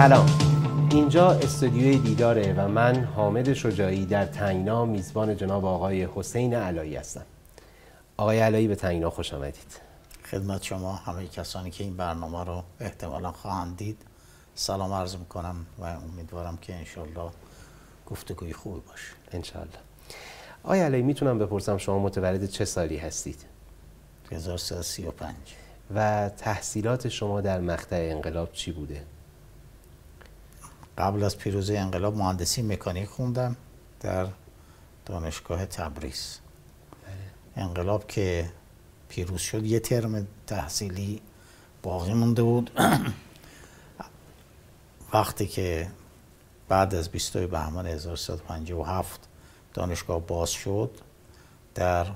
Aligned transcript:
سلام. 0.00 0.26
اینجا 0.90 1.30
استودیوی 1.30 1.98
دیداره 1.98 2.52
و 2.52 2.68
من 2.68 3.04
حامد 3.04 3.52
شجاعی 3.52 4.06
در 4.06 4.26
تنگنا 4.26 4.84
میزبان 4.84 5.36
جناب 5.36 5.64
آقای 5.64 6.08
حسین 6.14 6.54
علایی 6.54 6.96
هستم. 6.96 7.24
آقای 8.16 8.38
علایی 8.38 8.68
به 8.68 8.74
تنگنا 8.74 9.10
خوش 9.10 9.34
آمدید. 9.34 9.80
خدمت 10.30 10.62
شما 10.62 10.92
همه 10.92 11.26
کسانی 11.26 11.70
که 11.70 11.84
این 11.84 11.96
برنامه 11.96 12.44
رو 12.44 12.62
احتمالا 12.80 13.32
خواهند 13.32 13.76
دید. 13.76 13.98
سلام 14.54 14.92
عرض 14.92 15.16
می‌کنم 15.16 15.66
و 15.78 15.84
امیدوارم 15.84 16.56
که 16.56 16.74
انشالله 16.74 17.30
گفتگوی 18.06 18.52
خوبی 18.52 18.80
باشه. 18.88 19.12
انشالله. 19.32 19.78
آقای 20.62 20.80
علایی 20.80 21.02
می‌تونم 21.02 21.38
بپرسم 21.38 21.78
شما 21.78 21.98
متولد 21.98 22.46
چه 22.46 22.64
سالی 22.64 22.96
هستید؟ 22.96 23.44
1335 24.32 25.34
و 25.94 26.28
تحصیلات 26.28 27.08
شما 27.08 27.40
در 27.40 27.60
مقطع 27.60 28.08
انقلاب 28.10 28.52
چی 28.52 28.72
بوده؟ 28.72 29.02
قبل 30.98 31.22
از 31.22 31.38
پیروزی 31.38 31.76
انقلاب 31.76 32.16
مهندسی 32.16 32.62
مکانیک 32.62 33.08
خوندم 33.08 33.56
در 34.00 34.26
دانشگاه 35.06 35.66
تبریز. 35.66 36.38
انقلاب 37.56 38.06
که 38.06 38.52
پیروز 39.08 39.40
شد 39.40 39.64
یه 39.64 39.80
ترم 39.80 40.26
تحصیلی 40.46 41.22
باقی 41.82 42.14
مونده 42.14 42.42
بود. 42.42 42.70
وقتی 45.14 45.46
که 45.46 45.90
بعد 46.68 46.94
از 46.94 47.08
20 47.08 47.38
بهمن 47.38 47.86
1357 47.86 49.20
دانشگاه 49.74 50.20
باز 50.20 50.50
شد 50.50 50.90
در 51.74 52.06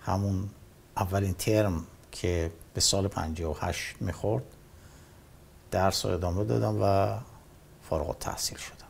همون 0.00 0.48
اولین 0.96 1.34
ترم 1.34 1.86
که 2.12 2.52
به 2.74 2.80
سال 2.80 3.08
58 3.08 3.96
می‌خورد 4.00 4.44
درس 5.70 6.06
رو 6.06 6.12
ادامه 6.12 6.44
دادم 6.44 6.82
و 6.82 7.18
فارغ 7.90 8.18
تحصیل 8.18 8.58
شدم. 8.58 8.86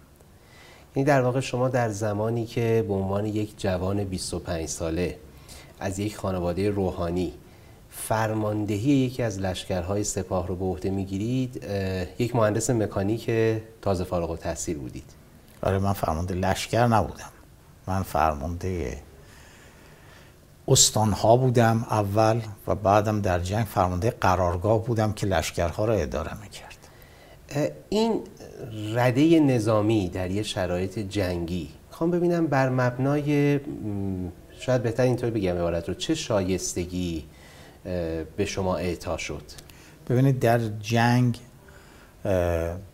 این 0.94 1.04
در 1.04 1.20
واقع 1.20 1.40
شما 1.40 1.68
در 1.68 1.88
زمانی 1.88 2.46
که 2.46 2.84
به 2.88 2.94
عنوان 2.94 3.26
یک 3.26 3.60
جوان 3.60 4.04
25 4.04 4.68
ساله 4.68 5.18
از 5.80 5.98
یک 5.98 6.16
خانواده 6.16 6.70
روحانی 6.70 7.32
فرماندهی 7.90 8.90
یکی 8.90 9.22
از 9.22 9.38
لشکرهای 9.38 10.04
سپاه 10.04 10.46
رو 10.46 10.56
به 10.56 10.64
عهده 10.64 10.90
می‌گیرید 10.90 11.64
یک 12.18 12.36
مهندس 12.36 12.70
مکانیک 12.70 13.30
تازه 13.82 14.04
فارغ 14.04 14.30
التحصیل 14.30 14.78
بودید. 14.78 15.10
برای 15.60 15.78
من 15.78 15.92
فرمانده 15.92 16.34
لشکر 16.34 16.86
نبودم. 16.86 17.30
من 17.86 18.02
فرمانده 18.02 19.02
استانها 20.68 21.36
بودم 21.36 21.86
اول 21.90 22.40
و 22.66 22.74
بعدم 22.74 23.20
در 23.20 23.40
جنگ 23.40 23.66
فرمانده 23.66 24.10
قرارگاه 24.10 24.84
بودم 24.84 25.12
که 25.12 25.26
لشکرها 25.26 25.84
را 25.84 25.94
اداره 25.94 26.40
می‌کرد. 26.40 26.69
این 27.88 28.20
رده 28.94 29.40
نظامی 29.40 30.08
در 30.08 30.30
یه 30.30 30.42
شرایط 30.42 30.98
جنگی 30.98 31.68
می‌خوام 31.90 32.10
ببینم 32.10 32.46
بر 32.46 32.68
مبنای 32.68 33.60
شاید 34.60 34.82
بهتر 34.82 35.02
اینطور 35.02 35.30
بگم 35.30 35.52
عبارت 35.52 35.88
رو 35.88 35.94
چه 35.94 36.14
شایستگی 36.14 37.24
به 38.36 38.44
شما 38.46 38.76
اعطا 38.76 39.16
شد؟ 39.16 39.42
ببینید 40.08 40.38
در 40.38 40.58
جنگ 40.80 41.38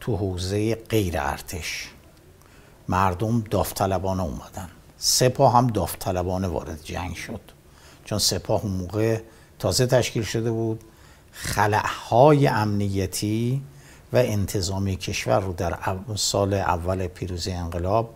تو 0.00 0.16
حوزه 0.16 0.74
غیر 0.74 1.14
ارتش 1.18 1.88
مردم 2.88 3.44
داوطلبانه 3.50 4.22
اومدن. 4.22 4.68
سپاه 4.98 5.56
هم 5.56 5.66
داوطلبانه 5.66 6.48
وارد 6.48 6.82
جنگ 6.84 7.14
شد. 7.14 7.40
چون 8.04 8.18
سپاه 8.18 8.62
اون 8.64 8.72
موقع 8.72 9.20
تازه 9.58 9.86
تشکیل 9.86 10.22
شده 10.22 10.50
بود. 10.50 10.80
خلعهای 11.32 12.46
امنیتی 12.46 13.62
و 14.12 14.16
انتظامی 14.16 14.96
کشور 14.96 15.40
رو 15.40 15.52
در 15.52 15.74
سال 16.16 16.54
اول 16.54 17.06
پیروزی 17.06 17.52
انقلاب 17.52 18.14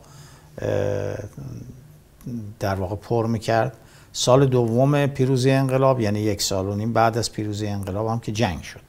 در 2.61 2.75
واقع 2.75 2.97
پر 2.97 3.27
می‌کرد. 3.27 3.77
سال 4.13 4.47
دوم 4.47 5.07
پیروزی 5.07 5.51
انقلاب 5.51 6.01
یعنی 6.01 6.21
یک 6.21 6.43
سال 6.43 6.69
و 6.69 6.75
نیم 6.75 6.93
بعد 6.93 7.19
از 7.19 7.33
پیروزی 7.33 7.67
انقلاب 7.67 8.09
هم 8.09 8.21
که 8.21 8.33
جنگ 8.33 8.63
شد. 8.63 8.81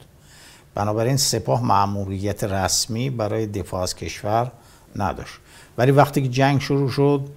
بنابراین 0.76 1.18
سپاه 1.18 1.64
معمولیت 1.66 2.44
رسمی 2.44 3.10
برای 3.10 3.48
دفاع 3.48 3.82
از 3.82 3.96
کشور 3.96 4.52
نداشت. 4.96 5.34
ولی 5.78 5.92
وقتی 5.92 6.22
که 6.22 6.28
جنگ 6.28 6.62
شروع 6.62 6.90
شد 6.90 7.28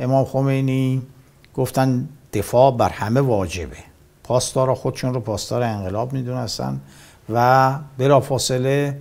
امام 0.00 0.24
خمینی 0.24 1.02
گفتن 1.54 2.08
دفاع 2.32 2.76
بر 2.76 2.88
همه 2.88 3.20
واجبه. 3.20 3.76
پاسدارا 4.24 4.74
خودشون 4.74 5.14
رو 5.14 5.20
پاسدار 5.20 5.62
انقلاب 5.62 6.12
می‌دونستن 6.12 6.80
و 7.32 7.78
بلافاصله 7.98 9.00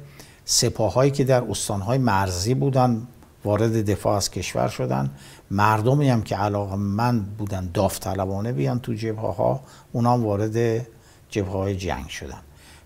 سپاهایی 0.50 1.12
که 1.12 1.24
در 1.24 1.44
استانهای 1.44 1.98
مرزی 1.98 2.54
بودن 2.54 3.08
وارد 3.46 3.92
دفاع 3.92 4.18
از 4.18 4.32
کشور 4.32 4.68
شدن. 4.68 5.12
مردمی 5.52 6.10
هم 6.10 6.22
که 6.22 6.36
علاقه 6.36 6.76
من 6.76 7.20
بودن 7.20 7.70
داوطلبانه 7.74 8.52
بیان 8.52 8.80
تو 8.80 8.94
جبهه 8.94 9.36
ها 9.36 9.62
اونا 9.92 10.14
هم 10.14 10.26
وارد 10.26 10.88
جبهه 11.30 11.52
های 11.52 11.76
جنگ 11.76 12.08
شدن. 12.08 12.42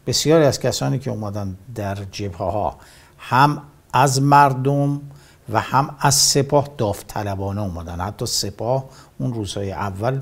بسیاری 0.08 0.46
از 0.46 0.60
کسانی 0.60 1.00
که 1.00 1.12
اومدن 1.12 1.58
در 1.76 1.96
جبهه 2.12 2.38
ها 2.38 2.78
هم 3.18 3.62
از 3.94 4.22
مردم 4.22 5.02
و 5.50 5.60
هم 5.60 5.96
از 6.00 6.16
سپاه 6.16 6.70
داوطلبانه 6.78 7.62
اومدن. 7.62 8.00
حتی 8.00 8.26
سپاه 8.26 8.86
اون 9.20 9.34
روزهای 9.34 9.72
اول 9.72 10.22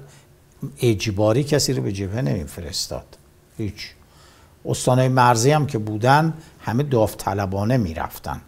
اجباری 0.82 1.44
کسی 1.44 1.74
رو 1.74 1.84
به 1.84 1.92
جبهه 1.92 2.22
نمیفرستاد. 2.22 3.18
هیچ. 3.58 3.94
استانهای 4.70 5.08
مرزی 5.08 5.52
هم 5.52 5.68
که 5.68 5.78
بودن 5.78 6.34
همه 6.60 6.84
داوطلبانه 6.84 7.78
می‌رفتن 7.78 8.42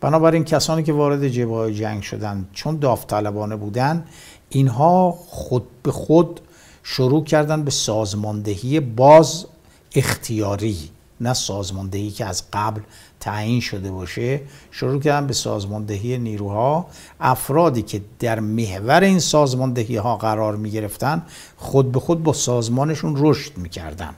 بنابراین 0.00 0.44
کسانی 0.44 0.82
که 0.82 0.92
وارد 0.92 1.28
جبهه 1.28 1.72
جنگ 1.72 2.02
شدن 2.02 2.48
چون 2.52 2.76
داوطلبانه 2.76 3.56
بودن 3.56 4.04
اینها 4.48 5.10
خود 5.26 5.66
به 5.82 5.92
خود 5.92 6.40
شروع 6.82 7.24
کردن 7.24 7.62
به 7.62 7.70
سازماندهی 7.70 8.80
باز 8.80 9.46
اختیاری 9.94 10.90
نه 11.20 11.34
سازماندهی 11.34 12.10
که 12.10 12.24
از 12.24 12.42
قبل 12.52 12.80
تعیین 13.20 13.60
شده 13.60 13.90
باشه 13.90 14.40
شروع 14.70 15.00
کردن 15.00 15.26
به 15.26 15.32
سازماندهی 15.32 16.18
نیروها 16.18 16.86
افرادی 17.20 17.82
که 17.82 18.00
در 18.18 18.40
محور 18.40 19.00
این 19.00 19.18
سازماندهی 19.18 19.96
ها 19.96 20.16
قرار 20.16 20.56
می 20.56 20.70
گرفتن 20.70 21.22
خود 21.56 21.92
به 21.92 22.00
خود 22.00 22.22
با 22.22 22.32
سازمانشون 22.32 23.14
رشد 23.16 23.56
می 23.56 23.68
کردن. 23.68 24.14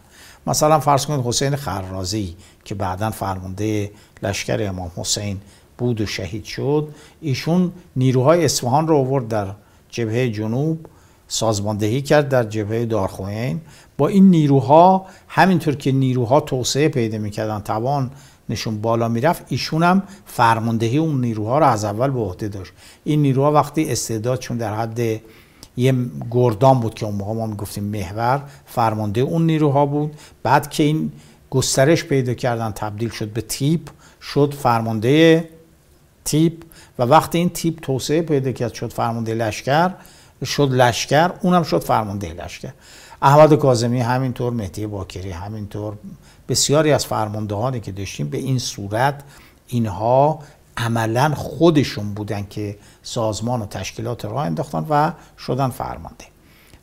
مثلا 0.46 0.80
فرض 0.80 1.06
کنید 1.06 1.26
حسین 1.26 1.56
خرازی 1.56 2.36
که 2.64 2.74
بعدا 2.74 3.10
فرمانده 3.10 3.90
لشکر 4.22 4.68
امام 4.68 4.90
حسین 4.96 5.40
بود 5.78 6.00
و 6.00 6.06
شهید 6.06 6.44
شد 6.44 6.88
ایشون 7.20 7.72
نیروهای 7.96 8.44
اصفهان 8.44 8.88
رو 8.88 8.96
آورد 8.96 9.28
در 9.28 9.46
جبهه 9.88 10.28
جنوب 10.28 10.86
سازماندهی 11.28 12.02
کرد 12.02 12.28
در 12.28 12.44
جبهه 12.44 12.84
دارخوین. 12.84 13.60
با 13.98 14.08
این 14.08 14.30
نیروها 14.30 15.06
همینطور 15.28 15.74
که 15.74 15.92
نیروها 15.92 16.40
توسعه 16.40 16.88
پیدا 16.88 17.18
می‌کردن 17.18 17.60
توان 17.60 18.10
نشون 18.48 18.80
بالا 18.80 19.08
می‌رفت 19.08 19.44
ایشون 19.48 19.82
هم 19.82 20.02
فرماندهی 20.26 20.98
اون 20.98 21.20
نیروها 21.20 21.58
رو 21.58 21.66
از 21.66 21.84
اول 21.84 22.10
به 22.10 22.20
عهده 22.20 22.48
داشت. 22.48 22.72
این 23.04 23.22
نیروها 23.22 23.52
وقتی 23.52 23.92
استعدادشون 23.92 24.56
در 24.56 24.74
حد 24.74 25.20
یه 25.76 25.94
گردان 26.31 26.81
بود 26.81 26.94
که 26.94 27.06
اون 27.06 27.14
موقع 27.14 27.32
ما 27.32 27.47
می‌گفتیم 27.47 27.84
محور 27.84 28.42
فرمانده 28.66 29.20
اون 29.20 29.47
نیروها 29.47 29.86
بود. 29.86 30.16
بعد 30.42 30.70
که 30.70 30.82
این 30.82 31.12
گسترش 31.50 32.04
پیدا 32.04 32.34
کردن 32.34 32.70
تبدیل 32.70 33.08
شد 33.08 33.28
به 33.28 33.41
تیپ 33.41 33.80
شد 34.22 34.54
فرمانده 34.59 35.48
تیپ 36.24 36.53
و 36.98 37.03
وقتی 37.03 37.39
این 37.39 37.48
تیپ 37.48 37.80
توسعه 37.80 38.22
پیدا 38.22 38.53
کرد 38.53 38.74
شد 38.74 38.92
فرمانده 38.92 39.34
لشکر 39.34 39.91
شد 40.44 40.71
لشکر 40.71 41.33
اونم 41.42 41.62
شد 41.62 41.84
فرمانده 41.84 42.33
لشکر. 42.33 42.72
احمد 43.22 43.54
کاظمی 43.54 44.00
همینطور 44.00 44.53
مهدی 44.53 44.86
باکری 44.86 45.30
همینطور 45.30 45.94
بسیاری 46.48 46.92
از 46.92 47.06
فرماندهانی 47.06 47.80
که 47.80 47.92
داشتیم 47.92 48.28
به 48.28 48.39
این 48.39 48.59
صورت 48.59 49.22
اینها 49.68 50.39
عملا 50.77 51.34
خودشون 51.34 52.15
بودن 52.15 52.47
که 52.50 52.77
سازمان 53.02 53.62
و 53.62 53.66
تشکیلات 53.66 54.24
راه 54.24 54.47
انداختن 54.47 54.86
و 54.91 55.12
شدن 55.38 55.68
فرمانده. 55.68 56.24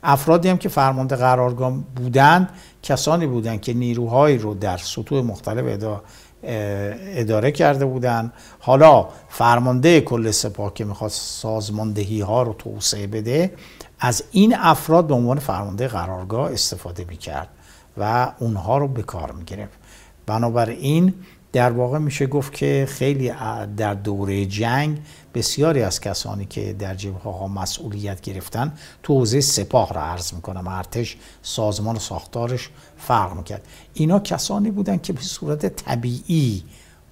افرادی 0.02 0.48
هم 0.48 0.58
که 0.58 0.68
فرمانده 0.68 1.16
قرارگاه 1.16 1.72
بودند 1.96 2.50
کسانی 2.82 3.26
بودند 3.26 3.60
که 3.60 3.74
نیروهایی 3.74 4.38
رو 4.38 4.54
در 4.54 4.76
سطوح 4.76 5.24
مختلف 5.24 5.98
اداره 6.42 7.52
کرده 7.52 7.86
بودند. 7.86 8.32
حالا 8.60 9.08
فرمانده 9.28 10.00
کل 10.00 10.30
سپاه 10.30 10.74
که 10.74 10.84
می‌خواد 10.84 11.10
سازماندهی 11.10 12.20
ها 12.20 12.42
رو 12.42 12.52
توسعه 12.52 13.06
بده 13.06 13.54
از 14.00 14.24
این 14.30 14.56
افراد 14.58 15.06
به 15.06 15.14
عنوان 15.14 15.38
فرمانده 15.38 15.88
قرارگاه 15.88 16.52
استفاده 16.52 17.04
می‌کرد 17.08 17.48
و 17.96 18.32
اونها 18.38 18.78
رو 18.78 18.88
به 18.88 19.02
کار 19.02 19.32
می‌گرفت. 19.32 19.78
بنابراین 20.26 21.14
در 21.52 21.72
واقع 21.72 21.98
میشه 21.98 22.26
گفت 22.26 22.52
که 22.52 22.86
خیلی 22.90 23.32
در 23.76 23.94
دوره 23.94 24.46
جنگ 24.46 24.98
بسیاری 25.34 25.82
از 25.82 26.00
کسانی 26.00 26.44
که 26.44 26.72
در 26.72 26.94
جبهه 26.94 27.22
ها 27.22 27.48
مسئولیت 27.48 28.20
گرفتن 28.20 28.72
تو 29.02 29.14
حوزه 29.14 29.40
سپاه 29.40 29.94
را 29.94 30.02
عرض 30.02 30.34
می‌کنم. 30.34 30.68
ارتش 30.68 31.16
سازمان 31.42 31.96
و 31.96 31.98
ساختارش 31.98 32.68
فرق 32.96 33.36
می‌کرد. 33.36 33.66
اینا 33.94 34.18
کسانی 34.20 34.70
بودن 34.70 34.98
که 34.98 35.12
به 35.12 35.20
صورت 35.20 35.66
طبیعی 35.66 36.64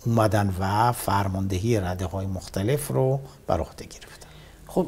اومدن 0.06 0.54
و 0.60 0.92
فرماندهی 0.92 1.80
رده 1.80 2.06
های 2.06 2.26
مختلف 2.26 2.88
رو 2.88 3.20
بر 3.46 3.60
عهده 3.60 3.84
گرفتن. 3.84 4.26
خب 4.66 4.86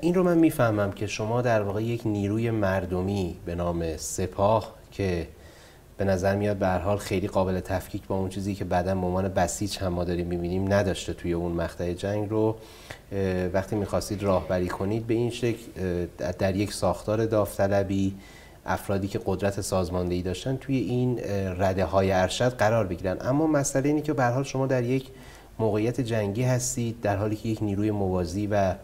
این 0.00 0.14
رو 0.14 0.22
من 0.22 0.38
می‌فهمم 0.38 0.92
که 0.92 1.06
شما 1.06 1.42
در 1.42 1.62
واقع 1.62 1.82
یک 1.82 2.02
نیروی 2.04 2.50
مردمی 2.50 3.36
به 3.46 3.54
نام 3.54 3.96
سپاه 3.96 4.74
که 4.90 5.28
به 5.98 6.04
نظر 6.04 6.36
میاد 6.36 6.56
به 6.56 6.68
حال 6.68 6.96
خیلی 6.96 7.28
قابل 7.28 7.60
تفکیک 7.60 8.06
با 8.06 8.16
اون 8.16 8.28
چیزی 8.28 8.54
که 8.54 8.64
بعدا 8.64 8.94
به 8.94 9.06
عنوان 9.06 9.28
بسیج 9.28 9.78
هم 9.78 9.88
ما 9.88 10.04
داریم 10.04 10.26
می‌بینیم 10.26 10.72
نداشته 10.72 11.12
توی 11.12 11.32
اون 11.32 11.52
مقطع 11.52 11.92
جنگ 11.92 12.30
رو. 12.30 12.56
وقتی 13.52 13.76
می‌خواستید 13.76 14.22
راهبری 14.22 14.68
کنید 14.68 15.06
به 15.06 15.14
این 15.14 15.30
شکل 15.30 15.62
در 16.38 16.56
یک 16.56 16.72
ساختار 16.72 17.26
داوطلبی 17.26 18.14
افرادی 18.66 19.08
که 19.08 19.20
قدرت 19.26 19.60
سازماندهی 19.60 20.22
داشتن 20.22 20.56
توی 20.56 20.76
این 20.76 21.20
رده 21.58 21.84
های 21.84 22.12
ارشد 22.12 22.56
قرار 22.56 22.86
بگیرن. 22.86 23.16
اما 23.20 23.46
مسئله 23.46 23.88
اینه 23.88 24.00
که 24.00 24.12
به 24.12 24.24
حال 24.24 24.44
شما 24.44 24.66
در 24.66 24.82
یک 24.82 25.08
موقعیت 25.58 26.00
جنگی 26.00 26.42
هستید 26.42 27.00
در 27.00 27.16
حالی 27.16 27.36
که 27.36 27.48
یک 27.48 27.62
نیروی 27.62 27.90
موازی 27.90 28.46
و 28.46 28.74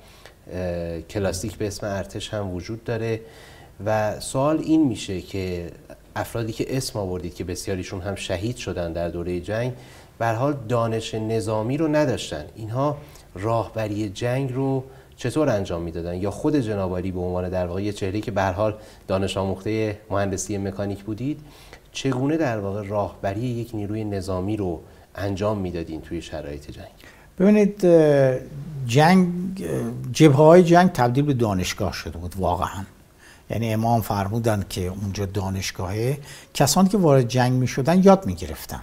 کلاسیک 1.11 1.56
به 1.56 1.67
اسم 1.67 1.87
ارتش 1.87 2.35
هم 2.35 2.55
وجود 2.55 2.85
داره 2.85 3.20
و 3.87 4.20
سوال 4.20 4.59
این 4.59 4.88
میشه 4.88 5.20
که 5.20 5.70
افرادی 6.17 6.53
که 6.53 6.76
اسم 6.76 6.99
آوردید 6.99 7.35
که 7.35 7.44
بسیاریشون 7.44 8.00
هم 8.00 8.14
شهید 8.14 8.56
شدن 8.56 8.93
در 8.93 9.09
دوره 9.09 9.41
جنگ 9.41 9.73
به 10.19 10.29
حال 10.29 10.56
دانش 10.69 11.14
نظامی 11.14 11.76
رو 11.76 11.88
نداشتن. 11.88 12.44
اینها 12.56 12.97
راهبری 13.35 14.09
جنگ 14.09 14.53
رو 14.53 14.85
چطور 15.17 15.49
انجام 15.49 15.82
می‌دادن؟ 15.82 16.14
یا 16.14 16.31
خود 16.31 16.56
جنابالی 16.56 17.11
به 17.11 17.20
عنوان 17.20 17.49
در 17.49 17.67
واقع 17.67 17.91
چهره 17.91 18.20
که 18.20 18.31
به 18.31 18.43
حال 18.43 18.75
دانش 19.09 19.37
آموخته 19.37 19.99
مهندسی 20.11 20.59
مکانیک 20.59 21.05
بودید 21.05 21.41
چگونه 21.93 22.37
در 22.37 22.59
واقع 22.59 22.82
راهبری 22.87 23.41
یک 23.41 23.70
نیروی 23.75 24.05
نظامی 24.05 24.56
رو 24.56 24.81
انجام 25.14 25.59
می‌دادین 25.59 26.00
توی 26.00 26.23
شرایط 26.23 26.70
جنگ؟ 26.70 26.87
ببینید 27.38 27.87
جنگ 28.87 29.31
جبهه 30.12 30.37
های 30.37 30.62
جنگ 30.62 30.93
تبدیل 30.93 31.25
به 31.25 31.35
دانشگاه 31.35 31.93
شده 31.93 32.19
بود 32.19 32.35
واقعا. 32.38 32.85
یعنی 33.52 33.72
امام 33.72 34.00
فرمودن 34.00 34.64
که 34.69 34.87
اونجا 34.87 35.26
دانشگاهه 35.26 36.19
کسانی 36.54 36.88
که 36.88 36.99
وارد 36.99 37.28
جنگ 37.28 37.52
می 37.52 37.66
شدن 37.66 38.02
یاد 38.02 38.26
می 38.26 38.34
گرفتن 38.34 38.81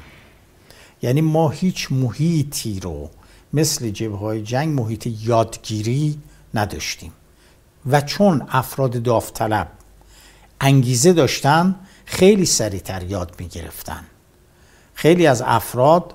یعنی 1.01 1.21
ما 1.21 1.49
هیچ 1.49 1.91
محیطی 1.91 2.79
رو 2.79 3.09
مثل 3.53 3.89
جبه 3.89 4.17
های 4.17 4.41
جنگ 4.41 4.79
محیط 4.79 5.07
یادگیری 5.21 6.17
نداشتیم. 6.53 7.11
و 7.85 8.01
چون 8.01 8.47
افراد 8.49 9.03
داوطلب 9.03 9.67
انگیزه 10.61 11.13
داشتن 11.13 11.75
خیلی 12.05 12.45
سریعتر 12.45 13.03
یاد 13.03 13.35
می 13.39 13.47
گرفتن 13.47 14.03
خیلی 14.93 15.27
از 15.27 15.41
افراد 15.45 16.13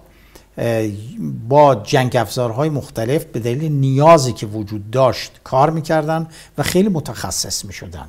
با 1.49 1.75
جنگ 1.75 2.17
افزارهای 2.17 2.69
مختلف 2.69 3.25
به 3.25 3.41
دلیل 3.41 3.73
نیازی 3.73 4.33
که 4.33 4.47
وجود 4.47 4.91
داشت 4.91 5.41
کار 5.45 5.71
می‌کردن 5.71 6.29
و 6.59 6.63
خیلی 6.63 6.89
متخصص 6.89 7.65
می 7.65 7.73
شدن. 7.73 8.09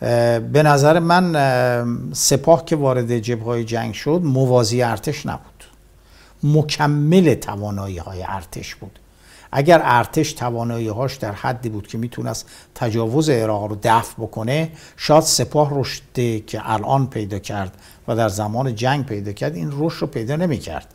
به 0.00 0.62
نظر 0.62 0.98
من 0.98 2.12
سپاه 2.12 2.64
که 2.64 2.76
وارد 2.76 3.18
جبهه 3.18 3.64
جنگ 3.64 3.94
شد 3.94 4.20
موازی 4.24 4.82
ارتش 4.82 5.26
نبود. 5.26 5.64
مکمل 6.42 7.34
توانایی 7.34 7.98
های 7.98 8.24
ارتش 8.28 8.74
بود. 8.74 8.98
اگر 9.52 9.80
ارتش 9.84 10.32
توانایی 10.32 10.88
هاش 10.88 11.16
در 11.16 11.32
حدی 11.32 11.68
بود 11.68 11.86
که 11.86 11.98
می‌تونست 11.98 12.50
تجاوز 12.74 13.30
عراق 13.30 13.64
رو 13.64 13.78
دفع 13.82 14.14
بکنه 14.18 14.72
شاید 14.96 15.22
سپاه 15.22 15.80
رشدی 15.80 16.40
که 16.40 16.70
الان 16.70 17.06
پیدا 17.06 17.38
کرد 17.38 17.72
و 18.08 18.16
در 18.16 18.28
زمان 18.28 18.74
جنگ 18.74 19.06
پیدا 19.06 19.32
کرد 19.32 19.54
این 19.54 19.72
رشد 19.78 20.00
رو 20.00 20.06
پیدا 20.06 20.36
نمی‌کرد. 20.36 20.86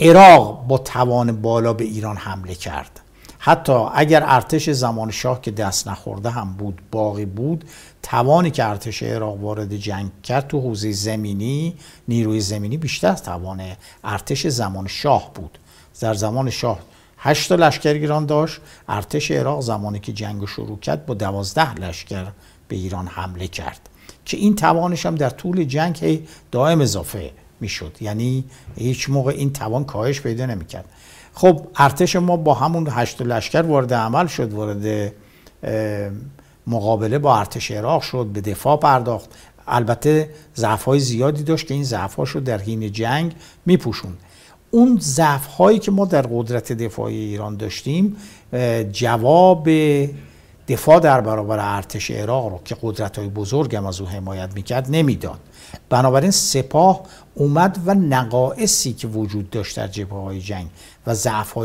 عراق 0.00 0.66
با 0.66 0.78
توان 0.78 1.42
بالا 1.42 1.72
به 1.72 1.84
ایران 1.84 2.16
حمله 2.16 2.54
کرد. 2.54 3.00
حتی 3.44 3.72
اگر 3.94 4.22
ارتش 4.26 4.70
زمان 4.70 5.10
شاه 5.10 5.40
که 5.40 5.50
دست 5.50 5.88
نخورده 5.88 6.30
هم 6.30 6.52
بود 6.52 6.82
باقی 6.90 7.24
بود 7.24 7.64
توانی 8.02 8.50
که 8.50 8.64
ارتش 8.64 9.02
عراق 9.02 9.40
وارد 9.40 9.76
جنگ 9.76 10.10
کرد 10.22 10.48
تو 10.48 10.60
حوزه 10.60 10.92
زمینی 10.92 11.74
نیروی 12.08 12.40
زمینی 12.40 12.76
بیشتر 12.76 13.14
توان 13.14 13.62
ارتش 14.04 14.46
زمان 14.46 14.86
شاه 14.86 15.30
بود. 15.34 15.58
در 16.00 16.14
زمان 16.14 16.50
شاه 16.50 16.78
هشت 17.18 17.48
تا 17.48 17.54
لشکرگیران 17.54 18.26
داشت 18.26 18.60
ارتش 18.88 19.30
عراق 19.30 19.60
زمانی 19.60 19.98
که 19.98 20.12
جنگ 20.12 20.44
شروع 20.44 20.78
کرد 20.78 21.06
با 21.06 21.14
دوازده 21.14 21.74
لشکر 21.74 22.26
به 22.68 22.76
ایران 22.76 23.06
حمله 23.06 23.48
کرد. 23.48 23.88
که 24.24 24.36
این 24.36 24.54
توانش 24.54 25.06
هم 25.06 25.14
در 25.14 25.30
طول 25.30 25.64
جنگ 25.64 26.26
دائم 26.50 26.80
اضافه 26.80 27.30
می‌شد. 27.60 27.96
یعنی 28.00 28.44
هیچ 28.76 29.10
موقع 29.10 29.32
این 29.32 29.52
توان 29.52 29.84
کاهش 29.84 30.20
پیدا 30.20 30.46
نمی‌کرد. 30.46 30.84
خب 31.34 31.66
ارتش 31.76 32.16
ما 32.16 32.36
با 32.36 32.54
همون 32.54 32.88
هشت 32.90 33.22
لشکر 33.22 33.62
وارد 33.62 33.94
عمل 33.94 34.26
شد 34.26 34.52
وارد 34.52 35.12
مقابله 36.66 37.18
با 37.18 37.38
ارتش 37.38 37.70
عراق 37.70 38.02
شد 38.02 38.26
به 38.26 38.40
دفاع 38.40 38.76
پرداخت. 38.76 39.30
البته 39.68 40.30
ضعف 40.56 40.84
های 40.84 41.00
زیادی 41.00 41.42
داشت 41.42 41.66
که 41.66 41.74
این 41.74 41.84
ضعف 41.84 42.14
رو 42.34 42.40
در 42.40 42.58
حین 42.58 42.92
جنگ 42.92 43.34
میپوشوند. 43.66 44.18
اون 44.70 44.98
ضعف 45.00 45.46
هایی 45.46 45.78
که 45.78 45.90
ما 45.90 46.04
در 46.04 46.22
قدرت 46.22 46.72
دفاعی 46.72 47.16
ایران 47.16 47.56
داشتیم 47.56 48.16
جواب 48.92 49.68
دفاع 50.68 51.00
در 51.00 51.20
برابر 51.20 51.58
ارتش 51.76 52.10
عراق 52.10 52.46
رو 52.46 52.60
که 52.64 52.76
قدرت 52.82 53.18
های 53.18 53.28
بزرگ 53.28 53.76
هم 53.76 53.86
از 53.86 54.00
او 54.00 54.06
حمایت 54.06 54.50
می‌کرد 54.54 54.86
نمی‌داد. 54.90 55.38
بنابراین 55.88 56.30
سپاه 56.30 57.00
اومد 57.34 57.78
و 57.86 57.94
نقائصی 57.94 58.92
که 58.92 59.08
وجود 59.08 59.50
داشت 59.50 59.76
در 59.76 59.88
جبهه 59.88 60.20
های 60.20 60.40
جنگ 60.40 60.66
و 61.06 61.14
ضعف 61.14 61.58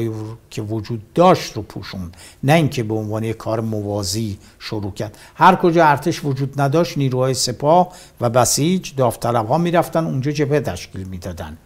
که 0.50 0.62
وجود 0.62 1.14
داشت 1.14 1.54
رو 1.54 1.62
پوشون 1.62 2.12
نه 2.44 2.54
اینکه 2.54 2.84
به 2.84 2.94
عنوان 2.94 3.34
کار 3.34 3.60
موازی 3.60 4.38
شروع 4.60 4.92
کرد. 4.92 5.18
هر 5.36 5.56
کجا 5.56 5.86
ارتش 5.86 6.26
وجود 6.26 6.62
نداشت 6.62 6.98
نیروهای 6.98 7.34
سپاه 7.34 7.90
و 8.22 8.30
بسیج 8.30 8.96
داوطلب 8.96 9.48
ها 9.48 9.58
می‌رفتن 9.58 10.06
اونجا 10.06 10.32
جبهه 10.32 10.60
تشکیل 10.60 11.04
می‌دادن. 11.04 11.58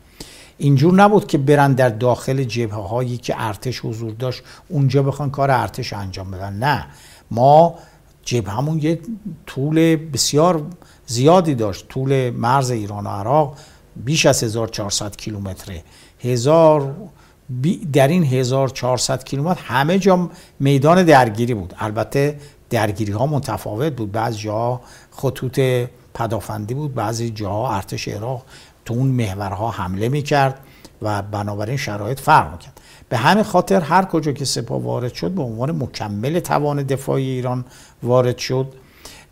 اینجور 0.57 0.93
نبود 0.93 1.27
که 1.27 1.37
برن 1.37 1.73
در 1.73 1.89
داخل 1.89 2.43
جبهه 2.43 2.87
هایی 2.87 3.17
که 3.17 3.33
ارتش 3.37 3.79
حضور 3.85 4.11
داشت 4.11 4.43
اونجا 4.69 5.03
بخوان 5.03 5.29
کار 5.29 5.51
ارتش 5.51 5.93
انجام 5.93 6.31
بدن. 6.31 6.53
نه. 6.53 6.85
ما 7.31 7.75
جبهه 8.25 8.57
همون 8.57 8.79
یه 8.79 8.99
طول 9.47 9.95
بسیار 9.95 10.63
زیادی 11.11 11.55
داشت. 11.55 11.87
طول 11.87 12.29
مرز 12.29 12.71
ایران 12.71 13.05
و 13.05 13.09
عراق 13.09 13.57
بیش 13.95 14.25
از 14.25 14.43
1400 14.43 15.15
کیلومتره. 15.15 15.83
هزار 16.19 16.95
در 17.93 18.07
این 18.07 18.23
1400 18.23 19.23
کیلومتر 19.23 19.61
همه 19.63 19.99
جا 19.99 20.29
میدان 20.59 21.03
درگیری 21.03 21.53
بود. 21.53 21.73
البته 21.77 22.39
درگیری 22.69 23.11
ها 23.11 23.25
متفاوت 23.25 23.93
بود. 23.93 24.11
بعض 24.11 24.37
جاها 24.37 24.81
خطوط 25.11 25.59
پدافندی 26.13 26.73
بود 26.73 26.95
بعضی 26.95 27.29
جاها 27.29 27.75
ارتش 27.75 28.07
عراق 28.07 28.43
تو 28.85 28.93
اون 28.93 29.07
محورها 29.07 29.71
حمله 29.71 30.09
می‌کرد 30.09 30.59
و 31.01 31.21
بنابراین 31.21 31.77
شرایط 31.77 32.19
فرق 32.19 32.51
می‌کرد. 32.51 32.81
به 33.09 33.17
همین 33.17 33.43
خاطر 33.43 33.81
هر 33.81 34.05
کجا 34.05 34.31
که 34.31 34.45
سپاه 34.45 34.81
وارد 34.81 35.13
شد 35.13 35.31
به 35.31 35.41
عنوان 35.41 35.71
مکمل 35.71 36.39
توان 36.39 36.83
دفاعی 36.83 37.29
ایران 37.29 37.65
وارد 38.03 38.37
شد 38.37 38.73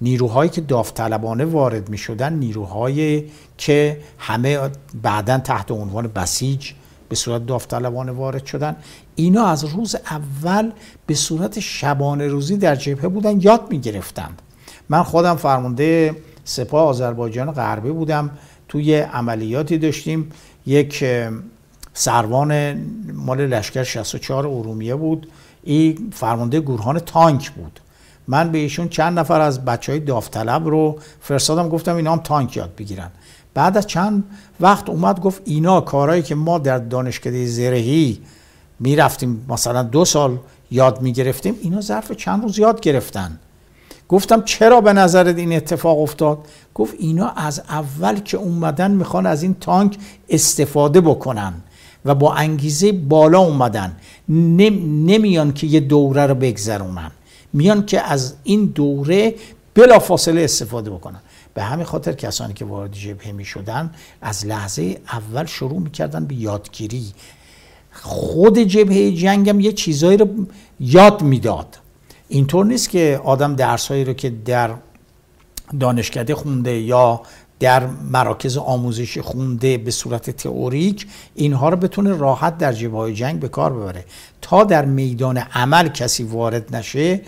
نیروهایی 0.02 0.50
که 0.50 0.62
داوطلبانه 0.62 1.46
وارد 1.46 1.90
می 1.90 1.98
شدن 1.98 2.34
نیروهایی 2.34 3.32
که 3.58 4.02
همه 4.18 4.60
بعدا 5.02 5.38
تحت 5.38 5.72
عنوان 5.72 6.08
بسیج 6.08 6.72
به 7.10 7.16
صورت 7.16 7.46
داوطلبانه 7.46 8.12
وارد 8.12 8.46
شدن 8.46 8.76
اینا 9.16 9.46
از 9.46 9.66
روز 9.66 9.96
اول 9.96 10.72
به 11.06 11.14
صورت 11.14 11.60
شبانه 11.60 12.28
روزی 12.28 12.58
در 12.58 12.76
جبهه 12.76 13.08
بودن 13.08 13.42
یاد 13.42 13.68
می 13.70 13.80
گرفتند 13.80 14.42
من 14.90 15.04
خودم 15.04 15.36
فرمانده 15.36 16.16
سپاه 16.44 16.88
آذربایجان 16.88 17.52
غربی 17.52 17.90
بودم 17.90 18.30
توی 18.68 18.96
عملیاتی 18.96 19.78
داشتیم. 19.78 20.32
یک 20.66 21.06
سروان 21.94 22.74
مال 23.14 23.46
لشکر 23.46 23.84
64 23.84 24.48
ارومیه 24.48 24.96
بود. 24.96 25.28
این 25.64 26.10
فرمانده 26.14 26.60
گروهان 26.60 27.00
تانک 27.00 27.52
بود. 27.52 27.80
من 28.32 28.52
به 28.52 28.58
ایشون 28.58 28.90
چند 28.90 29.20
نفر 29.20 29.42
از 29.42 29.66
بچه 29.66 29.92
های 29.92 30.00
داوطلب 30.00 30.68
رو 30.68 31.00
فرستادم 31.22 31.70
گفتم 31.70 31.96
اینا 31.96 32.12
هم 32.12 32.20
تانک 32.20 32.58
یاد 32.58 32.76
بگیرن. 32.78 33.10
بعد 33.54 33.78
از 33.78 33.88
چند 33.88 34.24
وقت 34.60 34.90
اومد 34.90 35.20
گفت 35.20 35.42
اینا 35.46 35.82
کارهایی 35.82 36.22
که 36.22 36.36
ما 36.36 36.58
در 36.58 36.78
دانشکده 36.78 37.46
زرهی 37.46 38.20
می‌رفتیم 38.80 39.46
مثلا 39.50 39.84
دو 39.84 40.06
سال 40.06 40.38
یاد 40.72 41.02
می‌گرفتیم 41.02 41.56
اینا 41.62 41.82
ظرف 41.82 42.12
چند 42.12 42.44
روز 42.44 42.60
یاد 42.60 42.82
گرفتن. 42.82 43.40
گفتم 44.10 44.42
چرا 44.42 44.82
به 44.82 44.94
نظرت 44.94 45.38
این 45.38 45.54
اتفاق 45.54 46.00
افتاد؟ 46.00 46.38
گفت 46.76 46.94
اینا 47.00 47.30
از 47.30 47.62
اول 47.70 48.20
که 48.20 48.38
اومدن 48.38 48.92
می‌خوان 48.92 49.26
از 49.26 49.44
این 49.44 49.56
تانک 49.60 49.98
استفاده 50.30 51.02
بکنن 51.02 51.54
و 52.06 52.16
با 52.16 52.34
انگیزه 52.34 52.92
بالا 52.92 53.40
اومدن. 53.40 53.96
نمیان 54.28 55.54
که 55.54 55.68
یه 55.68 55.80
دوره 55.80 56.26
رو 56.26 56.36
بگذرونن. 56.36 57.12
میان 57.54 57.86
که 57.86 58.02
از 58.02 58.34
این 58.44 58.66
دوره 58.66 59.36
بلا 59.74 60.00
فاصله 60.00 60.42
استفاده 60.42 60.90
بکنن. 60.90 61.20
به 61.54 61.64
همین 61.64 61.86
خاطر 61.86 62.14
کسانی 62.14 62.54
که 62.54 62.66
وارد 62.66 62.92
جبهه 62.92 63.32
می 63.32 63.46
شدن 63.46 63.92
از 64.22 64.46
لحظه 64.46 64.98
اول 65.12 65.46
شروع 65.46 65.80
می‌کردن 65.80 66.26
به 66.26 66.36
یادگیری. 66.36 67.06
خود 67.92 68.60
جبهه 68.60 69.12
جنگم 69.12 69.60
یه 69.60 69.72
چیزایی 69.72 70.18
رو 70.18 70.28
یاد 70.80 71.22
می‌داد. 71.22 71.78
اینطور 72.28 72.66
نیست 72.66 72.90
که 72.90 73.22
آدم 73.24 73.56
درسهایی 73.56 74.06
رو 74.06 74.14
که 74.14 74.30
در 74.30 74.72
دانشکده 75.80 76.36
خونده 76.36 76.80
یا 76.80 77.22
در 77.60 77.88
مراکز 77.88 78.58
آموزش 78.58 79.18
خونده 79.18 79.78
به 79.78 79.92
صورت 79.92 80.30
تئوریک 80.30 81.08
اینها 81.36 81.70
رو 81.70 81.78
بتونه 81.78 82.14
راحت 82.14 82.58
در 82.58 82.74
جبهه 82.74 83.14
جنگ 83.14 83.40
به 83.40 83.48
کار 83.48 83.74
ببره. 83.74 84.06
تا 84.42 84.64
در 84.64 84.86
میدان 84.86 85.38
عمل 85.38 85.88
کسی 85.88 86.24
وارد 86.24 86.76
نشه 86.76 87.22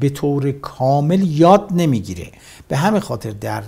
به 0.00 0.08
طور 0.08 0.52
کامل 0.52 1.22
یاد 1.26 1.68
نمی‌گیره. 1.70 2.26
به 2.68 2.76
همین 2.76 3.00
خاطر 3.00 3.30
در 3.30 3.62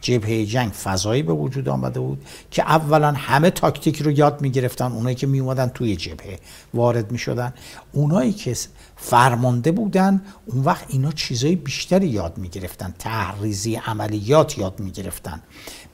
جبهه 0.00 0.44
جنگ 0.44 0.70
فضایی 0.72 1.22
به 1.22 1.32
وجود 1.32 1.68
آمده 1.68 2.00
بود 2.00 2.24
که 2.50 2.62
اولا 2.62 3.12
همه 3.12 3.50
تاکتیک 3.50 4.02
رو 4.02 4.10
یاد 4.10 4.40
می‌گرفتن 4.40 4.92
اونایی 4.92 5.16
که 5.16 5.26
می 5.26 5.40
اومدن 5.40 5.66
توی 5.66 5.96
جبهه 5.96 6.38
وارد 6.74 7.12
می 7.12 7.18
شدن 7.18 7.54
اونایی 7.92 8.32
که 8.32 8.56
فرمانده 9.00 9.72
بودن 9.72 10.22
اون 10.46 10.64
وقت 10.64 10.84
اینا 10.88 11.12
چیزای 11.12 11.56
بیشتری 11.56 12.08
یاد 12.08 12.38
می 12.38 12.48
گرفتن 12.48 12.94
تحریزی 12.98 13.74
عملیات 13.74 14.58
یاد 14.58 14.80
می 14.80 14.90
گرفتن 14.90 15.40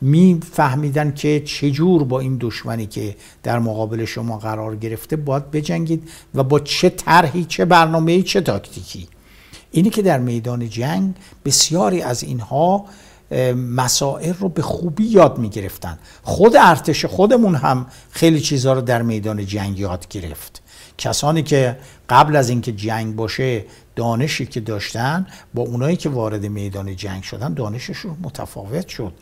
میفهمیدن 0.01 1.15
که 1.15 1.41
چجور 1.41 2.05
با 2.05 2.21
این 2.21 2.37
دشمنی 2.41 2.87
که 2.87 3.17
در 3.43 3.59
مقابل 3.59 4.05
شما 4.05 4.39
قرار 4.39 4.77
گرفته 4.77 5.17
باید 5.17 5.51
بجنگید 5.51 6.11
و 6.35 6.43
با 6.43 6.61
چه 6.61 6.91
طرحی 6.91 7.45
چه 7.45 7.65
برنامه‌ای 7.65 8.23
چه 8.23 8.41
تاکتیکی. 8.41 9.09
اینی 9.71 9.91
که 9.91 10.03
در 10.03 10.19
میدان 10.19 10.69
جنگ 10.69 11.15
بسیاری 11.45 12.03
از 12.03 12.23
اینها 12.23 12.85
مسائل 13.57 14.33
رو 14.33 14.49
به 14.49 14.63
خوبی 14.63 15.05
یاد 15.05 15.39
می 15.39 15.49
گرفتن 15.49 15.99
خود 16.23 16.57
ارتش 16.57 17.05
خودمون 17.05 17.55
هم 17.55 17.87
خیلی 18.11 18.41
چیزها 18.41 18.73
رو 18.73 18.81
در 18.81 19.03
میدان 19.03 19.47
جنگ 19.47 19.79
یاد 19.79 20.09
گرفت. 20.09 20.64
کسانی 20.99 21.43
که 21.43 21.77
قبل 22.09 22.37
از 22.37 22.49
اینکه 22.49 22.73
جنگ 22.73 23.17
باشه 23.17 23.65
دانشی 23.97 24.47
که 24.47 24.61
داشتن 24.61 25.27
با 25.55 25.63
اونایی 25.63 25.97
که 25.97 26.09
وارد 26.09 26.47
میدان 26.47 26.97
جنگ 26.97 27.23
شدن 27.23 27.55
دانششون 27.55 28.17
متفاوت 28.23 28.89
شد. 28.89 29.13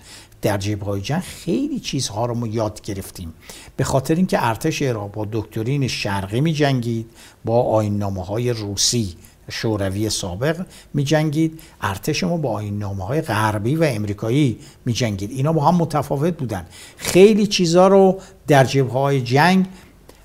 در 0.43 0.59
جبهه 0.59 1.00
جنگ 1.00 1.21
خیلی 1.21 1.81
چیزها 1.81 2.26
رو 2.26 2.35
ما 2.35 2.47
یاد 2.47 2.81
گرفتیم. 2.81 3.35
به 3.76 3.85
خاطر 3.85 4.14
اینکه 4.14 4.47
ارتش 4.47 4.83
عراق 4.83 5.12
با 5.12 5.29
دکترین 5.33 5.88
شرقی 5.88 6.41
می 6.41 6.52
جنگید 6.52 7.07
با 7.45 7.62
آینامه 7.62 8.25
های 8.25 8.50
روسی 8.50 9.17
شوروی 9.50 10.11
سابق 10.11 10.67
می 10.95 11.05
جنگید 11.05 11.61
ارتش 11.81 12.25
ما 12.25 12.37
با 12.37 12.50
آین 12.50 12.83
های 12.83 13.21
غربی 13.21 13.76
و 13.76 13.85
امریکایی 13.85 14.59
می 14.85 14.93
جنگید 14.93 15.31
اینا 15.31 15.52
با 15.52 15.64
هم 15.64 15.75
متفاوت 15.75 16.37
بودن. 16.37 16.67
خیلی 16.97 17.47
چیزا 17.47 17.88
رو 17.88 18.21
در 18.47 18.64
جبهه 18.64 18.93
های 18.93 19.21
جنگ 19.21 19.67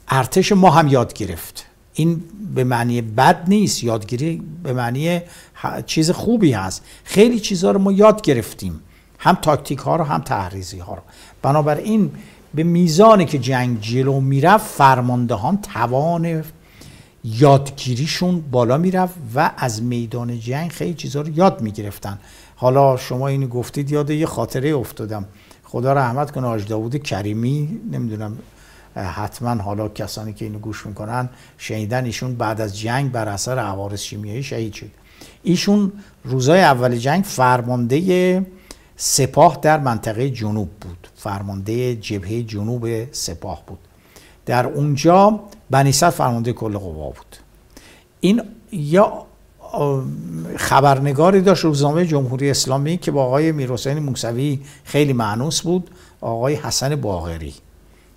ارتش 0.09 0.51
ما 0.51 0.69
هم 0.69 0.87
یاد 0.87 1.13
گرفت. 1.13 1.65
این 1.93 2.23
به 2.55 2.63
معنی 2.63 3.01
بد 3.01 3.43
نیست 3.47 3.83
یادگیری 3.83 4.41
به 4.63 4.73
معنی 4.73 5.21
چیز 5.85 6.11
خوبی 6.11 6.51
هست. 6.51 6.83
خیلی 7.03 7.39
چیزها 7.39 7.71
رو 7.71 7.79
ما 7.79 7.91
یاد 7.91 8.21
گرفتیم. 8.21 8.79
هم 9.19 9.35
تاکتیک 9.35 9.79
ها 9.79 9.95
رو 9.95 10.03
هم 10.03 10.21
تحریزی 10.21 10.79
ها 10.79 10.93
رو. 10.93 11.01
بنابراین 11.41 12.11
به 12.53 12.63
میزانی 12.63 13.25
که 13.25 13.39
جنگ 13.39 13.81
جلو 13.81 14.19
می‌رفت 14.19 14.65
فرماندهان 14.65 15.61
توان 15.61 16.43
یادگیریشون 17.23 18.41
بالا 18.51 18.77
می‌رفت 18.77 19.15
و 19.35 19.51
از 19.57 19.83
میدان 19.83 20.39
جنگ 20.39 20.71
خیلی 20.71 20.93
چیزها 20.93 21.21
رو 21.21 21.37
یاد 21.37 21.61
می‌گرفتن. 21.61 22.19
حالا 22.55 22.97
شما 22.97 23.27
اینو 23.27 23.47
گفتید 23.47 23.91
یاد 23.91 24.09
یه 24.09 24.25
خاطره 24.25 24.69
افتادم. 24.69 25.25
خدا 25.63 25.93
رحمت 25.93 26.31
کنه 26.31 26.47
آج 26.47 26.67
داوود 26.67 26.95
کریمی 26.95 27.79
نمی‌دونم 27.91 28.37
حتما 28.97 29.63
حالا 29.63 29.87
کسانی 29.89 30.33
که 30.33 30.45
اینو 30.45 30.59
گوش 30.59 30.85
می‌کنن 30.85 31.29
شنیدن 31.57 32.05
ایشون 32.05 32.35
بعد 32.35 32.61
از 32.61 32.79
جنگ 32.79 33.11
بر 33.11 33.29
اثر 33.29 33.59
عوارض 33.59 33.99
شیمیایی 33.99 34.43
شهید 34.43 34.73
شد. 34.73 34.89
ایشون 35.43 35.91
روزای 36.23 36.61
اول 36.61 36.95
جنگ 36.95 37.23
فرمانده 37.23 38.45
سپاه 38.95 39.59
در 39.61 39.79
منطقه 39.79 40.29
جنوب 40.29 40.69
بود. 40.81 41.07
فرمانده 41.15 41.95
جبهه 41.95 42.43
جنوب 42.43 43.13
سپاه 43.13 43.63
بود. 43.67 43.79
در 44.45 44.67
اونجا 44.67 45.39
بنیصد 45.69 46.09
فرمانده 46.09 46.53
کل 46.53 46.77
قوا 46.77 47.09
بود. 47.09 47.35
این 48.19 48.41
یا 48.71 49.27
خبرنگاری 50.57 51.41
داشت 51.41 51.63
روزنامه 51.63 52.05
جمهوری 52.05 52.49
اسلامی 52.49 52.97
که 52.97 53.11
با 53.11 53.23
آقای 53.23 53.51
میرحسین 53.51 53.99
موسوی 53.99 54.59
خیلی 54.83 55.13
معنوس 55.13 55.61
بود 55.61 55.89
آقای 56.21 56.55
حسن 56.55 56.95
باغری 56.95 57.53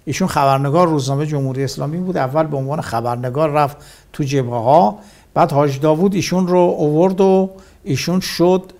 ایشون 0.04 0.28
خبرنگار 0.28 0.88
روزنامه 0.88 1.26
جمهوری 1.26 1.64
اسلامی 1.64 1.98
بود 1.98 2.16
اول 2.16 2.46
به 2.46 2.56
عنوان 2.56 2.80
خبرنگار 2.80 3.50
رفت 3.50 3.76
تو 4.12 4.24
جبهه 4.24 4.58
ها 4.58 4.98
بعد 5.34 5.52
حاج 5.52 5.80
داوود 5.80 6.14
ایشون 6.14 6.48
رو 6.48 6.58
اوورد 6.58 7.20
و 7.20 7.50
ایشون 7.84 8.20
شد 8.20 8.72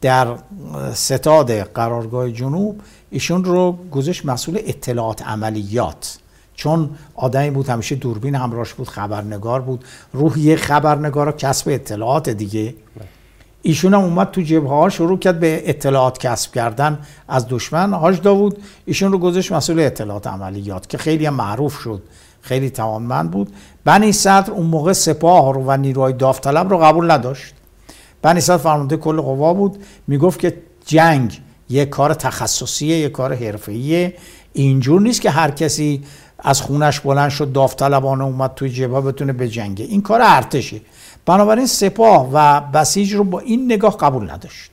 در 0.00 0.28
ستاد 0.94 1.52
قرارگاه 1.52 2.30
جنوب. 2.30 2.80
ایشون 3.10 3.44
رو 3.44 3.78
گذاشت 3.90 4.26
مسئول 4.26 4.58
اطلاعات 4.66 5.22
عملیات. 5.22 6.18
چون 6.54 6.90
آدمی 7.14 7.50
بود 7.50 7.68
همیشه 7.68 7.94
دوربین 7.94 8.34
همراهش 8.34 8.72
بود 8.72 8.88
خبرنگار 8.88 9.60
بود. 9.60 9.84
روح 10.12 10.56
خبرنگار 10.56 11.32
کسب 11.32 11.68
اطلاعات 11.68 12.28
دیگه. 12.28 12.74
ایشون 13.62 13.94
هم 13.94 14.00
اومد 14.00 14.30
تو 14.30 14.40
جبهه 14.40 14.70
ها 14.70 14.88
شروع 14.88 15.18
کرد 15.18 15.40
به 15.40 15.70
اطلاعات 15.70 16.18
کسب 16.18 16.52
کردن 16.52 16.98
از 17.28 17.46
دشمن. 17.48 17.92
هاش 17.92 18.18
داوود 18.18 18.62
ایشون 18.84 19.12
رو 19.12 19.18
گذاشت 19.18 19.52
مسئول 19.52 19.80
اطلاعات 19.80 20.26
عملیات 20.26 20.88
که 20.88 20.98
خیلی 20.98 21.26
هم 21.26 21.34
معروف 21.34 21.78
شد 21.78 22.02
خیلی 22.40 22.70
توانمند 22.70 23.30
بود. 23.30 23.52
بنی 23.84 24.12
صدر 24.12 24.50
اون 24.50 24.66
موقع 24.66 24.92
سپاه 24.92 25.54
رو 25.54 25.64
و 25.66 25.76
نیروهای 25.76 26.12
داوطلب 26.12 26.70
رو 26.70 26.78
قبول 26.78 27.10
نداشت. 27.10 27.54
بنی 28.22 28.40
صدر 28.40 28.56
فرمانده 28.56 28.96
کل 28.96 29.20
قوا 29.20 29.54
بود. 29.54 29.76
می‌گفت 30.06 30.40
که 30.40 30.56
جنگ 30.86 31.40
یک 31.68 31.88
کار 31.88 32.14
تخصصیه 32.14 32.96
یک 32.96 33.12
کار 33.12 33.34
حرفه‌ایه. 33.34 34.14
اینجور 34.52 35.00
نیست 35.00 35.20
که 35.20 35.30
هر 35.30 35.50
کسی 35.50 36.04
از 36.38 36.60
خونش 36.60 37.00
بلند 37.00 37.30
شد 37.30 37.52
داوطلبانه 37.52 38.24
اومد 38.24 38.54
توی 38.54 38.70
جبهه 38.70 39.00
بتونه 39.00 39.32
به 39.32 39.48
جنگه. 39.48 39.84
این 39.84 40.02
کار 40.02 40.20
ارتشه. 40.24 40.80
بنابراین 41.26 41.66
سپاه 41.66 42.30
و 42.32 42.60
بسیج 42.60 43.14
رو 43.14 43.24
با 43.24 43.40
این 43.40 43.64
نگاه 43.64 43.96
قبول 43.96 44.30
نداشت. 44.30 44.70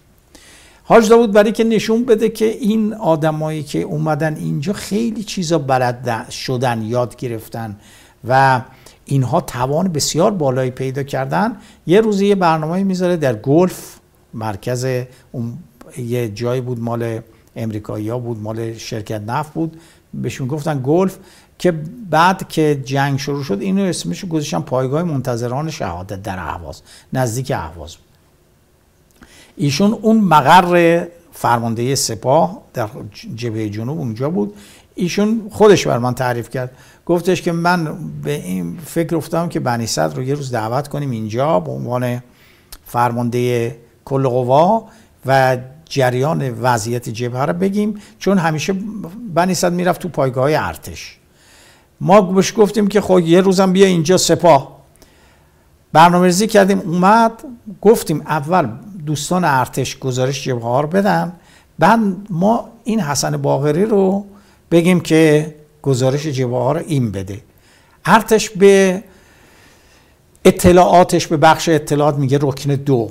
حاج 0.83 1.09
داود 1.09 1.31
برای 1.31 1.51
که 1.51 1.63
نشون 1.63 2.05
بده 2.05 2.29
که 2.29 2.45
این 2.45 2.93
آدمایی 2.93 3.63
که 3.63 3.81
اومدن 3.81 4.35
اینجا 4.35 4.73
خیلی 4.73 5.23
چیزا 5.23 5.57
بلد 5.57 6.29
شدن 6.29 6.81
یاد 6.81 7.15
گرفتن 7.15 7.75
و 8.27 8.61
اینها 9.05 9.41
توان 9.41 9.87
بسیار 9.87 10.31
بالایی 10.31 10.71
پیدا 10.71 11.03
کردن. 11.03 11.57
یه 11.87 12.01
روزی 12.01 12.27
یه 12.27 12.35
برنامه 12.35 12.83
می‌ذاره 12.83 13.17
در 13.17 13.35
گلف 13.35 13.99
مرکز 14.33 14.87
اون 15.31 15.57
یه 15.97 16.29
جایی 16.29 16.61
بود 16.61 16.79
مال 16.79 17.19
امریکایی 17.55 18.11
بود 18.11 18.39
مال 18.39 18.73
شرکت 18.77 19.21
نفت 19.21 19.53
بود. 19.53 19.79
بهشون 20.13 20.47
گفتن 20.47 20.81
گلف 20.83 21.17
که 21.63 21.71
بعد 22.09 22.47
که 22.47 22.81
جنگ 22.85 23.19
شروع 23.19 23.43
شد 23.43 23.61
اینو 23.61 23.83
اسمش 23.83 24.25
گذاشتن 24.25 24.59
پایگاه 24.59 25.03
منتظران 25.03 25.69
شهادت 25.69 26.23
در 26.23 26.39
اهواز 26.39 26.81
نزدیک 27.13 27.51
اهواز. 27.55 27.95
ایشون 29.55 29.93
اون 30.01 30.17
مقر 30.19 31.05
فرمانده 31.31 31.95
سپاه 31.95 32.61
در 32.73 32.87
جبهه 33.35 33.69
جنوب 33.69 33.99
اونجا 33.99 34.29
بود. 34.29 34.53
ایشون 34.95 35.47
خودش 35.51 35.87
بر 35.87 35.97
من 35.97 36.13
تعریف 36.13 36.49
کرد. 36.49 36.71
گفتش 37.05 37.41
که 37.41 37.51
من 37.51 37.97
به 38.23 38.31
این 38.31 38.77
فکر 38.85 39.15
افتادم 39.15 39.49
که 39.49 39.59
بنی 39.59 39.87
رو 40.15 40.23
یه 40.23 40.33
روز 40.33 40.51
دعوت 40.51 40.87
کنیم 40.87 41.11
اینجا 41.11 41.59
به 41.59 41.71
عنوان 41.71 42.23
فرمانده 42.85 43.75
کل 44.05 44.27
قوا 44.27 44.87
و 45.25 45.57
جریان 45.85 46.49
وضعیت 46.49 47.09
جبهه 47.09 47.41
رو 47.41 47.53
بگیم 47.53 48.01
چون 48.19 48.37
همیشه 48.37 48.73
بنی 49.33 49.53
صدر 49.53 49.75
می‌رفت 49.75 50.01
تو 50.01 50.09
پایگاه 50.09 50.49
ارتش. 50.53 51.19
ما 52.03 52.21
بهش 52.21 52.53
گفتیم 52.57 52.87
که 52.87 53.01
خب 53.01 53.19
یه 53.19 53.41
روزم 53.41 53.73
بیا 53.73 53.85
اینجا 53.85 54.17
سپاه. 54.17 54.73
برنامه 55.93 56.25
ریزی 56.25 56.47
کردیم 56.47 56.79
اومد 56.79 57.31
گفتیم 57.81 58.21
اول 58.21 58.69
دوستان 59.05 59.43
ارتش 59.45 59.99
گزارش 59.99 60.43
جبهه 60.43 60.63
ها 60.63 60.81
رو 60.81 60.87
بدن 60.87 61.33
بعد 61.79 61.99
ما 62.29 62.69
این 62.83 62.99
حسن 62.99 63.37
باغری 63.37 63.85
رو 63.85 64.25
بگیم 64.71 64.99
که 64.99 65.55
گزارش 65.81 66.27
جبهه 66.27 66.73
رو 66.73 66.81
این 66.87 67.11
بده. 67.11 67.41
ارتش 68.05 68.49
به 68.49 69.03
اطلاعاتش 70.45 71.27
به 71.27 71.37
بخش 71.37 71.69
اطلاعات 71.69 72.15
میگه 72.15 72.37
رکن 72.41 72.75
دو. 72.75 73.09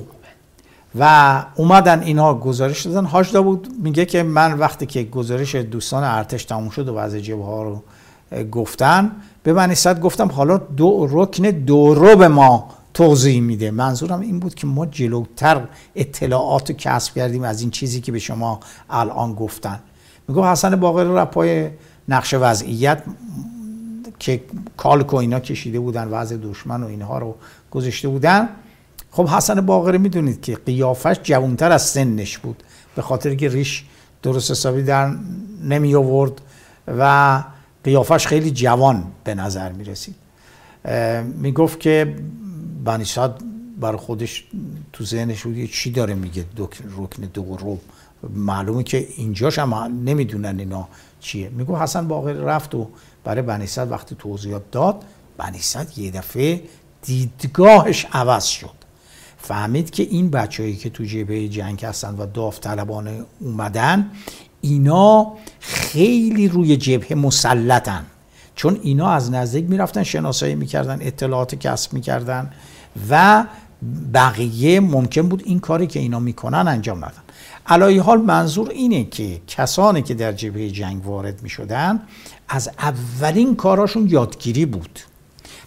و 0.99 1.45
اومدن 1.55 2.01
اینا 2.01 2.33
گزارش 2.33 2.85
دادن. 2.85 3.05
هاش 3.05 3.35
بود 3.35 3.67
میگه 3.83 4.05
که 4.05 4.23
من 4.23 4.53
وقتی 4.53 4.85
که 4.85 5.03
گزارش 5.03 5.55
دوستان 5.55 6.03
ارتش 6.03 6.45
تموم 6.45 6.69
شد 6.69 6.89
و 6.89 6.95
وضع 6.95 7.19
جبهه 7.19 7.63
رو 7.63 7.83
گفتن. 8.51 9.11
به 9.43 9.53
من 9.53 9.73
صد 9.73 9.99
گفتم 9.99 10.27
حالا 10.27 10.57
دو 10.57 11.07
رکن 11.11 11.43
دورو 11.43 12.15
به 12.15 12.27
ما 12.27 12.69
توضیح 12.93 13.41
میده. 13.41 13.71
منظورم 13.71 14.19
این 14.19 14.39
بود 14.39 14.55
که 14.55 14.67
ما 14.67 14.85
جلوتر 14.85 15.67
اطلاعات 15.95 16.71
کسب 16.71 17.15
کردیم 17.15 17.43
از 17.43 17.61
این 17.61 17.71
چیزی 17.71 18.01
که 18.01 18.11
به 18.11 18.19
شما 18.19 18.59
الان 18.89 19.33
گفتن. 19.33 19.79
میگو 20.27 20.43
حسن 20.43 20.75
باقر 20.75 21.25
پای 21.25 21.69
نقش 22.07 22.33
وضعیت 22.33 23.03
که 24.19 24.43
کالک 24.77 25.13
و 25.13 25.15
اینا 25.15 25.39
کشیده 25.39 25.79
بودن 25.79 26.07
وضع 26.07 26.37
دشمن 26.37 26.83
و 26.83 26.87
اینها 26.87 27.17
رو 27.17 27.35
گذاشته 27.71 28.07
بودن. 28.07 28.49
خب 29.11 29.27
حسن 29.27 29.61
باقر 29.61 29.97
می‌دونید 29.97 30.41
که 30.41 30.55
قیافش 30.55 31.19
جوانتر 31.23 31.71
از 31.71 31.81
سنش 31.81 32.37
بود. 32.37 32.63
به 32.95 33.01
خاطر 33.01 33.35
که 33.35 33.49
ریش 33.49 33.85
درست 34.23 34.51
حسابی 34.51 34.83
در 34.83 35.15
نمی 35.63 35.95
آورد 35.95 36.41
و 36.87 37.43
قیافش 37.83 38.27
خیلی 38.27 38.51
جوان 38.51 39.11
به 39.23 39.35
نظر 39.35 39.71
می 39.71 39.83
رسید 39.83 40.15
می 41.35 41.51
گفت 41.51 41.79
که 41.79 42.15
بنیساد 42.83 43.41
برای 43.79 43.97
خودش 43.97 44.43
تو 44.93 45.05
ذهنش 45.05 45.43
بود 45.43 45.65
چی 45.65 45.91
داره 45.91 46.13
میگه 46.13 46.45
رکن 46.97 47.23
دو 47.33 47.57
رو. 47.57 47.79
معلومه 48.29 48.83
که 48.83 49.07
اینجاش 49.17 49.59
هم 49.59 49.73
نمی‌دونن 49.73 50.59
اینا 50.59 50.87
چیه. 51.19 51.49
میگو 51.49 51.77
حسن 51.77 52.07
باقر 52.07 52.33
رفت 52.33 52.75
و 52.75 52.89
برای 53.23 53.41
بنیصد 53.41 53.91
وقتی 53.91 54.15
توضیحات 54.19 54.71
داد 54.71 55.03
بنیصد 55.37 55.97
یه 55.97 56.11
دفعه 56.11 56.61
دیدگاهش 57.01 58.05
عوض 58.13 58.45
شد. 58.45 58.83
فهمید 59.37 59.89
که 59.89 60.03
این 60.03 60.29
بچههایی 60.29 60.75
که 60.75 60.89
تو 60.89 61.03
جبهه 61.03 61.47
جنگ 61.47 61.85
هستن 61.85 62.15
و 62.15 62.25
داوطلبانه 62.25 63.25
اومدن 63.39 64.11
اینا 64.63 65.33
خیلی 65.59 66.47
روی 66.47 66.77
جبهه 66.77 67.13
مسلطن. 67.13 68.05
چون 68.55 68.79
اینا 68.83 69.09
از 69.09 69.31
نزدیک 69.31 69.69
می‌رفتن 69.69 70.03
شناسایی 70.03 70.55
می‌کردن 70.55 70.97
اطلاعات 71.01 71.55
کسب 71.55 71.93
می‌کردن 71.93 72.51
و 73.09 73.45
بقیه 74.13 74.79
ممکن 74.79 75.21
بود 75.21 75.41
این 75.45 75.59
کاری 75.59 75.87
که 75.87 75.99
اینا 75.99 76.19
می‌کنن 76.19 76.67
انجام 76.67 76.97
ندن. 76.97 77.23
علایه 77.67 78.01
حال 78.01 78.21
منظور 78.21 78.69
اینه 78.69 79.03
که 79.03 79.41
کسانی 79.47 80.01
که 80.01 80.13
در 80.13 80.31
جبهه 80.31 80.69
جنگ 80.69 81.05
وارد 81.05 81.43
می‌شدن 81.43 82.01
از 82.49 82.69
اولین 82.79 83.55
کاراشون 83.55 84.07
یادگیری 84.09 84.65
بود. 84.65 84.99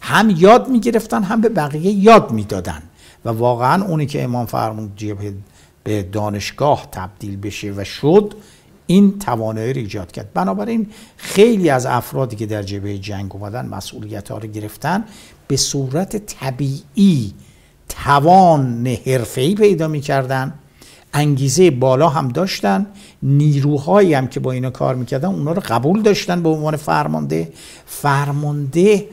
هم 0.00 0.30
یاد 0.30 0.68
می‌گرفتن 0.68 1.22
هم 1.22 1.40
به 1.40 1.48
بقیه 1.48 1.92
یاد 1.92 2.30
می‌دادن 2.30 2.82
و 3.24 3.28
واقعا 3.28 3.84
اونی 3.84 4.06
که 4.06 4.24
امام 4.24 4.46
فرمود 4.46 4.96
جبهه 4.96 5.34
به 5.84 6.02
دانشگاه 6.02 6.88
تبدیل 6.92 7.36
بشه 7.36 7.72
و 7.76 7.84
شد 7.84 8.34
این 8.86 9.18
توانایی 9.18 9.72
رو 9.72 9.78
ایجاد 9.78 10.12
کرد. 10.12 10.32
بنابراین 10.34 10.86
خیلی 11.16 11.70
از 11.70 11.86
افرادی 11.86 12.36
که 12.36 12.46
در 12.46 12.62
جبهه 12.62 12.98
جنگ 12.98 13.36
اومدن 13.36 13.66
مسئولیت 13.66 14.28
ها 14.30 14.38
رو 14.38 14.48
گرفتن 14.48 15.04
به 15.48 15.56
صورت 15.56 16.16
طبیعی 16.16 17.32
توان 17.88 18.86
حرفه‌ای 19.06 19.54
پیدا 19.54 19.88
می‌کردن 19.88 20.54
انگیزه 21.12 21.70
بالا 21.70 22.08
هم 22.08 22.28
داشتن 22.28 22.86
نیروهایی 23.22 24.14
هم 24.14 24.26
که 24.26 24.40
با 24.40 24.52
اینا 24.52 24.70
کار 24.70 24.94
می‌کردن 24.94 25.28
اونا 25.28 25.52
رو 25.52 25.62
قبول 25.66 26.02
داشتن 26.02 26.42
به 26.42 26.48
عنوان 26.48 26.76
فرمانده. 26.76 27.52
فرمانده 27.86 29.08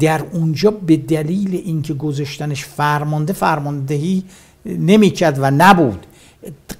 در 0.00 0.22
اونجا 0.32 0.70
به 0.70 0.96
دلیل 0.96 1.54
اینکه 1.64 1.94
گذاشتنش 1.94 2.64
فرمانده 2.64 3.32
فرماندهی 3.32 4.24
نمی‌کرد 4.66 5.38
و 5.40 5.50
نبود. 5.50 6.06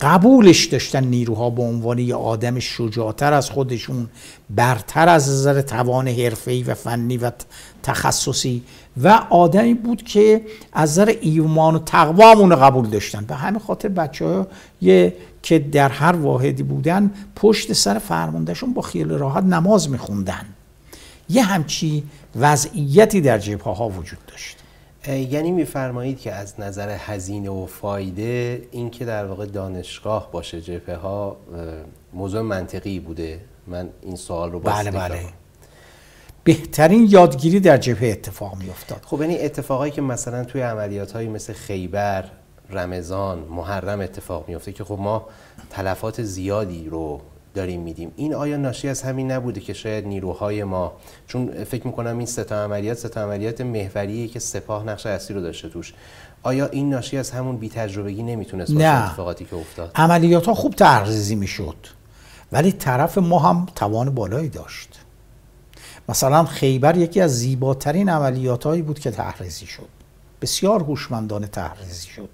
قبولش 0.00 0.64
داشتن 0.64 1.04
نیروها 1.04 1.50
به 1.50 1.62
عنوان 1.62 1.98
یه 1.98 2.14
آدم 2.14 2.58
شجاعتر 2.58 3.32
از 3.32 3.50
خودشون 3.50 4.08
برتر 4.50 5.08
از 5.08 5.28
نظر 5.28 5.60
توان 5.60 6.08
حرفه‌ای 6.08 6.62
و 6.62 6.74
فنی 6.74 7.16
و 7.16 7.30
تخصصی. 7.82 8.62
و 9.02 9.08
آدمی 9.30 9.74
بود 9.74 10.02
که 10.02 10.42
از 10.72 10.90
نظر 10.90 11.14
ایمان 11.20 11.74
و 11.74 11.78
تقوامون 11.78 12.50
رو 12.50 12.56
قبول 12.56 12.86
داشتن. 12.86 13.24
به 13.24 13.34
همین 13.34 13.60
خاطر 13.60 13.88
بچه 13.88 14.24
ها 14.26 14.46
که 15.42 15.58
در 15.58 15.88
هر 15.88 16.12
واحدی 16.12 16.62
بودن 16.62 17.10
پشت 17.36 17.72
سر 17.72 17.98
فرماندهشون 17.98 18.74
با 18.74 18.82
خیال 18.82 19.10
راحت 19.10 19.44
نماز 19.44 19.90
میخوندن. 19.90 20.44
یه 21.28 21.42
همچی 21.42 22.04
وضعیتی 22.36 23.20
در 23.20 23.38
جبهه 23.38 23.74
ها 23.74 23.88
وجود 23.88 24.18
داشت. 24.28 24.56
یعنی 25.08 25.50
میفرمایید 25.50 26.20
که 26.20 26.32
از 26.32 26.60
نظر 26.60 26.96
هزینه 26.98 27.50
و 27.50 27.66
فایده 27.66 28.62
این 28.70 28.90
که 28.90 29.04
در 29.04 29.26
واقع 29.26 29.46
دانشگاه 29.46 30.32
باشه 30.32 30.60
جبهه 30.60 30.96
ها 30.96 31.36
موضوع 32.12 32.40
منطقی 32.40 33.00
بوده. 33.00 33.40
من 33.66 33.88
این 34.02 34.16
سوال 34.16 34.52
رو 34.52 34.60
بله 34.60 34.90
بله. 34.90 35.20
بهترین 36.44 37.06
یادگیری 37.10 37.60
در 37.60 37.76
جبهه 37.76 38.08
اتفاق 38.08 38.56
می 38.56 38.70
افتاد 38.70 39.00
خب 39.04 39.20
یعنی 39.20 39.38
اتفاقایی 39.38 39.92
که 39.92 40.02
مثلا 40.02 40.44
توی 40.44 40.60
عملیات 40.60 41.12
های 41.12 41.28
مثل 41.28 41.52
خیبر 41.52 42.24
رمضان 42.70 43.38
محرم 43.38 44.00
اتفاق 44.00 44.48
میفته 44.48 44.72
که 44.72 44.84
خب 44.84 44.98
ما 45.00 45.26
تلفات 45.70 46.22
زیادی 46.22 46.88
رو 46.88 47.20
داریم 47.54 47.80
میدیم. 47.80 48.12
این 48.16 48.34
آیا 48.34 48.56
ناشی 48.56 48.88
از 48.88 49.02
همین 49.02 49.30
نبوده 49.30 49.60
که 49.60 49.72
شاید 49.72 50.06
نیروهای 50.06 50.64
ما 50.64 50.92
چون 51.26 51.64
فکر 51.64 51.86
می‌کنم 51.86 52.18
این 52.18 52.26
ستا 52.26 52.64
عملیات 52.64 52.98
ستا 52.98 53.22
عملیات 53.22 53.60
محوریه 53.60 54.28
که 54.28 54.38
سپاه 54.38 54.84
نقش 54.84 55.06
اصلی 55.06 55.36
رو 55.36 55.42
داشته 55.42 55.68
توش. 55.68 55.94
آیا 56.42 56.66
این 56.66 56.90
ناشی 56.90 57.18
از 57.18 57.30
همون 57.30 57.56
بی 57.56 57.68
تجربگی 57.68 58.22
نمی‌تونست 58.22 58.70
نه. 58.70 59.04
اتفاقاتی 59.06 59.44
که 59.44 59.56
افتاد؟ 59.56 59.90
عملیات 59.94 60.46
ها 60.46 60.54
خوب 60.54 60.74
تحریزی 60.74 61.34
می‌شد 61.34 61.76
ولی 62.52 62.72
طرف 62.72 63.18
ما 63.18 63.38
هم 63.38 63.66
توان 63.74 64.10
بالایی 64.10 64.48
داشت. 64.48 65.00
مثلا 66.08 66.44
خیبر 66.44 66.96
یکی 66.96 67.20
از 67.20 67.38
زیباترین 67.38 68.08
عملیات 68.08 68.64
هایی 68.64 68.82
بود 68.82 68.98
که 68.98 69.10
تحریزی 69.10 69.66
شد. 69.66 69.88
بسیار 70.42 70.80
هوشمندانه 70.82 71.46
تحریزی 71.46 72.08
شد. 72.08 72.28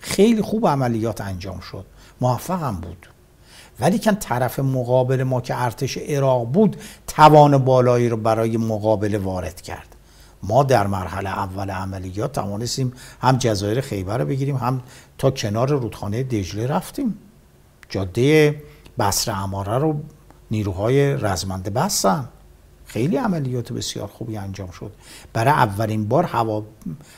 خیلی 0.00 0.42
خوب 0.42 0.66
عملیات 0.66 1.20
انجام 1.20 1.60
شد. 1.60 1.84
موفقم 2.20 2.74
بود. 2.74 3.08
ولی 3.80 3.98
کن 3.98 4.14
طرف 4.14 4.58
مقابل 4.58 5.22
ما 5.22 5.40
که 5.40 5.62
ارتش 5.62 5.98
عراق 5.98 6.46
بود 6.46 6.76
توان 7.06 7.58
بالایی 7.58 8.08
رو 8.08 8.16
برای 8.16 8.56
مقابله 8.56 9.18
وارد 9.18 9.60
کرد. 9.60 9.96
ما 10.42 10.62
در 10.62 10.86
مرحله 10.86 11.30
اول 11.30 11.70
عملیات 11.70 12.32
توانستیم 12.32 12.92
هم 13.20 13.36
جزایر 13.36 13.80
خیبر 13.80 14.18
رو 14.18 14.24
بگیریم 14.24 14.56
هم 14.56 14.82
تا 15.18 15.30
کنار 15.30 15.70
رودخانه 15.70 16.22
دجله 16.22 16.66
رفتیم. 16.66 17.18
جاده 17.88 18.62
بسر 18.98 19.32
اماره 19.32 19.78
رو 19.78 20.00
نیروهای 20.50 21.16
رزمنده 21.16 21.70
بستن. 21.70 22.28
خیلی 22.86 23.16
عملیات 23.16 23.72
بسیار 23.72 24.06
خوبی 24.06 24.36
انجام 24.36 24.70
شد. 24.70 24.92
برای 25.32 25.52
اولین 25.52 26.08
بار 26.08 26.24
هوا, 26.24 26.62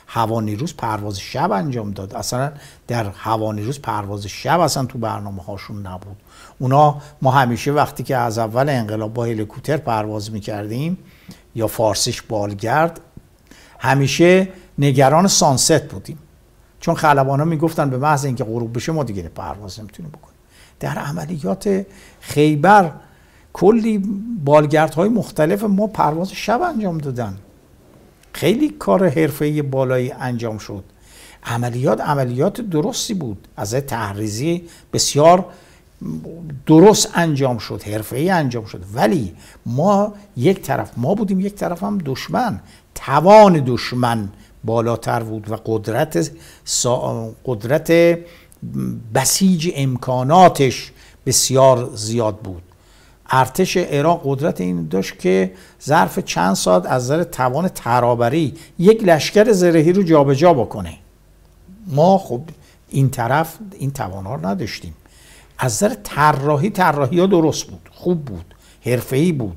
هوا 0.07 0.41
نیروز 0.41 0.75
پرواز 0.77 1.19
شب 1.21 1.53
انجام 1.53 1.91
داد. 1.91 2.15
اصلا 2.15 2.53
در 2.87 3.11
هوا 3.11 3.53
نیروز 3.53 3.81
پرواز 3.81 4.27
شب 4.27 4.61
اصلا 4.61 4.87
تو 4.87 4.99
برنامه 4.99 5.43
هاشون 5.43 5.87
نبود. 5.87 6.17
اونا 6.59 7.03
ما 7.23 7.31
همیشه 7.31 7.73
وقتی 7.73 8.03
که 8.03 8.17
از 8.17 8.39
اول 8.39 8.69
انقلاب 8.69 9.15
با 9.15 9.25
هلیکوپتر 9.25 9.77
پرواز 9.77 10.33
می‌کردیم 10.33 10.99
یا 11.55 11.67
فارسیش 11.67 12.23
بالگرد 12.23 13.01
همیشه 13.79 14.49
نگران 14.79 15.27
سانست 15.27 15.89
بودیم. 15.89 16.19
چون 16.81 16.95
خلبان 16.95 17.39
ها 17.39 17.45
می‌گفتن 17.45 17.91
به 17.91 17.99
محض 17.99 18.25
اینکه 18.25 18.45
غروب 18.45 18.77
بشه 18.77 18.93
ما 18.93 19.05
دیگه 19.05 19.23
پرواز 19.23 19.81
نمی‌تونیم 19.81 20.13
بکنیم. 20.13 20.37
در 20.81 20.99
عملیات 20.99 21.87
خیبر 22.21 22.91
کلی 23.53 23.99
بالگردهای 24.45 25.09
مختلف 25.09 25.65
ما 25.65 25.87
پرواز 25.87 26.33
شب 26.33 26.63
انجام 26.63 26.99
دادن. 26.99 27.39
خیلی 28.33 28.69
کار 28.69 29.09
حرفه‌ای 29.09 29.63
بالایی 29.63 30.13
انجام 30.13 30.59
شد. 30.59 30.85
عملیات 31.45 32.01
عملیات 32.01 32.61
درستی 32.61 33.15
بود. 33.15 33.49
از 33.57 33.75
تحریزی 33.75 34.69
بسیار 34.93 35.45
درست 36.67 37.11
انجام 37.15 37.59
شد 37.59 37.83
حرفه‌ای 37.83 38.31
انجام 38.31 38.65
شد. 38.65 38.85
ولی 38.95 39.35
ما 39.67 40.15
یک 40.37 40.63
طرف 40.63 40.91
ما 40.97 41.15
بودیم 41.15 41.41
یک 41.41 41.55
طرف 41.55 41.83
هم 41.83 41.99
دشمن. 42.05 42.61
توان 42.95 43.63
دشمن 43.67 44.29
بالاتر 44.65 45.23
بود 45.23 45.51
و 45.51 45.57
قدرت 45.65 46.31
قدرت 47.45 48.19
بسیج 49.15 49.73
امکاناتش 49.75 50.93
بسیار 51.27 51.91
زیاد 51.95 52.37
بود. 52.37 52.63
ارتش 53.31 53.77
عراق 53.77 54.21
قدرت 54.25 54.61
این 54.61 54.89
داشت 54.89 55.19
که 55.19 55.53
ظرف 55.85 56.19
چند 56.19 56.55
ساعت 56.55 56.87
از 56.87 57.05
نظر 57.05 57.23
توان 57.25 57.69
ترابری 57.69 58.55
یک 58.79 59.05
لشکر 59.05 59.53
زرهی 59.53 59.93
رو 59.93 60.03
جابجا 60.03 60.35
جا 60.35 60.55
بکنه. 60.55 60.99
ما 61.87 62.19
خب 62.19 62.41
این 62.89 63.11
طرف 63.11 63.59
این 63.79 63.91
توان 63.91 64.25
رو 64.25 64.47
نداشتیم. 64.47 64.95
از 65.59 65.73
نظر 65.73 65.95
طراحی 65.95 66.71
طراحی 66.71 67.21
ها 67.21 67.27
درست 67.27 67.65
بود 67.65 67.91
خوب 67.93 68.25
بود 68.25 68.55
حرفه‌ای 68.87 69.33
بود. 69.33 69.57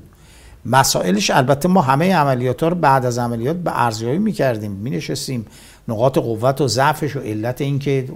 مسائلش 0.64 1.30
البته 1.30 1.68
ما 1.68 1.82
همه 1.82 2.14
عملیات 2.14 2.62
ها 2.62 2.68
رو 2.68 2.74
بعد 2.74 3.06
از 3.06 3.18
عملیات 3.18 3.56
به 3.56 3.84
ارزیابی 3.84 4.18
می‌کردیم 4.18 4.70
می 4.70 4.90
نشستیم 4.90 5.46
نقاط 5.88 6.18
قوت 6.18 6.60
و 6.60 6.68
ضعفش 6.68 7.16
و 7.16 7.20
علت 7.20 7.60
اینکه 7.60 8.08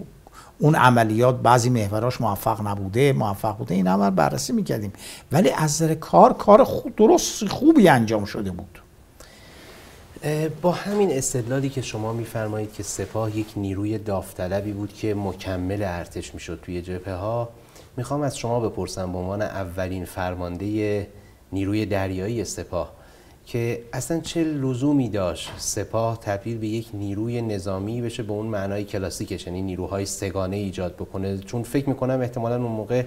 اون 0.58 0.74
عملیات 0.74 1.42
بعضی 1.42 1.70
محوراش 1.70 2.20
موفق 2.20 2.66
نبوده 2.66 3.12
موفق 3.12 3.56
بوده 3.56 3.74
این 3.74 3.88
عمل 3.88 4.10
بررسی 4.10 4.52
می‌کردیم. 4.52 4.92
ولی 5.32 5.50
از 5.50 5.82
نظر 5.82 5.94
کار 5.94 6.32
کار 6.32 6.66
درست 6.96 7.48
خوبی 7.48 7.88
انجام 7.88 8.24
شده 8.24 8.50
بود. 8.50 8.78
با 10.62 10.72
همین 10.72 11.10
استدلالی 11.12 11.68
که 11.68 11.82
شما 11.82 12.12
میفرمایید 12.12 12.72
که 12.72 12.82
سپاه 12.82 13.38
یک 13.38 13.46
نیروی 13.56 13.98
داوطلبی 13.98 14.72
بود 14.72 14.92
که 14.92 15.14
مکمل 15.14 15.82
ارتش 15.82 16.34
می‌شد 16.34 16.60
توی 16.62 16.82
جبهه 16.82 17.14
ها 17.14 17.48
می‌خوام 17.96 18.22
از 18.22 18.38
شما 18.38 18.60
بپرسم 18.60 19.12
به 19.12 19.18
عنوان 19.18 19.42
اولین 19.42 20.04
فرمانده 20.04 21.06
نیروی 21.52 21.86
دریایی 21.86 22.44
سپاه 22.44 22.92
که 23.46 23.82
اصلا 23.92 24.20
چه 24.20 24.44
لزومی 24.44 25.08
داشت 25.08 25.52
سپاه 25.56 26.20
تبدیل 26.20 26.58
به 26.58 26.66
یک 26.66 26.88
نیروی 26.94 27.42
نظامی 27.42 28.02
بشه 28.02 28.22
به 28.22 28.32
اون 28.32 28.46
معنای 28.46 28.84
کلاسیکش 28.84 29.46
یعنی 29.46 29.62
نیروهای 29.62 30.06
سگانه 30.06 30.56
ایجاد 30.56 30.94
بکنه؟ 30.94 31.38
چون 31.38 31.62
فکر 31.62 31.88
می‌کنم 31.88 32.20
احتمالا 32.20 32.56
اون 32.56 32.72
موقع 32.72 33.04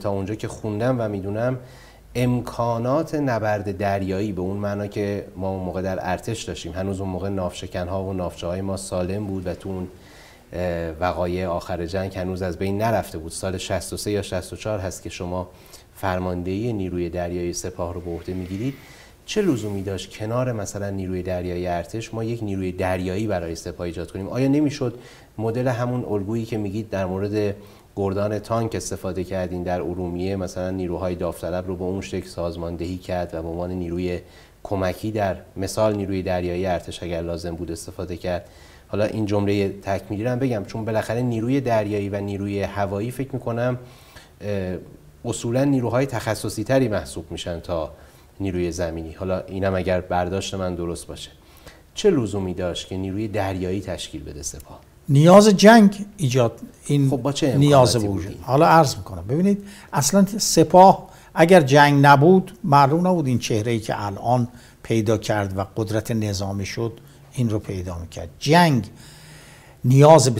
تا 0.00 0.10
اونجا 0.10 0.34
که 0.34 0.48
خوندم 0.48 0.96
و 1.00 1.08
می‌دونم 1.08 1.58
امکانات 2.14 3.14
نبرد 3.14 3.78
دریایی 3.78 4.32
به 4.32 4.40
اون 4.40 4.56
معنا 4.56 4.86
که 4.86 5.26
ما 5.36 5.50
اون 5.50 5.62
موقع 5.62 5.82
در 5.82 5.98
ارتش 6.00 6.42
داشتیم. 6.42 6.72
هنوز 6.72 7.00
اون 7.00 7.10
موقع 7.10 7.28
نافشکن 7.28 7.88
ها 7.88 8.04
و 8.04 8.12
نافچه 8.12 8.46
های 8.46 8.60
ما 8.60 8.76
سالم 8.76 9.26
بود 9.26 9.46
و 9.46 9.54
تو 9.54 9.68
اون 9.68 9.88
وقایع 11.00 11.46
آخر 11.46 11.86
جنگ 11.86 12.16
هنوز 12.16 12.42
از 12.42 12.58
بین 12.58 12.78
نرفته 12.78 13.18
بود. 13.18 13.32
سال 13.32 13.58
63 13.58 14.10
یا 14.10 14.22
64 14.22 14.78
هست 14.78 15.02
که 15.02 15.10
شما 15.10 15.50
فرماندهی 15.94 16.72
نیروی 16.72 17.10
دریایی 17.10 17.52
سپاه 17.52 17.94
رو 17.94 18.00
به 18.00 18.10
عهده 18.10 18.34
می‌گیرید. 18.34 18.74
چه 19.26 19.42
لزومی 19.42 19.82
داشت 19.82 20.16
کنار 20.16 20.52
مثلا 20.52 20.90
نیروی 20.90 21.22
دریایی 21.22 21.66
ارتش 21.66 22.14
ما 22.14 22.24
یک 22.24 22.42
نیروی 22.42 22.72
دریایی 22.72 23.26
برای 23.26 23.54
سپاه 23.54 23.86
ایجاد 23.86 24.10
کنیم؟ 24.10 24.28
آیا 24.28 24.48
نمی‌شد 24.48 24.98
مدل 25.38 25.68
همون 25.68 26.04
الگویی 26.04 26.44
که 26.44 26.58
میگید 26.58 26.90
در 26.90 27.06
مورد 27.06 27.56
گردان 27.96 28.38
تانک 28.38 28.74
استفاده 28.74 29.24
کردین 29.24 29.62
در 29.62 29.80
ارومیه؟ 29.80 30.36
مثلا 30.36 30.70
نیروهای 30.70 31.14
داوطلب 31.14 31.66
رو 31.66 31.76
به 31.76 31.84
اون 31.84 32.00
شکل 32.00 32.26
سازماندهی 32.26 32.98
کرد 32.98 33.34
و 33.34 33.42
به 33.42 33.48
عنوان 33.48 33.70
نیروی 33.70 34.20
کمکی 34.62 35.10
در 35.10 35.36
مثال 35.56 35.96
نیروی 35.96 36.22
دریایی 36.22 36.66
ارتش 36.66 37.02
اگر 37.02 37.22
لازم 37.22 37.54
بود 37.54 37.70
استفاده 37.70 38.16
کرد. 38.16 38.48
حالا 38.94 39.04
این 39.04 39.26
جمله 39.26 39.68
تکمیلی 39.82 40.24
رو 40.24 40.36
بگم 40.36 40.64
چون 40.64 40.84
بالاخره 40.84 41.22
نیروی 41.22 41.60
دریایی 41.60 42.08
و 42.08 42.20
نیروی 42.20 42.62
هوایی 42.62 43.10
فکر 43.10 43.28
می‌کنم 43.32 43.78
اصولا 45.24 45.64
نیروهای 45.64 46.06
تخصصی 46.06 46.64
تری 46.64 46.88
محسوب 46.88 47.24
میشن 47.30 47.60
تا 47.60 47.90
نیروی 48.40 48.72
زمینی. 48.72 49.12
حالا 49.12 49.40
اینم 49.40 49.74
اگر 49.74 50.00
برداشت 50.00 50.54
من 50.54 50.74
درست 50.74 51.06
باشه. 51.06 51.30
چه 51.94 52.10
لزومی 52.10 52.54
داشت 52.54 52.88
که 52.88 52.96
نیروی 52.96 53.28
دریایی 53.28 53.80
تشکیل 53.80 54.22
بده 54.24 54.42
سپاه؟ 54.42 54.80
نیاز 55.08 55.48
جنگ 55.48 56.06
ایجاد 56.16 56.60
این 56.86 57.10
خب 57.10 57.16
با 57.16 57.32
چه 57.32 57.56
نیاز 57.56 57.96
وجود 57.96 58.38
حالا 58.42 58.66
عرض 58.66 58.96
می‌کنم. 58.96 59.24
ببینید 59.28 59.64
اصلا 59.92 60.26
سپاه 60.38 61.08
اگر 61.34 61.60
جنگ 61.60 62.06
نبود 62.06 62.58
معلوم 62.64 63.06
نبود 63.06 63.26
این 63.26 63.38
چهره 63.38 63.72
ای 63.72 63.80
که 63.80 64.04
الان 64.06 64.48
پیدا 64.82 65.18
کرد 65.18 65.58
و 65.58 65.66
قدرت 65.76 66.10
نظامی 66.10 66.66
شد 66.66 66.92
این 67.34 67.50
رو 67.50 67.58
پیدا 67.58 67.98
می‌کرد. 67.98 68.28
جنگ 68.38 68.86
نیاز 69.84 70.30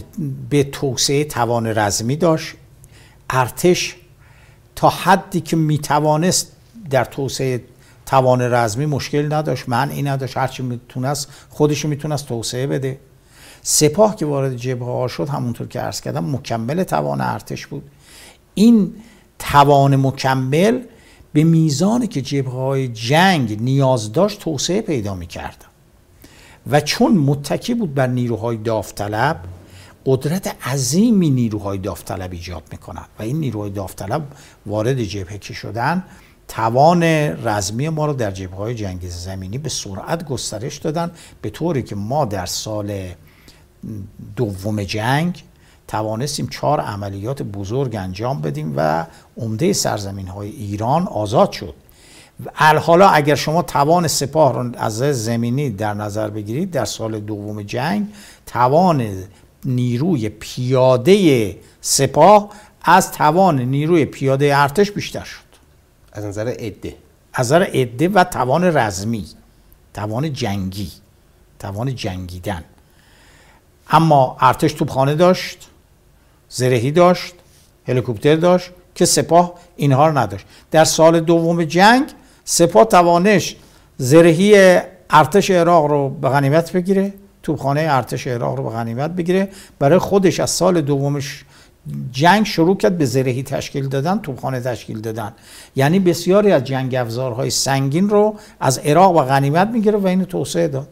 به 0.49 0.63
توسعه 0.63 1.23
توان 1.23 1.67
رزمی 1.67 2.15
داشت. 2.15 2.53
ارتش 3.29 3.95
تا 4.75 4.89
حدی 4.89 5.41
که 5.41 5.55
می‌توانست 5.55 6.51
در 6.89 7.05
توسعه 7.05 7.63
توان 8.05 8.41
رزمی 8.41 8.85
مشکل 8.85 9.33
نداشت 9.33 9.69
من 9.69 9.89
این 9.89 10.07
نداشت. 10.07 10.37
هرچی 10.37 10.63
می‌تونست 10.63 11.27
خودش 11.49 11.85
می‌تونست 11.85 12.27
توسعه 12.27 12.67
بده. 12.67 12.99
سپاه 13.61 14.15
که 14.15 14.25
وارد 14.25 14.55
جبهه 14.55 14.87
ها 14.87 15.07
شد 15.07 15.29
همونطور 15.29 15.67
که 15.67 15.79
عرض 15.79 16.01
کردم 16.01 16.35
مکمل 16.35 16.83
توان 16.83 17.21
ارتش 17.21 17.67
بود. 17.67 17.83
این 18.53 18.93
توان 19.39 19.95
مکمل 19.95 20.81
به 21.33 21.43
میزانی 21.43 22.07
که 22.07 22.21
جبهه 22.21 22.53
های 22.53 22.87
جنگ 22.87 23.61
نیاز 23.61 24.11
داشت 24.11 24.39
توسعه 24.39 24.81
پیدا 24.81 25.15
می‌کرد. 25.15 25.65
و 26.67 26.81
چون 26.81 27.17
متکی 27.17 27.73
بود 27.73 27.93
بر 27.93 28.07
نیروهای 28.07 28.57
داوطلب 28.57 29.39
قدرت 30.05 30.67
عظیمی 30.67 31.29
نیروهای 31.29 31.77
داوطلب 31.77 32.31
ایجاد 32.31 32.63
می‌کنند 32.71 33.07
و 33.19 33.23
این 33.23 33.39
نیروهای 33.39 33.69
داوطلب 33.69 34.27
وارد 34.65 35.03
جبهه 35.03 35.37
که 35.37 35.53
شدن 35.53 36.03
توان 36.47 37.03
رزمی 37.47 37.89
ما 37.89 38.05
رو 38.05 38.13
در 38.13 38.31
جبهه 38.31 38.57
های 38.57 38.75
جنگ 38.75 39.09
زمینی 39.09 39.57
به 39.57 39.69
سرعت 39.69 40.25
گسترش 40.25 40.77
دادن 40.77 41.11
به 41.41 41.49
طوری 41.49 41.83
که 41.83 41.95
ما 41.95 42.25
در 42.25 42.45
سال 42.45 43.07
دوم 44.35 44.83
جنگ 44.83 45.43
توانستیم 45.87 46.47
چهار 46.47 46.79
عملیات 46.79 47.41
بزرگ 47.41 47.95
انجام 47.95 48.41
بدیم 48.41 48.73
و 48.75 49.05
عمده 49.37 49.73
سرزمین 49.73 50.27
های 50.27 50.49
ایران 50.49 51.07
آزاد 51.07 51.51
شد. 51.51 51.73
حالا 52.55 53.09
اگر 53.09 53.35
شما 53.35 53.61
توان 53.61 54.07
سپاه 54.07 54.53
رو 54.53 54.71
از 54.77 54.97
زمینی 54.97 55.69
در 55.69 55.93
نظر 55.93 56.29
بگیرید 56.29 56.71
در 56.71 56.85
سال 56.85 57.19
دوم 57.19 57.61
جنگ 57.61 58.07
توان 58.45 59.23
نیروی 59.65 60.29
پیاده 60.29 61.57
سپاه 61.81 62.49
از 62.83 63.11
توان 63.11 63.61
نیروی 63.61 64.05
پیاده 64.05 64.57
ارتش 64.57 64.91
بیشتر 64.91 65.23
شد. 65.23 65.45
از 66.11 66.25
نظر 66.25 66.47
عده. 66.47 66.95
از 67.33 67.45
نظر 67.45 67.63
عده 67.63 68.09
و 68.09 68.23
توان 68.23 68.77
رزمی 68.77 69.25
توان 69.93 70.33
جنگی 70.33 70.91
توان 71.59 71.95
جنگیدن. 71.95 72.63
اما 73.89 74.37
ارتش 74.39 74.73
توپخانه 74.73 75.15
داشت 75.15 75.67
زرهی 76.49 76.91
داشت 76.91 77.33
هلیکوپتر 77.87 78.35
داشت 78.35 78.71
که 78.95 79.05
سپاه 79.05 79.53
اینها 79.75 80.07
رو 80.07 80.17
نداشت. 80.17 80.45
در 80.71 80.83
سال 80.83 81.19
دوم 81.19 81.63
جنگ 81.63 82.11
سپاه 82.45 82.85
توانش 82.85 83.55
زرهی 83.97 84.79
ارتش 85.09 85.51
عراق 85.51 85.85
رو 85.85 86.09
به 86.09 86.29
غنیمت 86.29 86.71
بگیره 86.71 87.13
توپخانه 87.43 87.87
ارتش 87.89 88.27
عراق 88.27 88.57
رو 88.57 88.63
به 88.63 88.69
غنیمت 88.69 89.11
بگیره. 89.11 89.49
برای 89.79 89.99
خودش 89.99 90.39
از 90.39 90.49
سال 90.49 90.81
دومش 90.81 91.45
جنگ 92.11 92.45
شروع 92.45 92.77
کرد 92.77 92.97
به 92.97 93.05
زرهی 93.05 93.43
تشکیل 93.43 93.87
دادن 93.87 94.19
توپخانه 94.19 94.59
تشکیل 94.59 95.01
دادن. 95.01 95.33
یعنی 95.75 95.99
بسیاری 95.99 96.51
از 96.51 96.63
جنگ 96.63 96.95
افزارهای 96.95 97.49
سنگین 97.49 98.09
رو 98.09 98.35
از 98.59 98.77
عراق 98.77 99.15
و 99.15 99.21
غنیمت 99.21 99.67
می‌گیره 99.67 99.97
و 99.97 100.07
اینو 100.07 100.25
توسعه 100.25 100.67
داد. 100.67 100.87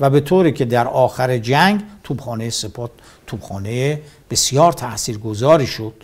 و 0.00 0.10
به 0.10 0.20
طوری 0.20 0.52
که 0.52 0.64
در 0.64 0.86
آخر 0.88 1.38
جنگ 1.38 1.80
توپخانه 2.04 2.50
سپاه 2.50 2.90
توپخانه 3.26 4.00
بسیار 4.30 4.72
تاثیرگذاری 4.72 5.66
شد. 5.66 5.94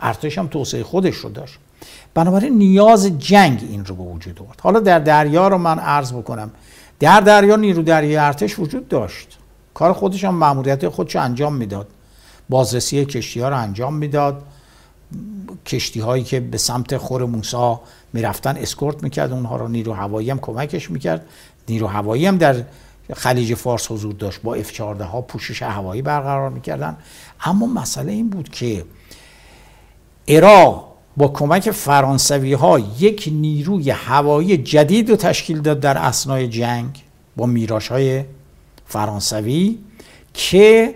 ارتش 0.00 0.38
هم 0.38 0.46
توسعه 0.46 0.82
خودش 0.82 1.14
رو 1.14 1.30
داشت. 1.30 1.58
بنابراین 2.14 2.58
نیاز 2.58 3.18
جنگ 3.18 3.64
این 3.70 3.84
رو 3.84 3.94
به 3.94 4.02
وجود 4.02 4.40
آورد. 4.40 4.60
حالا 4.60 4.80
در 4.80 4.98
دریا 4.98 5.48
رو 5.48 5.58
من 5.58 5.78
عرض 5.78 6.12
بکنم. 6.12 6.50
در 7.00 7.20
دریا 7.20 7.56
نیرو 7.56 7.82
دریایی 7.82 8.16
ارتش 8.16 8.58
وجود 8.58 8.88
داشت. 8.88 9.38
کار 9.74 9.92
خودش 9.92 10.24
هم 10.24 10.34
مأموریت 10.34 10.88
خودش 10.88 11.16
انجام 11.16 11.54
می‌داد. 11.54 11.88
بازرسی 12.48 13.04
کشتی 13.04 13.40
ها 13.40 13.48
رو 13.48 13.58
انجام 13.58 13.94
می‌داد. 13.94 14.42
کشتی 15.66 16.00
هایی 16.00 16.24
که 16.24 16.40
به 16.40 16.58
سمت 16.58 16.96
خور 16.96 17.24
موسا 17.24 17.80
می‌رفتن 18.12 18.56
اسکورت 18.56 19.02
می‌کرد. 19.02 19.32
اونها 19.32 19.56
رو 19.56 19.68
نیرو 19.68 19.92
هوایی 19.92 20.30
هم 20.30 20.38
کمکش 20.38 20.90
می‌کرد. 20.90 21.26
نیرو 21.68 21.86
هوایی 21.86 22.26
هم 22.26 22.38
در 22.38 22.62
خلیج 23.14 23.54
فارس 23.54 23.90
حضور 23.90 24.14
داشت. 24.14 24.42
با 24.42 24.56
F-14 24.56 24.80
ها 24.80 25.20
پوشش 25.20 25.62
هوایی 25.62 26.02
برقرار 26.02 26.50
می‌کردن. 26.50 26.96
اما 27.44 27.66
مسئله 27.66 28.12
این 28.12 28.30
بود 28.30 28.48
که 28.48 28.84
عراق 30.28 30.91
با 31.16 31.28
کمک 31.28 31.70
فرانسوی 31.70 32.52
ها 32.52 32.78
یک 32.78 33.28
نیروی 33.32 33.90
هوایی 33.90 34.56
جدید 34.56 35.10
رو 35.10 35.16
تشکیل 35.16 35.60
داد 35.60 35.80
در 35.80 35.98
اسنای 35.98 36.48
جنگ 36.48 37.02
با 37.36 37.46
میراش 37.46 37.88
های 37.88 38.24
فرانسوی 38.86 39.78
که 40.34 40.94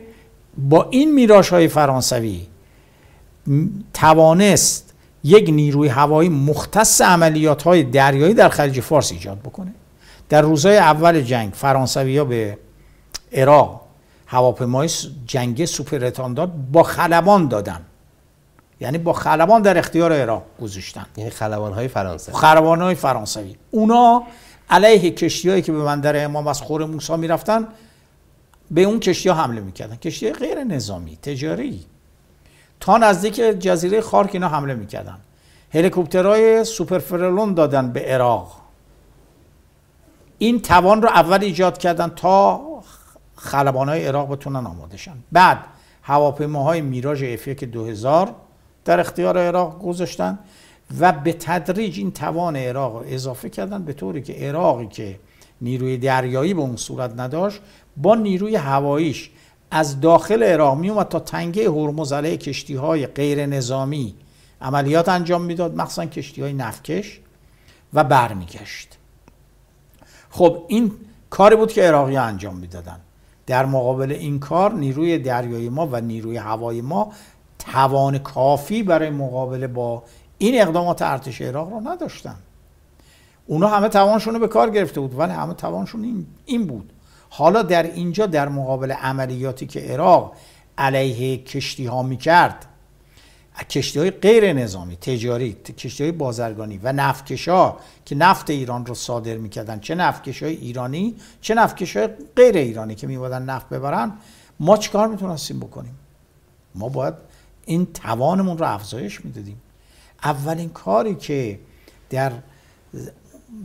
با 0.59 0.89
این 0.91 1.15
میراش 1.15 1.49
های 1.49 1.69
فرانسوی 1.69 2.47
توانست 3.95 4.95
یک 5.25 5.51
نیروی 5.51 5.89
هوایی 5.89 6.29
مختص 6.29 7.01
عملیات 7.01 7.63
های 7.63 7.83
دریایی 7.83 8.35
در 8.35 8.49
خلیج 8.49 8.81
فارس 8.81 9.13
ایجاد 9.13 9.39
بکنه. 9.39 9.73
در 10.29 10.43
روزهای 10.43 10.77
اول 10.77 11.21
جنگ 11.21 11.53
فرانسوی 11.53 12.19
ها 12.19 12.25
به 12.25 12.59
عراق 13.33 13.81
هواپیمای 14.27 14.91
جنگی 15.27 15.67
داد 16.35 16.53
با 16.73 16.83
خلبان 16.83 17.49
دادن. 17.49 17.81
یعنی 18.81 18.99
با 18.99 19.13
خلبان 19.13 19.63
در 19.63 19.79
اختیار 19.79 20.13
عراق 20.13 20.43
گذاشتن. 20.63 21.07
یعنی 21.17 21.31
خلبان 21.31 21.73
های 21.73 21.89
فرانسه 21.89 22.33
خلبان 22.33 22.83
های 22.83 22.95
فرانسوی. 22.95 23.57
اونا 23.71 24.23
علیه 24.71 25.11
کشتی 25.11 25.51
هایی 25.51 25.63
که 25.63 25.73
به 25.73 25.85
بندر 25.85 26.25
امام 26.25 26.47
از 26.47 26.61
خور 26.63 26.85
موسی 26.85 27.17
می‌رفتن 27.17 27.69
به 28.71 28.83
اون 28.83 29.01
کشتی 29.01 29.29
ها 29.29 29.35
حمله 29.35 29.61
می‌کردن. 29.61 29.97
کشتی 29.97 30.33
غیر 30.33 30.65
نظامی 30.65 31.17
تجاری. 31.17 31.85
تا 32.81 32.99
نزدیک 32.99 33.35
جزیره 33.35 34.01
خارک 34.01 34.31
اینا 34.33 34.49
حمله 34.49 34.75
می‌کردن. 34.75 35.19
هلیکوپترهای 35.75 36.65
سوپر 36.65 36.99
دادن 37.47 37.93
به 37.93 38.01
عراق. 38.01 38.61
این 40.39 40.63
توان 40.63 41.03
رو 41.03 41.09
اول 41.09 41.45
ایجاد 41.45 41.79
کردن 41.79 42.09
تا 42.09 42.61
خلبان 43.37 43.89
های 43.89 44.07
عراق 44.07 44.33
بتونن 44.33 44.67
آماده 44.67 44.97
شن. 44.97 45.17
بعد 45.33 45.59
هواپیماهای 46.03 46.81
میراژ 46.81 47.23
اف 47.23 47.49
که 47.49 47.67
2000 47.67 48.35
در 48.87 49.01
اختیار 49.01 49.39
عراق 49.39 49.83
گذاشتن 49.83 50.39
و 51.01 51.13
به 51.13 51.33
تدریج 51.33 51.99
این 51.99 52.13
توان 52.13 52.57
عراق 52.57 52.97
رو 52.97 53.05
اضافه 53.09 53.51
کردن 53.51 53.83
به 53.83 53.93
طوری 53.93 54.23
که 54.23 54.33
عراقی 54.33 54.87
که 54.87 55.19
نیروی 55.61 55.99
دریایی 55.99 56.55
به 56.55 56.61
اون 56.61 56.77
صورت 56.77 57.21
نداشت 57.21 57.61
با 57.97 58.15
نیروی 58.15 58.57
هواییش 58.57 59.31
از 59.71 60.01
داخل 60.01 60.43
عراق 60.43 60.79
می 60.79 60.91
اومد 60.91 61.09
تا 61.09 61.21
تنگه 61.21 61.71
هرمز 61.71 62.13
علیه 62.13 62.37
کشتی 62.37 62.75
های 62.75 63.07
غیر 63.07 63.47
نظامی 63.47 64.15
عملیات 64.61 65.09
انجام 65.09 65.43
می‌داد 65.43 65.77
مخصوصا 65.77 66.07
کشتی 66.07 66.43
های 66.43 66.53
نفکش 66.53 67.21
و 67.95 68.05
برمیگشت. 68.05 68.99
خب 70.31 70.65
این 70.69 70.93
کاری 71.31 71.57
بود 71.57 71.73
که 71.73 71.83
عراقی 71.83 72.17
انجام 72.17 72.57
می‌دادن. 72.57 73.01
در 73.47 73.67
مقابل 73.67 74.13
این 74.13 74.39
کار 74.39 74.73
نیروی 74.73 75.19
دریایی 75.19 75.69
ما 75.69 75.89
و 75.93 76.01
نیروی 76.01 76.37
هوایی 76.37 76.81
ما 76.81 77.13
توان 77.73 78.19
کافی 78.19 78.83
برای 78.83 79.11
مقابله 79.11 79.67
با 79.67 80.03
این 80.39 80.63
اقدامات 80.63 81.03
ارتش 81.03 81.41
عراق 81.43 81.71
رو 81.71 81.89
نداشتن. 81.89 82.37
اونا 83.47 83.69
همه 83.69 83.89
توانشون 83.89 84.35
رو 84.35 84.41
به 84.41 84.49
کار 84.49 84.71
گرفته 84.71 85.01
بود 85.01 85.19
ولی 85.19 85.33
همه 85.33 85.55
توانشون 85.55 86.27
این 86.45 86.67
بود. 86.67 86.93
حالا 87.31 87.63
در 87.63 87.83
اینجا 87.83 88.27
در 88.27 88.49
مقابل 88.49 88.93
عملیاتی 88.93 89.67
که 89.67 89.81
عراق 89.81 90.33
علیه 90.79 91.37
کشتی 91.37 91.87
ها 91.87 92.03
می‌کرد 92.03 92.67
کشتی 93.71 93.99
های 93.99 94.11
غیر 94.11 94.53
نظامی 94.53 94.97
تجاری 94.97 95.53
کشتی 95.53 96.03
های 96.03 96.13
بازرگانی 96.13 96.81
و 96.83 96.93
نفتکش 96.93 97.49
ها 97.49 97.77
که 98.05 98.15
نفت 98.15 98.51
ایران 98.51 98.87
رو 98.87 98.95
صادر 98.95 99.37
می‌کردن 99.37 99.81
چه 99.81 99.95
نفتکش 99.95 100.43
های 100.43 100.57
ایرانی 100.57 101.17
چه 101.41 101.55
نفتکش 101.55 101.97
های 101.97 102.09
غیر 102.37 102.57
ایرانی 102.57 102.95
که 102.95 103.07
میبادن 103.07 103.43
نفت 103.43 103.69
ببرن 103.69 104.13
ما 104.61 104.77
چیکار 104.77 105.09
می‌تونستیم 105.09 105.61
بکنیم؟ 105.61 105.99
ما 106.75 106.89
باید 106.89 107.15
این 107.67 107.93
توانمون 107.93 108.59
رو 108.59 108.67
افزایش 108.67 109.25
می‌دادیم. 109.25 109.63
اولین 110.25 110.69
کاری 110.69 111.15
که 111.15 111.59
در 112.11 112.33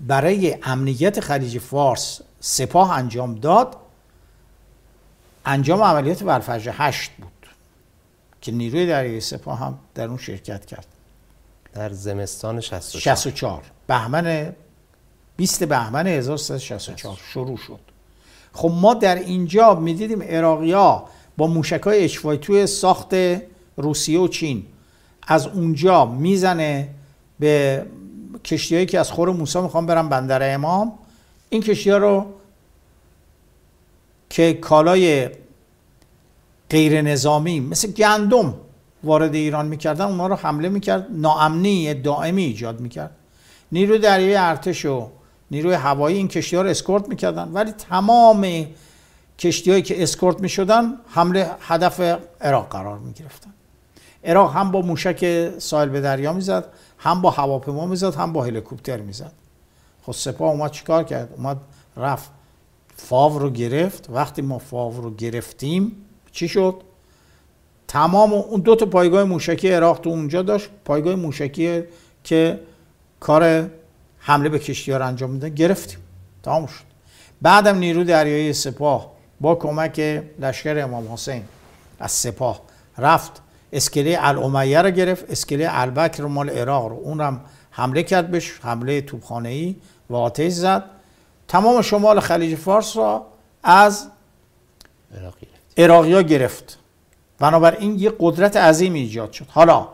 برای 0.07 0.57
امنیت 0.63 1.19
خلیج 1.19 1.57
فارس 1.57 2.21
سپاه 2.39 2.91
انجام 2.91 3.35
داد 3.35 3.77
انجام 5.45 5.81
عملیات 5.81 6.21
ولفجر 6.21 6.71
هشت 6.75 7.11
بود 7.11 7.31
که 8.41 8.51
نیروی 8.51 8.87
دریایی 8.87 9.21
سپاه 9.21 9.59
هم 9.59 9.79
در 9.95 10.07
اون 10.07 10.17
شرکت 10.17 10.65
کرد. 10.65 10.87
در 11.73 11.89
زمستان 11.89 12.59
64 12.61 13.01
64 13.01 13.63
بهمن 13.87 14.53
20 15.37 15.63
بهمن 15.63 16.07
1364 16.07 17.19
شروع 17.33 17.57
شد. 17.57 17.79
خب 18.53 18.71
ما 18.75 18.93
در 18.93 19.15
اینجا 19.15 19.75
می‌دیدیم 19.75 20.21
عراقیا 20.23 21.03
با 21.37 21.47
موشک 21.47 21.81
های 21.81 22.37
توی 22.37 22.67
ساخت 22.67 23.15
روسیه 23.82 24.20
و 24.20 24.28
چین. 24.28 24.65
از 25.28 25.48
اونجا 25.48 26.06
می‌زنه 26.06 26.89
به 27.39 27.86
کشتی 28.46 28.86
که 28.86 29.00
از 29.00 29.12
خور 29.12 29.32
موسی 29.32 29.62
می‌خوام 29.62 29.86
برن 29.86 30.10
بندر 30.10 30.54
امام. 30.54 30.94
این 31.50 31.62
کشتی 31.62 31.89
ها 31.89 31.98
رو 31.98 32.26
که 34.30 34.54
کالای 34.54 35.30
غیر 36.70 37.02
نظامی 37.02 37.60
مثل 37.60 37.91
گندم 37.91 38.54
وارد 39.04 39.36
ایران 39.36 39.67
می‌کردن 39.67 40.06
اونا 40.06 40.28
رو 40.28 40.36
حمله 40.36 40.70
می‌کرد 40.70 41.08
ناامنی 41.12 41.94
دائمی 41.94 42.44
ایجاد 42.44 42.80
می‌کرد. 42.80 43.12
نیروی 43.72 44.00
دریایی 44.00 44.36
ارتش 44.36 44.86
و 44.86 45.10
نیروی 45.52 45.74
هوایی 45.74 46.17
این 46.17 46.28
کشتی 46.28 46.56
ها 46.56 46.62
رو 46.62 46.70
اسکورت 46.70 47.10
می‌کردن. 47.10 47.52
ولی 47.54 47.72
تمام 47.72 48.65
کشتی 49.39 49.72
هایی 49.72 49.84
که 49.84 50.04
اسکورت 50.04 50.39
می‌شدن 50.39 50.94
حمله 51.08 51.52
هدف 51.62 52.00
عراق 52.41 52.70
قرار 52.70 53.00
می‌گرفتن. 53.00 53.54
عراق 54.23 54.55
هم 54.55 54.71
با 54.71 54.81
موشک 54.81 55.49
ساحل 55.60 55.89
به 55.89 56.01
دریا 56.01 56.34
می‌زد 56.34 56.65
هم 56.97 57.21
با 57.21 57.29
هواپیما 57.29 57.86
می‌زد 57.86 58.15
هم 58.15 58.34
با 58.34 58.43
هلیکوپتر 58.43 58.97
می‌زد. 58.97 59.31
خب 60.03 60.12
سپاه 60.12 60.51
اومد 60.51 60.71
چیکار 60.71 61.03
کرد؟ 61.03 61.34
اومد 61.38 61.57
رفت 61.97 62.31
فاو 62.95 63.39
رو 63.39 63.49
گرفت. 63.49 64.10
وقتی 64.10 64.41
ما 64.41 64.57
فاو 64.57 65.01
رو 65.01 65.15
گرفتیم 65.15 65.95
چی 66.31 66.47
شد؟ 66.47 66.75
تمام 67.88 68.34
اون 68.34 68.62
دو 68.62 68.75
تا 68.75 68.86
پایگاه 68.86 69.23
موشکی 69.23 69.69
عراق 69.69 69.99
تو 69.99 70.10
اونجا 70.10 70.41
داشت. 70.41 70.69
پایگاه 70.86 71.15
موشکی 71.15 71.84
که 72.23 72.60
کار 73.19 73.69
حمله 74.17 74.49
به 74.49 74.60
کشتی 74.60 74.91
رو 74.91 75.07
انجام 75.07 75.29
میده 75.29 75.49
گرفتیم. 75.49 75.99
تمام 76.43 76.65
شد. 76.65 76.84
بعدم 77.41 77.77
نیرو 77.77 78.03
دریایی 78.03 78.53
سپاه 78.53 79.12
با 79.41 79.55
کمک 79.55 80.23
لشکر 80.39 80.79
امام 80.79 81.13
حسین 81.13 81.43
از 81.99 82.12
سپاه 82.12 82.62
رفت. 82.97 83.41
اسکله 83.73 84.17
الامیه 84.21 84.81
رو 84.81 84.89
گرفت. 84.89 85.31
اسکله 85.31 85.67
البکر 85.69 86.23
مال 86.23 86.49
عراق 86.49 86.86
رو. 86.86 86.95
اون 86.95 87.21
هم 87.21 87.41
حمله 87.71 88.03
کرد 88.03 88.31
بهش 88.31 88.60
حمله 88.63 89.01
توپخانه 89.01 89.49
ای 89.49 89.75
و 90.10 90.15
آتش 90.15 90.51
زد. 90.51 90.84
تمام 91.47 91.81
شمال 91.81 92.19
خلیج 92.19 92.55
فارس 92.55 92.97
را 92.97 93.25
از 93.63 94.07
عراقی 95.77 96.13
ها 96.13 96.21
گرفت. 96.21 96.77
بنابراین 97.39 97.99
یه 97.99 98.13
قدرت 98.19 98.57
عظیم 98.57 98.93
ایجاد 98.93 99.31
شد. 99.31 99.45
حالا 99.49 99.88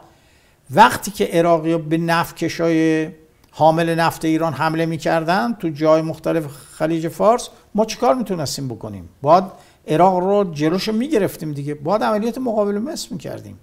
وقتی 0.72 1.12
که 1.12 1.26
عراقی 1.26 1.78
به 1.78 1.98
نفت 1.98 2.44
های 2.44 3.10
حامل 3.52 3.96
نفت 3.96 4.26
ایران 4.26 4.54
حمله 4.54 4.86
می‌کردن 4.86 5.54
تو 5.54 5.70
جای 5.70 6.02
مختلف 6.02 6.46
خلیج 6.48 7.08
فارس 7.08 7.50
ما 7.76 7.86
چیکار 7.86 8.16
می‌تونستیم 8.16 8.68
بکنیم؟ 8.68 9.10
باید 9.22 9.44
عراق 9.88 10.18
رو 10.18 10.54
جلوش 10.54 10.90
می‌گرفتیم 10.90 11.54
دیگه. 11.54 11.74
باید 11.74 12.04
عملیات 12.04 12.38
مقابل 12.38 12.78
مثل 12.78 13.08
می‌کردیم. 13.12 13.60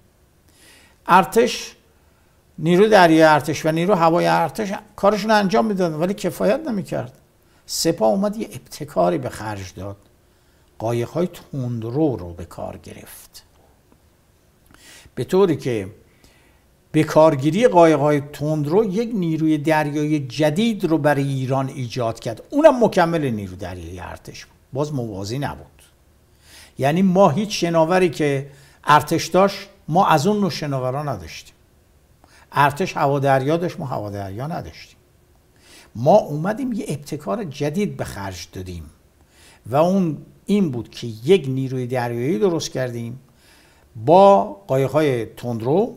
ارتش 1.07 1.75
نیرو 2.59 2.87
دریای 2.87 3.21
ارتش 3.21 3.65
و 3.65 3.71
نیرو 3.71 3.95
هوای 3.95 4.27
ارتش 4.27 4.73
کارشون 4.95 5.31
انجام 5.31 5.65
می‌دادن 5.65 5.95
ولی 5.95 6.13
کفایت 6.13 6.59
نمی‌کرد. 6.67 7.13
سپاه 7.65 8.09
اومد 8.09 8.37
یه 8.37 8.47
ابتکاری 8.51 9.17
به 9.17 9.29
خرج 9.29 9.73
داد. 9.75 9.97
قایق 10.79 11.09
های 11.09 11.27
تندرو 11.27 12.15
رو 12.15 12.33
به 12.33 12.45
کار 12.45 12.77
گرفت. 12.77 13.43
به 15.15 15.23
طوری 15.23 15.57
که 15.57 15.89
به 16.91 17.03
کارگیری 17.03 17.67
قایق 17.67 17.99
های 17.99 18.21
تندرو 18.21 18.85
یک 18.85 19.11
نیروی 19.13 19.57
دریایی 19.57 20.27
جدید 20.27 20.85
رو 20.85 20.97
برای 20.97 21.23
ایران 21.23 21.67
ایجاد 21.67 22.19
کرد. 22.19 22.41
اونم 22.49 22.83
مکمل 22.83 23.29
نیرو 23.29 23.55
دریایی 23.55 23.99
ارتش 23.99 24.45
بود. 24.45 24.55
باز 24.73 24.93
موازی 24.93 25.39
نبود. 25.39 25.65
یعنی 26.77 27.01
ما 27.01 27.29
هیچ 27.29 27.61
شناوری 27.61 28.09
که 28.09 28.49
ارتش 28.83 29.27
داشت 29.27 29.69
ما 29.87 30.07
از 30.07 30.27
اون 30.27 30.39
نوع 30.39 30.49
شناورا 30.49 31.03
نداشتیم. 31.03 31.55
ارتش 32.51 32.97
هوادریا 32.97 33.57
داشت 33.57 33.79
ما 33.79 33.85
هوادریا 33.85 34.47
نداشتیم. 34.47 34.97
ما 35.95 36.15
اومدیم 36.15 36.73
یه 36.73 36.85
ابتکار 36.87 37.43
جدید 37.43 37.97
به 37.97 38.03
خرج 38.03 38.47
دادیم 38.53 38.83
و 39.65 39.75
اون 39.75 40.17
این 40.45 40.71
بود 40.71 40.89
که 40.89 41.07
یک 41.07 41.45
نیروی 41.49 41.87
دریایی 41.87 42.39
درست 42.39 42.71
کردیم 42.71 43.19
با 44.05 44.43
قایق‌های 44.67 45.25
تندرو 45.25 45.95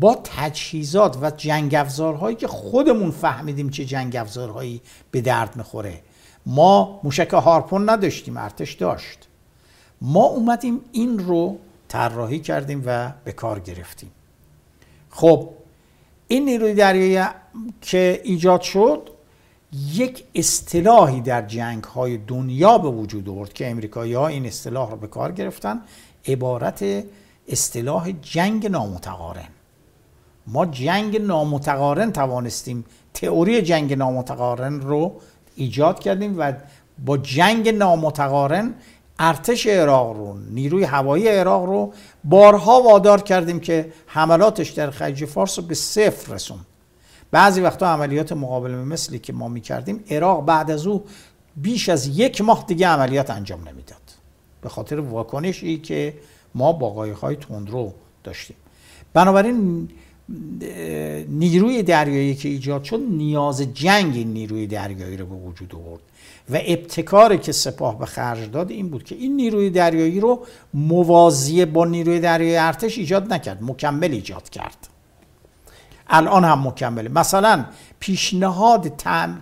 با 0.00 0.20
تجهیزات 0.24 1.18
و 1.22 1.30
جنگ 1.30 1.74
افزارهایی 1.74 2.36
که 2.36 2.48
خودمون 2.48 3.10
فهمیدیم 3.10 3.70
چه 3.70 3.84
جنگ 3.84 4.16
افزارهایی 4.16 4.80
به 5.10 5.20
درد 5.20 5.56
می‌خوره. 5.56 6.00
ما 6.46 7.00
موشک 7.04 7.32
هارپون 7.32 7.90
نداشتیم 7.90 8.36
ارتش 8.36 8.72
داشت. 8.72 9.18
ما 10.00 10.24
اومدیم 10.24 10.80
این 10.92 11.18
رو 11.18 11.58
طراحی 11.92 12.38
کردیم 12.38 12.82
و 12.86 13.12
به 13.24 13.32
کار 13.32 13.60
گرفتیم. 13.60 14.10
خب 15.10 15.48
این 16.28 16.44
نیروی 16.44 16.74
دریایی 16.74 17.26
که 17.80 18.20
ایجاد 18.24 18.60
شد 18.60 19.10
یک 19.92 20.24
اصطلاحی 20.34 21.20
در 21.20 21.42
جنگ 21.42 21.84
های 21.84 22.16
دنیا 22.16 22.78
به 22.78 22.88
وجود 22.88 23.28
آورد 23.28 23.52
که 23.52 23.70
امریکایی 23.70 24.14
ها 24.14 24.28
این 24.28 24.46
اصطلاح 24.46 24.90
رو 24.90 24.96
به 24.96 25.06
کار 25.06 25.32
گرفتن 25.32 25.80
عبارت 26.28 26.84
اصطلاح 27.48 28.12
جنگ 28.12 28.66
نامتقارن. 28.66 29.48
ما 30.46 30.66
جنگ 30.66 31.20
نامتقارن 31.20 32.12
توانستیم 32.12 32.84
تئوری 33.14 33.62
جنگ 33.62 33.92
نامتقارن 33.92 34.80
رو 34.80 35.20
ایجاد 35.56 36.00
کردیم 36.00 36.38
و 36.38 36.52
با 37.04 37.16
جنگ 37.18 37.68
نامتقارن 37.68 38.74
ارتش 39.18 39.66
عراق 39.66 40.16
رو 40.16 40.38
نیروی 40.50 40.84
هوایی 40.84 41.28
عراق 41.28 41.64
رو 41.64 41.92
بارها 42.24 42.82
وادار 42.82 43.22
کردیم 43.22 43.60
که 43.60 43.92
حملاتش 44.06 44.70
در 44.70 44.90
خلیج 44.90 45.24
فارس 45.24 45.58
رو 45.58 45.64
به 45.64 45.74
صفر 45.74 46.34
رسون 46.34 46.58
بعضی 47.30 47.60
وقتا 47.60 47.86
عملیات 47.86 48.32
مقابل 48.32 48.70
مثلی 48.70 49.18
که 49.18 49.32
ما 49.32 49.48
می‌کردیم 49.48 50.04
عراق 50.10 50.44
بعد 50.44 50.70
از 50.70 50.86
او 50.86 51.04
بیش 51.56 51.88
از 51.88 52.18
یک 52.18 52.40
ماه 52.40 52.64
دیگه 52.66 52.86
عملیات 52.86 53.30
انجام 53.30 53.68
نمی‌داد. 53.68 54.02
به 54.62 54.68
خاطر 54.68 55.00
واکنشی 55.00 55.78
که 55.78 56.14
ما 56.54 56.72
با 56.72 56.90
قایق‌های 56.90 57.36
تندرو 57.36 57.92
داشتیم. 58.24 58.56
بنابراین 59.12 59.88
نیروی 61.28 61.82
دریایی 61.82 62.34
که 62.34 62.48
ایجاد 62.48 62.84
شد 62.84 63.00
نیاز 63.00 63.62
جنگ 63.74 64.26
نیروی 64.26 64.66
دریایی 64.66 65.16
رو 65.16 65.26
به 65.26 65.34
وجود 65.34 65.74
آورد. 65.74 66.02
و 66.50 66.58
ابتکاری 66.66 67.38
که 67.38 67.52
سپاه 67.52 67.98
به 67.98 68.06
خرج 68.06 68.50
داد 68.50 68.70
این 68.70 68.88
بود 68.88 69.04
که 69.04 69.14
این 69.14 69.36
نیروی 69.36 69.70
دریایی 69.70 70.20
رو 70.20 70.46
موازی 70.74 71.64
با 71.64 71.84
نیروی 71.84 72.20
دریایی 72.20 72.56
ارتش 72.56 72.98
ایجاد 72.98 73.32
نکرد 73.32 73.62
مکمل 73.62 74.10
ایجاد 74.10 74.50
کرد. 74.50 74.88
الان 76.08 76.44
هم 76.44 76.66
مکمله. 76.66 77.08
مثلا 77.08 77.64
پیشنهاد 78.00 78.92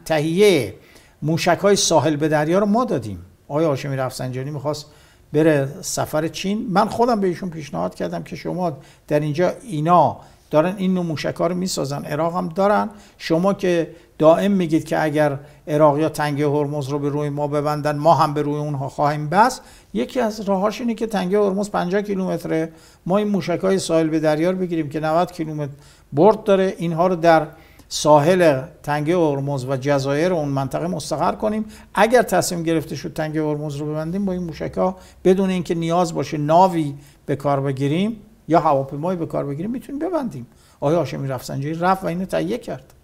تهیه 0.05 0.75
موشک 1.23 1.59
های 1.59 1.77
ساحل 1.77 2.17
به 2.17 2.29
دریا 2.29 2.59
رو 2.59 2.67
ما 2.67 2.85
دادیم. 2.85 3.19
آیا 3.49 3.69
هاشمی 3.69 3.97
رفسنجانی 3.97 4.51
می‌خواست 4.51 4.87
بره 5.33 5.69
سفر 5.81 6.29
چین. 6.29 6.67
من 6.71 6.89
خودم 6.89 7.21
به 7.21 7.27
ایشون 7.27 7.51
پیشنهاد 7.51 7.95
کردم 7.95 8.23
که 8.23 8.37
شما 8.37 8.79
در 9.09 9.21
اینجا 9.21 9.53
اینا 9.63 10.17
دارن 10.51 10.75
این 10.77 10.95
نوع 10.95 11.05
موشک 11.05 11.35
ها 11.35 11.47
رو 11.47 11.55
می‌سازن. 11.55 12.05
عراق 12.05 12.37
هم 12.37 12.49
دارن. 12.49 12.91
شما 13.19 13.55
که 13.55 13.91
دائم 14.19 14.53
میگید 14.53 14.85
که 14.85 15.03
اگر 15.03 15.39
عراقیا 15.69 16.09
تنگه 16.09 16.49
هرمز 16.49 16.89
رو 16.89 16.99
به 16.99 17.09
روی 17.09 17.29
ما 17.29 17.47
ببندن 17.47 17.97
ما 17.97 18.15
هم 18.15 18.35
به 18.35 18.43
روی 18.43 18.59
اونها 18.59 18.89
خواهیم 18.89 19.29
بس 19.29 19.61
یکی 19.95 20.21
از 20.21 20.41
راهاش 20.41 20.81
اینه 20.81 20.95
که 20.95 21.07
تنگه 21.07 21.39
هرمز 21.39 21.71
50 21.71 22.03
کیلومتره. 22.03 22.73
ما 23.07 23.19
این 23.19 23.29
موشک 23.29 23.59
های 23.63 23.79
ساحل 23.79 24.09
به 24.09 24.21
دریا 24.21 24.51
رو 24.51 24.57
بگیریم 24.57 24.89
که 24.89 25.01
90 25.01 25.33
کیلومتر 25.33 25.73
برد 26.13 26.45
داره. 26.45 26.75
اینها 26.79 27.07
رو 27.07 27.17
در 27.17 27.47
ساحل 27.89 28.63
تنگه 28.83 29.17
هرمز 29.17 29.65
و 29.65 29.77
جزایر 29.77 30.33
اون 30.33 30.49
منطقه 30.49 30.87
مستقر 30.87 31.33
کنیم. 31.33 31.65
اگر 31.95 32.23
تصمیم 32.23 32.63
گرفته 32.63 32.97
شد 32.97 33.13
تنگه 33.13 33.43
هرمز 33.43 33.77
رو 33.77 33.87
ببندیم 33.87 34.25
با 34.25 34.33
این 34.33 34.43
موشک 34.43 34.73
ها 34.77 34.97
بدون 35.25 35.51
اینکه 35.51 35.75
نیاز 35.75 36.15
باشه 36.15 36.39
ناوی 36.39 36.95
به 37.27 37.37
کار 37.37 37.61
بگیریم 37.61 38.17
یا 38.51 38.61
هواپیمایی 38.61 39.19
به 39.19 39.27
کار 39.27 39.47
بگیریم 39.47 39.71
می‌تونیم 39.71 39.99
ببندیم. 39.99 40.47
آیا 40.81 40.99
هاشمی 40.99 41.29
رفسنجانی 41.29 41.75
رفت 41.75 42.05
و 42.05 42.07
اینو 42.07 42.25
تهیه 42.25 42.59
کرد. 42.59 42.95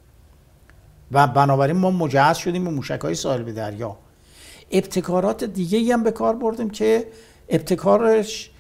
و 1.13 1.27
بنابراین 1.27 1.77
ما 1.77 1.91
مجهز 1.91 2.37
شدیم 2.37 2.65
به 2.65 2.71
موشک 2.71 3.01
های 3.01 3.43
به 3.43 3.53
دریا. 3.53 3.97
ابتکارات 4.71 5.45
دیگه 5.45 5.93
هم 5.95 6.03
به 6.03 6.11
کار 6.11 6.37
بردیم 6.37 6.71
که 6.71 7.09
ابتکارش 7.49 8.51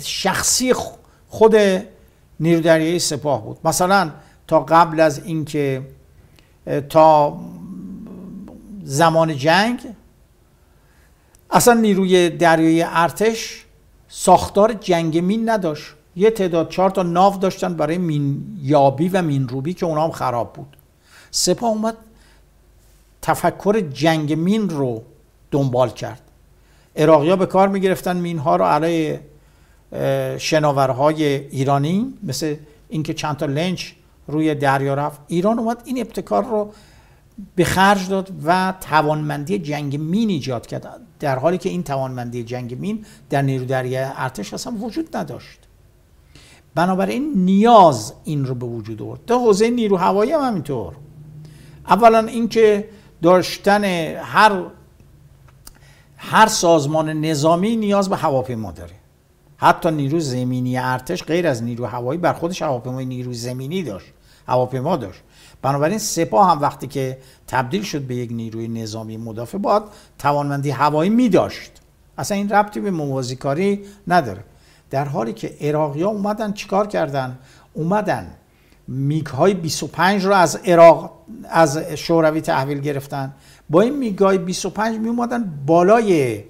شخصی 0.00 0.72
خود 1.28 1.56
نیرو 2.40 2.60
دریایی 2.60 2.98
سپاه 2.98 3.44
بود. 3.44 3.58
مثلا 3.64 4.10
تا 4.46 4.60
قبل 4.60 5.00
از 5.00 5.24
اینکه 5.24 5.82
تا 6.88 7.38
زمان 8.82 9.36
جنگ 9.36 9.80
اصلا 11.50 11.74
نیروی 11.74 12.30
دریایی 12.30 12.82
ارتش 12.82 13.64
ساختار 14.08 14.72
جنگ 14.72 15.18
مین 15.18 15.48
نداشت. 15.48 15.94
یه 16.18 16.30
تعداد 16.30 16.68
چهار 16.68 16.90
تا 16.90 17.02
ناو 17.02 17.36
داشتن 17.36 17.74
برای 17.74 17.98
مین 17.98 18.58
یابی 18.62 19.08
و 19.08 19.22
مین 19.22 19.48
روبی 19.48 19.74
که 19.74 19.86
اونا 19.86 20.04
هم 20.04 20.10
خراب 20.10 20.52
بود. 20.52 20.76
سپاه 21.30 21.70
اومد 21.70 21.96
تفکر 23.22 23.80
جنگ 23.80 24.32
مین 24.32 24.68
رو 24.68 25.02
دنبال 25.50 25.90
کرد. 25.90 26.20
ها 26.98 27.36
به 27.36 27.46
کار 27.46 27.68
می 27.68 27.80
گرفتن 27.80 28.16
مین 28.16 28.38
ها 28.38 28.56
رو 28.56 28.64
علیه 28.64 29.20
شناورهای 30.38 31.24
ایرانی 31.24 32.14
مثل 32.22 32.56
اینکه 32.88 33.14
چند 33.14 33.36
تا 33.36 33.46
لنچ 33.46 33.92
روی 34.26 34.54
دریا 34.54 34.94
رفت. 34.94 35.20
ایران 35.26 35.58
اومد 35.58 35.82
این 35.84 35.98
ابتکار 35.98 36.44
رو 36.44 36.72
به 37.54 37.64
خرج 37.64 38.08
داد 38.08 38.32
و 38.44 38.74
توانمندی 38.80 39.58
جنگ 39.58 39.96
مین 39.96 40.28
ایجاد 40.28 40.66
کرد. 40.66 41.00
در 41.20 41.38
حالی 41.38 41.58
که 41.58 41.68
این 41.68 41.82
توانمندی 41.82 42.44
جنگ 42.44 42.74
مین 42.74 43.04
در 43.30 43.42
نیرو 43.42 43.64
دریای 43.64 44.06
ارتش 44.16 44.54
اصلا 44.54 44.72
وجود 44.72 45.16
نداشت. 45.16 45.67
بنابراین 46.78 47.32
نیاز 47.34 48.12
این 48.24 48.46
رو 48.46 48.54
به 48.54 48.66
وجود 48.66 49.02
آورد. 49.02 49.20
تا 49.26 49.38
حوزه 49.38 49.70
نیرو 49.70 49.96
هوایی 49.96 50.32
هم 50.32 50.40
همینطور. 50.40 50.94
اولا 51.88 52.18
اینکه 52.18 52.88
داشتن 53.22 53.84
هر 54.14 54.62
هر 56.16 56.46
سازمان 56.46 57.08
نظامی 57.08 57.76
نیاز 57.76 58.08
به 58.08 58.16
هواپیما 58.16 58.72
داره. 58.72 58.94
حتی 59.56 59.90
نیرو 59.90 60.20
زمینی 60.20 60.78
ارتش 60.78 61.22
غیر 61.22 61.46
از 61.46 61.62
نیرو 61.62 61.86
هوایی 61.86 62.20
بر 62.20 62.32
خودش 62.32 62.62
هواپیمای 62.62 63.04
نیرو 63.04 63.32
زمینی 63.32 63.82
داشت 63.82 64.06
هواپیما 64.48 64.96
داشت. 64.96 65.20
بنابراین 65.62 65.98
سپاه 65.98 66.50
هم 66.50 66.60
وقتی 66.60 66.86
که 66.86 67.18
تبدیل 67.46 67.82
شد 67.82 68.02
به 68.02 68.14
یک 68.14 68.32
نیروی 68.32 68.68
نظامی 68.68 69.16
مدافع 69.16 69.58
باید 69.58 69.82
توانمندی 70.18 70.70
هوایی 70.70 71.10
می 71.10 71.28
داشت 71.28 71.72
اصلا 72.18 72.36
این 72.36 72.48
ربطی 72.48 72.80
به 72.80 72.90
موازی 72.90 73.36
کاری 73.36 73.84
نداره. 74.08 74.44
در 74.90 75.04
حالی 75.04 75.32
که 75.32 75.56
عراقی 75.60 76.02
ها 76.02 76.08
اومدن 76.08 76.52
چیکار 76.52 76.86
کردن؟ 76.86 77.38
اومدن 77.74 78.34
میگ 78.88 79.26
های 79.26 79.54
25 79.54 80.24
رو 80.24 80.32
از 80.32 80.56
عراق 80.56 81.12
از 81.50 81.78
شوروی 81.78 82.40
تحویل 82.40 82.80
گرفتن. 82.80 83.34
با 83.70 83.80
این 83.80 83.96
میگ 83.96 84.18
های 84.18 84.38
25 84.38 84.98
می 84.98 85.08
اومدن 85.08 85.62
بالای 85.66 86.44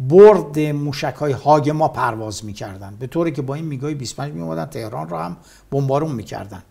برد 0.00 0.58
موشک 0.58 1.14
های 1.14 1.32
هاگ 1.32 1.70
ما 1.70 1.88
پرواز 1.88 2.44
می‌کردن. 2.44 2.96
به 3.00 3.06
طوری 3.06 3.32
که 3.32 3.42
با 3.42 3.54
این 3.54 3.64
میگ 3.64 3.80
های 3.80 3.94
25 3.94 4.32
می 4.32 4.42
اومدن 4.42 4.66
تهران 4.66 5.08
رو 5.08 5.16
هم 5.16 5.36
بمبارون 5.70 6.12
می‌کردن. 6.12 6.62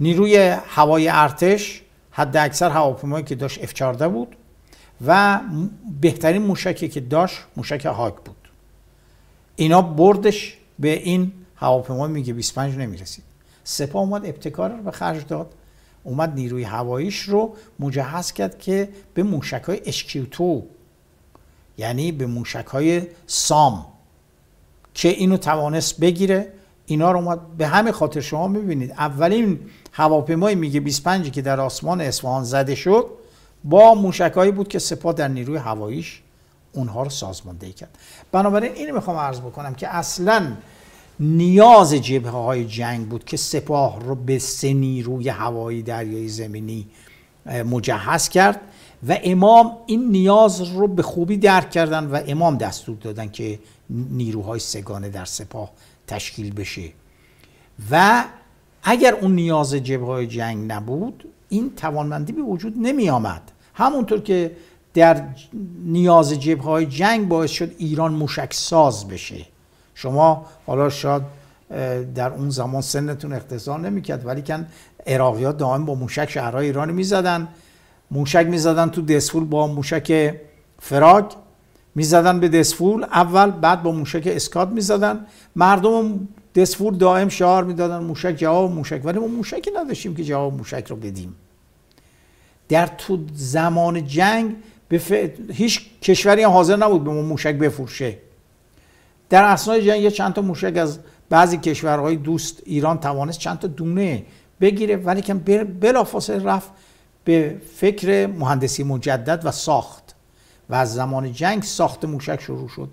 نیروی 0.00 0.56
هوای 0.66 1.08
ارتش 1.08 1.82
حد 2.10 2.36
اکثر 2.36 2.70
هواپیمایی 2.70 3.24
که 3.24 3.34
داشت 3.34 3.66
F14 3.66 4.02
بود 4.02 4.36
و 5.06 5.40
بهترین 6.00 6.42
موشکی 6.42 6.88
که 6.88 7.00
داشت 7.00 7.38
موشک 7.56 7.86
هاک 7.86 8.14
بود. 8.14 8.41
اینا 9.56 9.82
بردش 9.82 10.58
به 10.78 10.92
این 10.92 11.32
هواپیما 11.56 12.06
میگه 12.06 12.32
25 12.32 12.76
نمی‌رسید. 12.76 13.24
سپاه 13.64 14.02
اومد 14.02 14.26
ابتکار 14.26 14.70
رو 14.70 14.82
به 14.82 14.90
خرج 14.90 15.26
داد. 15.26 15.54
اومد 16.04 16.34
نیروی 16.34 16.62
هواییش 16.62 17.20
رو 17.20 17.54
مجهز 17.80 18.32
کرد 18.32 18.58
که 18.58 18.88
به 19.14 19.22
موشک 19.22 19.62
های 19.62 19.80
اشکیوتو 19.86 20.62
یعنی 21.78 22.12
به 22.12 22.26
موشک 22.26 22.66
های 22.66 23.02
سام 23.26 23.86
که 24.94 25.08
اینو 25.08 25.36
توانست 25.36 26.00
بگیره. 26.00 26.52
اینا 26.86 27.12
رو 27.12 27.18
اومد 27.18 27.56
به 27.58 27.66
همه 27.66 27.92
خاطر 27.92 28.20
شما 28.20 28.48
می‌بینید. 28.48 28.90
اولین 28.90 29.60
هواپیمای 29.92 30.54
میگه 30.54 30.80
25 30.80 31.30
که 31.30 31.42
در 31.42 31.60
آسمان 31.60 32.00
اصفهان 32.00 32.44
زده 32.44 32.74
شد 32.74 33.06
با 33.64 33.94
موشکایی 33.94 34.52
بود 34.52 34.68
که 34.68 34.78
سپاه 34.78 35.12
در 35.12 35.28
نیروی 35.28 35.56
هواییش 35.56 36.21
اونها 36.72 37.02
رو 37.02 37.10
سازماندهی 37.10 37.72
کرد. 37.72 37.98
بنابراین 38.32 38.72
اینو 38.72 38.94
می‌خوام 38.94 39.16
عرض 39.16 39.40
بکنم 39.40 39.74
که 39.74 39.88
اصلا 39.88 40.52
نیاز 41.20 41.94
جبهه 41.94 42.32
های 42.32 42.64
جنگ 42.64 43.08
بود 43.08 43.24
که 43.24 43.36
سپاه 43.36 44.00
رو 44.00 44.14
به 44.14 44.38
سه 44.38 44.72
نیروی 44.72 45.28
هوایی 45.28 45.82
دریایی 45.82 46.28
زمینی 46.28 46.86
مجهز 47.46 48.28
کرد 48.28 48.60
و 49.08 49.18
امام 49.24 49.76
این 49.86 50.10
نیاز 50.10 50.60
رو 50.60 50.88
به 50.88 51.02
خوبی 51.02 51.36
درک 51.36 51.70
کردن 51.70 52.06
و 52.06 52.20
امام 52.26 52.56
دستور 52.56 52.96
دادن 52.96 53.28
که 53.28 53.58
نیروهای 53.90 54.60
سگانه 54.60 55.08
در 55.08 55.24
سپاه 55.24 55.70
تشکیل 56.06 56.54
بشه. 56.54 56.92
و 57.90 58.24
اگر 58.82 59.14
اون 59.14 59.34
نیاز 59.34 59.74
جبهه 59.74 60.26
جنگ 60.26 60.72
نبود 60.72 61.28
این 61.48 61.74
توانمندی 61.76 62.32
به 62.32 62.42
وجود 62.42 62.74
نمی 62.78 63.10
آمد 63.10 63.52
همونطور 63.74 64.20
که 64.20 64.56
در 64.94 65.24
نیاز 65.84 66.32
های 66.64 66.86
جنگ 66.86 67.28
باعث 67.28 67.50
شد 67.50 67.74
ایران 67.78 68.12
موشک 68.12 68.54
ساز 68.54 69.08
بشه. 69.08 69.46
شما 69.94 70.46
حالا 70.66 70.88
شاید 70.88 71.22
در 72.14 72.32
اون 72.32 72.50
زمان 72.50 72.82
سنتون 72.82 73.32
اختصار 73.32 73.80
نمی‌کرد 73.80 74.26
ولی 74.26 74.42
کن 74.42 74.66
عراقی 75.06 75.44
ها 75.44 75.52
دائم 75.52 75.84
با 75.84 75.94
موشک 75.94 76.30
شهرهای 76.30 76.66
ایران 76.66 76.90
می‌زدن. 76.90 77.48
موشک 78.10 78.46
می‌زدن 78.46 78.90
تو 78.90 79.02
دسفول 79.02 79.44
با 79.44 79.66
موشک 79.66 80.34
فراگ 80.80 81.24
می‌زدن 81.94 82.40
به 82.40 82.48
دسفول 82.48 83.04
اول 83.04 83.50
بعد 83.50 83.82
با 83.82 83.92
موشک 83.92 84.22
اسکات 84.26 84.68
می‌زدن. 84.68 85.26
مردم 85.56 86.28
دسفول 86.54 86.96
دائم 86.96 87.28
شعار 87.28 87.64
می‌دادن 87.64 87.98
موشک 87.98 88.34
جواب 88.36 88.70
موشک 88.70 89.00
ولی 89.04 89.18
ما 89.18 89.26
موشکی 89.26 89.70
نداشتیم 89.76 90.14
که 90.14 90.24
جواب 90.24 90.54
موشک 90.54 90.86
رو 90.88 90.96
بدیم. 90.96 91.34
در 92.68 92.86
تو 92.86 93.18
زمان 93.34 94.06
جنگ 94.06 94.54
به 94.92 95.32
هیچ 95.52 96.00
کشوری 96.02 96.42
هم 96.42 96.50
حاضر 96.50 96.76
نبود 96.76 97.04
به 97.04 97.10
ما 97.10 97.22
موشک 97.22 97.54
بفروشه. 97.54 98.18
در 99.30 99.44
اسنای 99.44 99.86
جنگ 99.86 100.08
چند 100.08 100.32
تا 100.32 100.42
موشک 100.42 100.76
از 100.76 100.98
بعضی 101.30 101.56
کشورهای 101.56 102.16
دوست 102.16 102.62
ایران 102.64 102.98
توانست 102.98 103.38
چند 103.38 103.58
تا 103.58 103.68
دونه 103.68 104.24
بگیره 104.60 104.96
ولی 104.96 105.22
که 105.22 105.34
بلافاصله 105.34 106.44
رفت 106.44 106.70
به 107.24 107.56
فکر 107.76 108.26
مهندسی 108.26 108.82
مجدد 108.82 109.46
و 109.46 109.50
ساخت. 109.50 110.14
و 110.70 110.74
از 110.74 110.94
زمان 110.94 111.32
جنگ 111.32 111.62
ساخت 111.62 112.04
موشک 112.04 112.40
شروع 112.40 112.68
شد. 112.68 112.88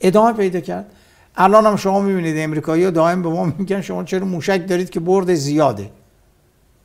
ادامه 0.00 0.32
پیدا 0.32 0.60
کرد. 0.60 0.92
الان 1.36 1.66
هم 1.66 1.76
شما 1.76 2.00
می‌بینید 2.00 2.38
امریکایی 2.38 2.84
ها 2.84 2.90
دائم 2.90 3.22
به 3.22 3.28
ما 3.28 3.44
میگن 3.58 3.80
شما 3.80 4.04
چرا 4.04 4.24
موشک 4.24 4.66
دارید 4.68 4.90
که 4.90 5.00
برد 5.00 5.34
زیاده؟ 5.34 5.90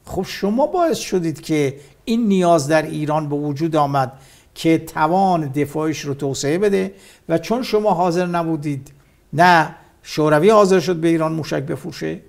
خب 0.05 0.25
شما 0.27 0.67
باعث 0.67 0.97
شدید 0.97 1.41
که 1.41 1.75
این 2.05 2.27
نیاز 2.27 2.67
در 2.67 2.81
ایران 2.81 3.29
به 3.29 3.35
وجود 3.35 3.75
آمد. 3.75 4.11
که 4.55 4.77
توان 4.77 5.47
دفاعش 5.47 5.99
رو 5.99 6.13
توسعه 6.13 6.57
بده 6.57 6.93
و 7.29 7.37
چون 7.37 7.63
شما 7.63 7.93
حاضر 7.93 8.25
نبودید 8.25 8.91
نه 9.33 9.75
شوروی 10.03 10.49
حاضر 10.49 10.79
شد 10.79 10.95
به 10.95 11.07
ایران 11.07 11.31
موشک 11.31 11.63
بفروشه 11.63 12.19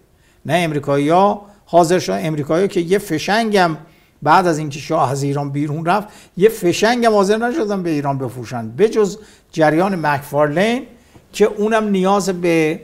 نه 0.47 0.55
امریکایی 0.55 1.11
حاضر 1.67 1.99
شد 1.99 2.19
امریکایی 2.23 2.69
که 2.69 2.81
یه 2.81 2.99
فشنگم 2.99 3.77
بعد 4.23 4.47
از 4.47 4.59
اینکه 4.59 4.79
شاه 4.79 5.11
از 5.11 5.23
ایران 5.23 5.51
بیرون 5.51 5.85
رفت 5.85 6.09
یه 6.37 6.49
فشنگم 6.49 7.13
حاضر 7.13 7.37
نشدن 7.37 7.83
به 7.83 7.91
ایران 7.91 8.19
بفروشن. 8.19 8.69
بجز 8.69 9.19
جریان 9.53 10.07
مکفارلین 10.07 10.83
که 11.33 11.45
اونم 11.45 11.89
نیاز 11.89 12.31
به 12.31 12.81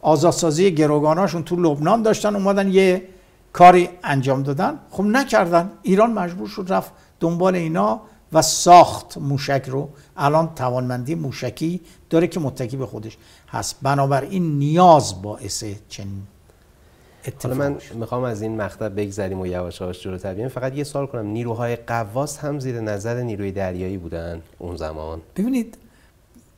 آزادسازی 0.00 0.74
گروگاناشون 0.74 1.42
تو 1.42 1.56
لبنان 1.56 2.02
داشتن 2.02 2.36
اومدن 2.36 2.68
یه 2.68 3.02
کاری 3.52 3.88
انجام 4.04 4.42
دادن. 4.42 4.78
خب 4.90 5.04
نکردن. 5.04 5.70
ایران 5.82 6.12
مجبور 6.12 6.48
شد 6.48 6.66
رفت 6.68 6.92
دنبال 7.20 7.54
اینا. 7.54 8.00
و 8.32 8.42
ساخت 8.42 9.18
موشک 9.18 9.64
رو. 9.66 9.88
الان 10.16 10.54
توانمندی 10.54 11.14
موشکی 11.14 11.80
داره 12.10 12.26
که 12.26 12.40
متکی 12.40 12.76
به 12.76 12.86
خودش 12.86 13.16
هست. 13.48 13.76
بنابراین 13.82 14.58
نیاز 14.58 15.22
باعث 15.22 15.64
چنین 15.88 16.22
حالا 17.42 17.54
من 17.54 17.76
می‌خوام 17.94 18.22
از 18.24 18.42
این 18.42 18.56
مقطع 18.56 18.88
بگذریم 18.88 19.40
و 19.40 19.46
یواش 19.46 19.80
یواش 19.80 20.02
جلوتر 20.02 20.34
بیایم. 20.34 20.48
فقط 20.48 20.74
یه 20.74 20.84
سوال 20.84 21.06
کنم. 21.06 21.26
نیروهای 21.26 21.76
قواس 21.76 22.38
هم 22.38 22.60
زیر 22.60 22.80
نظر 22.80 23.22
نیروی 23.22 23.52
دریایی 23.52 23.98
بودن 23.98 24.42
اون 24.58 24.76
زمان؟ 24.76 25.20
ببینید 25.36 25.78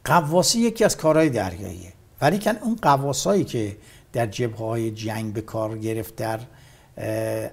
قواسی 0.04 0.60
یکی 0.60 0.84
از 0.84 0.96
کارهای 0.96 1.30
دریاییه. 1.30 1.92
ولی 2.20 2.38
کن 2.38 2.56
اون 2.56 2.76
قواسایی 2.82 3.44
که 3.44 3.76
در 4.12 4.26
جبهه 4.26 4.58
های 4.58 4.90
جنگ 4.90 5.32
به 5.32 5.40
کار 5.40 5.78
گرفت 5.78 6.16
در 6.16 6.40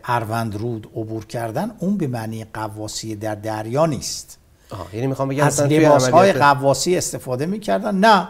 اروند 0.04 0.56
رود 0.56 0.90
عبور 0.96 1.26
کردن 1.26 1.72
اون 1.80 1.98
به 1.98 2.08
معنی 2.08 2.46
قواسی 2.54 3.16
در 3.16 3.36
دریا 3.36 3.86
نیست. 3.86 4.38
آه. 4.70 4.88
یعنی 4.94 5.08
می‌خوام 5.08 5.30
بگم 5.30 5.46
از 5.46 5.62
لباس 5.62 6.10
های 6.10 6.34
قواسی 6.34 6.98
استفاده 6.98 7.46
می‌کردن. 7.46 7.96
نه 7.96 8.28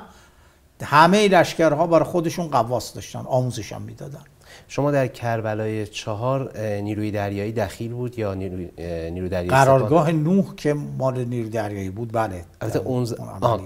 همه 0.84 1.28
لشکرها 1.28 1.88
برای 1.88 2.06
خودشون 2.06 2.48
قواس 2.48 2.94
داشتن 2.94 3.20
آموزش 3.20 3.74
هم 3.74 3.82
می‌دادن. 3.82 4.22
شما 4.68 4.92
در 4.92 5.08
کربلای 5.08 5.88
چهار 5.88 6.60
نیروی 6.60 7.12
دریایی 7.12 7.52
دخیل 7.52 7.94
بود 7.94 8.20
یا 8.20 8.34
نیروی, 8.34 8.70
نیروی 9.12 9.30
دریایی 9.30 9.50
قرارگاه 9.50 10.12
نوح 10.12 10.56
که 10.56 10.74
مال 10.74 11.26
نیروی 11.26 11.50
دریایی 11.50 11.90
بود 11.90 12.12
بله. 12.14 12.46
البته 12.62 12.80
اون, 12.80 13.06
ز... 13.06 13.14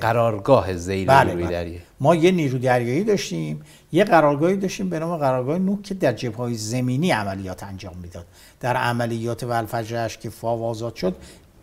قرارگاه 0.02 0.74
زیل 0.74 1.08
بله 1.08 1.24
نیروی 1.24 1.44
بله. 1.44 1.52
دریایی. 1.52 1.82
ما 2.00 2.16
یه 2.16 2.32
نیروی 2.32 2.60
دریایی 2.60 3.04
داشتیم 3.04 3.62
یه 3.92 4.04
قرارگاهی 4.04 4.58
داشتیم 4.58 4.89
به 4.89 5.00
نام 5.00 5.18
قرارگاه 5.18 5.58
نوح 5.58 5.82
که 5.82 5.94
در 5.94 6.14
جبهه 6.14 6.54
زمینی 6.54 7.12
عملیات 7.12 7.64
انجام 7.64 7.98
می‌داد. 8.02 8.26
در 8.60 8.76
عملیات 8.76 9.44
ولفجرش 9.44 10.18
که 10.18 10.30
فاو 10.30 10.64
آزاد 10.64 10.96
شد 10.96 11.16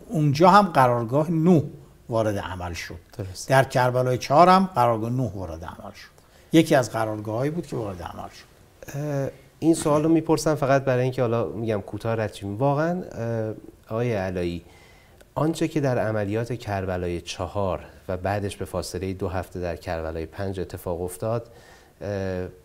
اونجا 0.07 0.49
هم 0.49 0.65
قرارگاه 0.65 1.31
نوح 1.31 1.63
وارد 2.09 2.37
عمل 2.37 2.73
شد. 2.73 2.99
درست. 3.17 3.49
در 3.49 3.63
کربلای 3.63 4.17
چهار 4.17 4.49
هم 4.49 4.69
قرارگاه 4.75 5.09
نوح 5.09 5.31
وارد 5.31 5.63
عمل 5.63 5.91
شد. 5.91 6.09
یکی 6.53 6.75
از 6.75 6.91
قرارگاهایی 6.91 7.51
بود 7.51 7.67
که 7.67 7.75
وارد 7.75 8.01
عمل 8.01 8.29
شد. 8.29 9.31
این 9.59 9.73
سوال 9.73 10.03
رو 10.03 10.09
می‌پرسم 10.09 10.55
فقط 10.55 10.83
برای 10.83 11.03
اینکه 11.03 11.21
حالا 11.21 11.47
میگم 11.47 11.81
کوتاه 11.81 12.15
رد 12.15 12.37
واقعا 12.43 13.03
آقای 13.89 14.13
علایی 14.13 14.63
آنچه 15.35 15.67
که 15.67 15.81
در 15.81 15.97
عملیات 15.97 16.53
کربلای 16.53 17.21
چهار 17.21 17.79
و 18.07 18.17
بعدش 18.17 18.57
به 18.57 18.65
فاصله 18.65 19.13
دو 19.13 19.27
هفته 19.27 19.59
در 19.59 19.75
کربلای 19.75 20.25
پنج 20.25 20.59
اتفاق 20.59 21.01
افتاد 21.01 21.49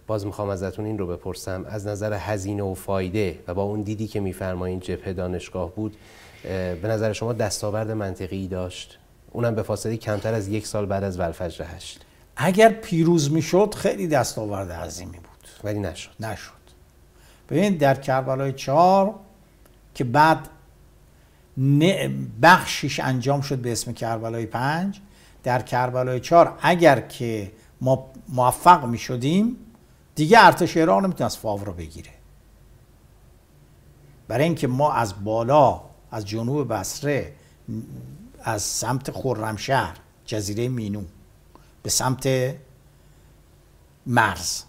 باز 0.07 0.27
می‌خوام 0.27 0.49
ازتون 0.49 0.85
این 0.85 0.99
رو 0.99 1.07
بپرسم. 1.07 1.65
از 1.69 1.87
نظر 1.87 2.13
هزینه 2.13 2.63
و 2.63 2.75
فایده 2.75 3.39
و 3.49 3.55
با 3.55 3.63
اون 3.63 3.83
دیدی 3.83 4.07
که 4.07 4.21
میفرمایین 4.21 4.81
جبهه 4.81 5.13
دانشگاه 5.13 5.71
بود 5.75 5.97
به 6.43 6.81
نظر 6.85 7.13
شما 7.13 7.33
دستاورد 7.33 7.91
منطقی 7.91 8.49
داشت؟ 8.49 8.99
اونم 9.31 9.55
به 9.55 9.63
فاصله 9.63 9.97
کمتر 9.97 10.35
از 10.35 10.49
یک 10.49 10.67
سال 10.67 10.87
بعد 10.87 11.05
از 11.05 11.19
ولفجر 11.19 11.65
هشت. 11.65 12.01
اگر 12.37 12.69
پیروز 12.69 13.33
می‌شد 13.33 13.75
خیلی 13.75 14.09
دستاورد 14.09 14.73
عظیمی 14.73 15.17
بود. 15.17 15.49
ولی 15.65 15.79
نشد. 15.79 16.11
نشد. 16.21 16.53
ببینید 17.51 17.79
در 17.79 17.95
کربلای 17.95 18.53
چهار 18.53 19.15
که 19.95 20.05
بعد 20.05 20.49
بخشش 22.43 23.01
انجام 23.01 23.41
شد 23.41 23.59
به 23.59 23.73
اسم 23.73 23.93
کربلای 23.93 24.47
پنج 24.47 25.01
در 25.43 25.63
کربلای 25.63 26.21
چهار 26.21 26.59
اگر 26.63 27.01
که 27.01 27.51
ما 27.85 28.11
موفق 28.29 28.85
می 28.85 28.99
شدیم 28.99 29.57
دیگه 30.15 30.39
ارتش 30.45 30.77
ایران 30.77 31.05
نمی‌تونست 31.05 31.39
فاو 31.39 31.65
رو 31.65 31.73
بگیره. 31.73 32.11
برای 34.29 34.45
اینکه 34.45 34.67
ما 34.67 34.93
از 34.93 35.25
بالا 35.25 35.81
از 36.11 36.27
جنوب 36.27 36.73
بصره 36.73 37.33
از 38.43 38.63
سمت 38.63 39.11
خرمشهر 39.11 39.97
جزیره 40.25 40.69
مینو 40.69 41.03
به 41.83 41.91
سمت 41.91 42.55
مرز 44.07 44.63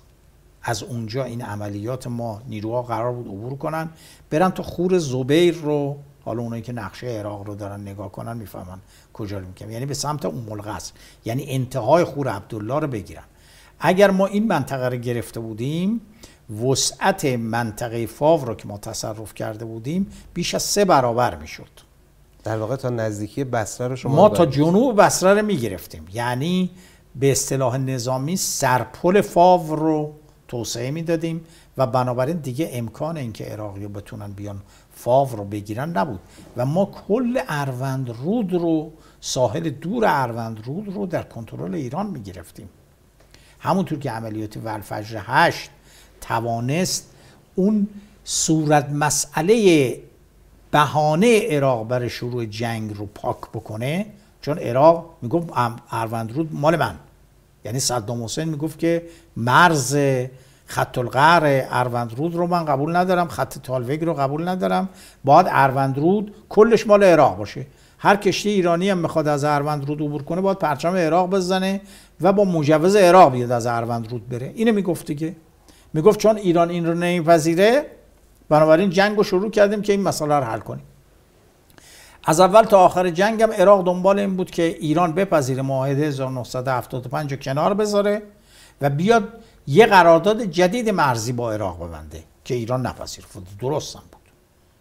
از 0.63 0.83
اونجا 0.83 1.23
این 1.23 1.41
عملیات 1.41 2.07
ما 2.07 2.41
نیروها 2.47 2.81
قرار 2.81 3.13
بود 3.13 3.27
عبور 3.27 3.57
کنن 3.57 3.89
برن 4.29 4.49
تا 4.49 4.63
خور 4.63 4.97
زبیر 4.97 5.55
رو 5.55 5.97
حالا 6.25 6.41
اونایی 6.41 6.61
که 6.61 6.73
نقشه 6.73 7.07
عراق 7.07 7.47
رو 7.47 7.55
دارن 7.55 7.81
نگاه 7.81 8.11
کنن 8.11 8.37
می‌فهمن 8.37 8.77
کجا 9.13 9.37
رو 9.39 9.47
می‌کنن 9.47 9.71
یعنی 9.71 9.85
به 9.85 9.93
سمت 9.93 10.25
اون 10.25 10.45
ملغص 10.49 10.91
یعنی 11.25 11.45
انتهای 11.47 12.03
خور 12.03 12.27
عبدالله 12.27 12.79
رو 12.79 12.87
بگیرن. 12.87 13.23
اگر 13.79 14.11
ما 14.11 14.25
این 14.25 14.47
منطقه 14.47 14.89
رو 14.89 14.97
گرفته 14.97 15.39
بودیم 15.39 16.01
وسعت 16.63 17.25
منطقه 17.25 18.05
فاو 18.05 18.45
رو 18.45 18.55
که 18.55 18.67
ما 18.67 18.77
تصرف 18.77 19.33
کرده 19.33 19.65
بودیم 19.65 20.07
بیش 20.33 20.55
از 20.55 20.63
سه 20.63 20.85
برابر 20.85 21.35
می‌شد. 21.35 21.69
در 22.43 22.57
واقع 22.57 22.75
تا 22.75 22.89
نزدیکی 22.89 23.43
بصره 23.43 23.87
رو 23.87 23.95
شما 23.95 24.15
ما 24.15 24.29
تا 24.29 24.45
جنوب 24.45 25.01
بصره 25.01 25.33
رو 25.33 25.45
می‌گرفتیم. 25.45 26.05
یعنی 26.13 26.71
به 27.15 27.31
اصطلاح 27.31 27.77
نظامی 27.77 28.35
سرپل 28.35 29.21
فاو 29.21 29.75
رو 29.75 30.13
توسعه 30.47 30.91
می‌دادیم 30.91 31.41
و 31.77 31.87
بنابراین 31.87 32.37
دیگه 32.37 32.69
امکان 32.73 33.17
اینکه 33.17 33.45
عراقی 33.45 33.87
بتونن 33.87 34.31
بیان 34.31 34.61
فاو 34.95 35.35
رو 35.35 35.43
بگیرن 35.43 35.89
نبود. 35.89 36.19
و 36.57 36.65
ما 36.65 36.85
کل 37.07 37.39
اروند 37.47 38.09
رود 38.09 38.53
رو 38.53 38.91
ساحل 39.21 39.69
دور 39.69 40.05
اروند 40.07 40.65
رود 40.65 40.95
رو 40.95 41.05
در 41.05 41.23
کنترل 41.23 41.75
ایران 41.75 42.07
می‌گرفتیم. 42.07 42.69
همونطور 43.59 43.99
که 43.99 44.11
عملیات 44.11 44.57
ولفجر 44.57 45.21
هشت 45.25 45.69
توانست 46.21 47.09
اون 47.55 47.87
صورت 48.23 48.89
مسئله 48.89 49.99
بهانه 50.71 51.39
عراق 51.49 51.87
برای 51.87 52.09
شروع 52.09 52.45
جنگ 52.45 52.97
رو 52.97 53.05
پاک 53.05 53.37
بکنه 53.53 54.05
چون 54.41 54.57
عراق 54.59 55.09
می‌گفت 55.21 55.49
اروند 55.91 56.31
رود 56.31 56.49
مال 56.53 56.75
من. 56.75 56.95
یعنی 57.65 57.79
صدام 57.79 58.23
حسین 58.23 58.49
می‌گفت 58.49 58.79
که 58.79 59.05
مرز 59.37 59.97
خط 60.65 60.97
القعر 60.97 61.65
اروندرود 61.69 62.35
رو 62.35 62.47
من 62.47 62.65
قبول 62.65 62.95
ندارم 62.95 63.27
خط 63.27 63.57
تالوگ 63.57 64.03
رو 64.03 64.13
قبول 64.13 64.47
ندارم. 64.47 64.89
باید 65.23 65.47
اروندرود 65.49 66.35
کلش 66.49 66.87
مال 66.87 67.03
عراق 67.03 67.37
باشه. 67.37 67.65
هر 67.97 68.15
کشتی 68.15 68.49
ایرانی 68.49 68.89
هم 68.89 68.97
می‌خواد 68.97 69.27
از 69.27 69.43
اروندرود 69.43 70.01
عبور 70.01 70.23
کنه 70.23 70.41
باید 70.41 70.59
پرچم 70.59 70.95
عراق 70.95 71.29
بزنه 71.29 71.81
و 72.21 72.33
با 72.33 72.43
مجوز 72.43 72.95
عراق 72.95 73.31
بیاد 73.31 73.51
از 73.51 73.65
اروندرود 73.65 74.29
بره. 74.29 74.51
اینو 74.55 74.73
می‌گفت 74.73 75.05
دیگه 75.05 75.35
می‌گفت 75.93 76.19
چون 76.19 76.37
ایران 76.37 76.69
این 76.69 76.85
رو 76.85 76.93
نمیپذیره 76.93 77.85
بنابراین 78.49 78.89
جنگ 78.89 79.17
رو 79.17 79.23
شروع 79.23 79.51
کردیم 79.51 79.81
که 79.81 79.93
این 79.93 80.01
مسئله 80.01 80.35
رو 80.35 80.43
حل 80.43 80.59
کنیم. 80.59 80.83
از 82.27 82.39
اول 82.39 82.63
تا 82.63 82.79
آخر 82.79 83.09
جنگ 83.09 83.41
هم 83.41 83.51
عراق 83.51 83.85
دنبال 83.85 84.19
این 84.19 84.35
بود 84.35 84.51
که 84.51 84.63
ایران 84.63 85.13
بپذیره 85.13 85.61
معاهده 85.61 86.05
1975 86.05 87.33
رو 87.33 87.39
کنار 87.39 87.73
بذاره 87.73 88.21
و 88.81 88.89
بیاد 88.89 89.27
یه 89.67 89.85
قرارداد 89.85 90.43
جدید 90.43 90.89
مرزی 90.89 91.31
با 91.31 91.53
عراق 91.53 91.87
ببنده 91.87 92.23
که 92.45 92.55
ایران 92.55 92.85
نپذیرفت. 92.85 93.37
درست 93.59 93.95
هم 93.95 94.03
بود. 94.11 94.21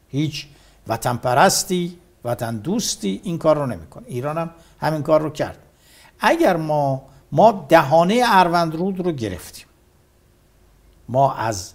هیچ 0.09 0.47
وطن 0.89 1.17
پرستی 1.17 1.99
وطن 2.25 2.57
دوستی 2.57 3.21
این 3.25 3.39
کار 3.39 3.57
رو 3.57 3.67
نمی‌کنه. 3.67 4.05
ایران 4.07 4.39
هم 4.39 4.51
همین 4.81 5.03
کار 5.03 5.21
رو 5.21 5.31
کرد. 5.31 5.59
اگر 6.21 6.57
ما 6.57 7.03
ما 7.33 7.67
دهانه 7.69 8.23
اروندرود 8.27 9.07
رو 9.07 9.13
گرفتیم. 9.13 9.67
ما 11.09 11.35
از 11.35 11.73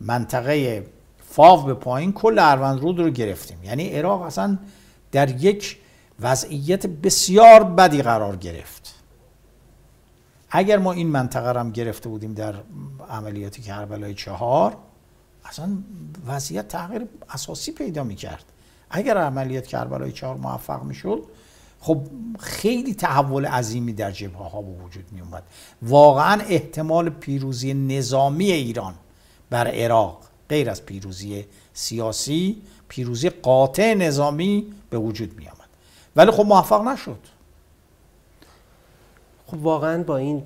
منطقه 0.00 0.86
فاو 1.30 1.62
به 1.62 1.74
پایین 1.74 2.12
کل 2.12 2.38
اروندرود 2.38 2.98
رو 2.98 3.10
گرفتیم. 3.10 3.64
یعنی 3.64 3.88
عراق 3.88 4.22
اصلا 4.22 4.58
در 5.12 5.44
یک 5.44 5.78
وضعیت 6.20 6.86
بسیار 6.86 7.64
بدی 7.64 8.02
قرار 8.02 8.36
گرفت. 8.36 8.81
اگر 10.54 10.78
ما 10.78 10.92
این 10.92 11.08
منطقه 11.08 11.60
هم 11.60 11.70
گرفته 11.70 12.08
بودیم 12.08 12.34
در 12.34 12.54
عملیات 13.10 13.60
کربلای 13.60 14.14
چهار 14.14 14.76
اصلا 15.44 15.78
وضعیت 16.26 16.68
تغییر 16.68 17.06
اساسی 17.30 17.72
پیدا 17.72 18.04
می 18.04 18.14
کرد 18.14 18.44
اگر 18.90 19.18
عملیات 19.18 19.66
کربلای 19.66 20.12
چهار 20.12 20.36
موفق 20.36 20.82
می 20.82 20.94
شد 20.94 21.22
خب 21.80 22.06
خیلی 22.40 22.94
تحول 22.94 23.46
عظیمی 23.46 23.92
در 23.92 24.10
جبهه 24.10 24.48
ها 24.48 24.62
به 24.62 24.84
وجود 24.84 25.04
می 25.12 25.20
اومد 25.20 25.42
واقعا 25.82 26.40
احتمال 26.40 27.08
پیروزی 27.10 27.74
نظامی 27.74 28.52
ایران 28.52 28.94
بر 29.50 29.68
عراق 29.68 30.20
غیر 30.48 30.70
از 30.70 30.86
پیروزی 30.86 31.44
سیاسی 31.72 32.62
پیروزی 32.88 33.30
قاطع 33.30 33.94
نظامی 33.94 34.74
به 34.90 34.98
وجود 34.98 35.36
می 35.36 35.48
آمد 35.48 35.68
ولی 36.16 36.30
خب 36.30 36.46
موفق 36.46 36.88
نشد. 36.88 37.18
خب 39.52 39.66
واقعا 39.66 40.02
با 40.02 40.16
این 40.16 40.42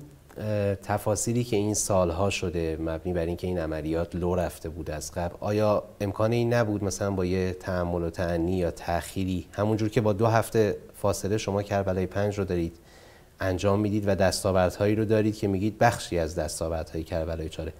تفاصیلی 0.83 1.43
که 1.43 1.55
این 1.55 1.73
سالها 1.73 2.29
شده 2.29 2.77
مبنی 2.81 3.13
بر 3.13 3.25
اینکه 3.25 3.47
این 3.47 3.59
عملیات 3.59 4.15
لو 4.15 4.35
رفته 4.35 4.69
بود 4.69 4.91
از 4.91 5.11
قبل 5.11 5.35
آیا 5.39 5.83
امکان 6.01 6.31
این 6.31 6.53
نبود 6.53 6.83
مثلا 6.83 7.11
با 7.11 7.25
یه 7.25 7.53
تحمل 7.53 8.03
و 8.03 8.09
تعنی 8.09 8.57
یا 8.57 8.71
تأخیری 8.71 9.45
همونجور 9.51 9.89
که 9.89 10.01
با 10.01 10.13
دو 10.13 10.27
هفته 10.27 10.77
فاصله 11.01 11.37
شما 11.37 11.63
کربلای 11.63 12.05
پنج 12.05 12.37
رو 12.37 12.45
دارید 12.45 12.75
انجام 13.39 13.79
می‌دید 13.79 14.07
و 14.07 14.15
دستاوردهایی 14.15 14.95
رو 14.95 15.05
دارید 15.05 15.35
که 15.35 15.47
میگید 15.47 15.77
بخشی 15.77 16.19
از 16.19 16.35
دستاوردهای 16.35 17.03
کربلای 17.03 17.49
چاره 17.49 17.73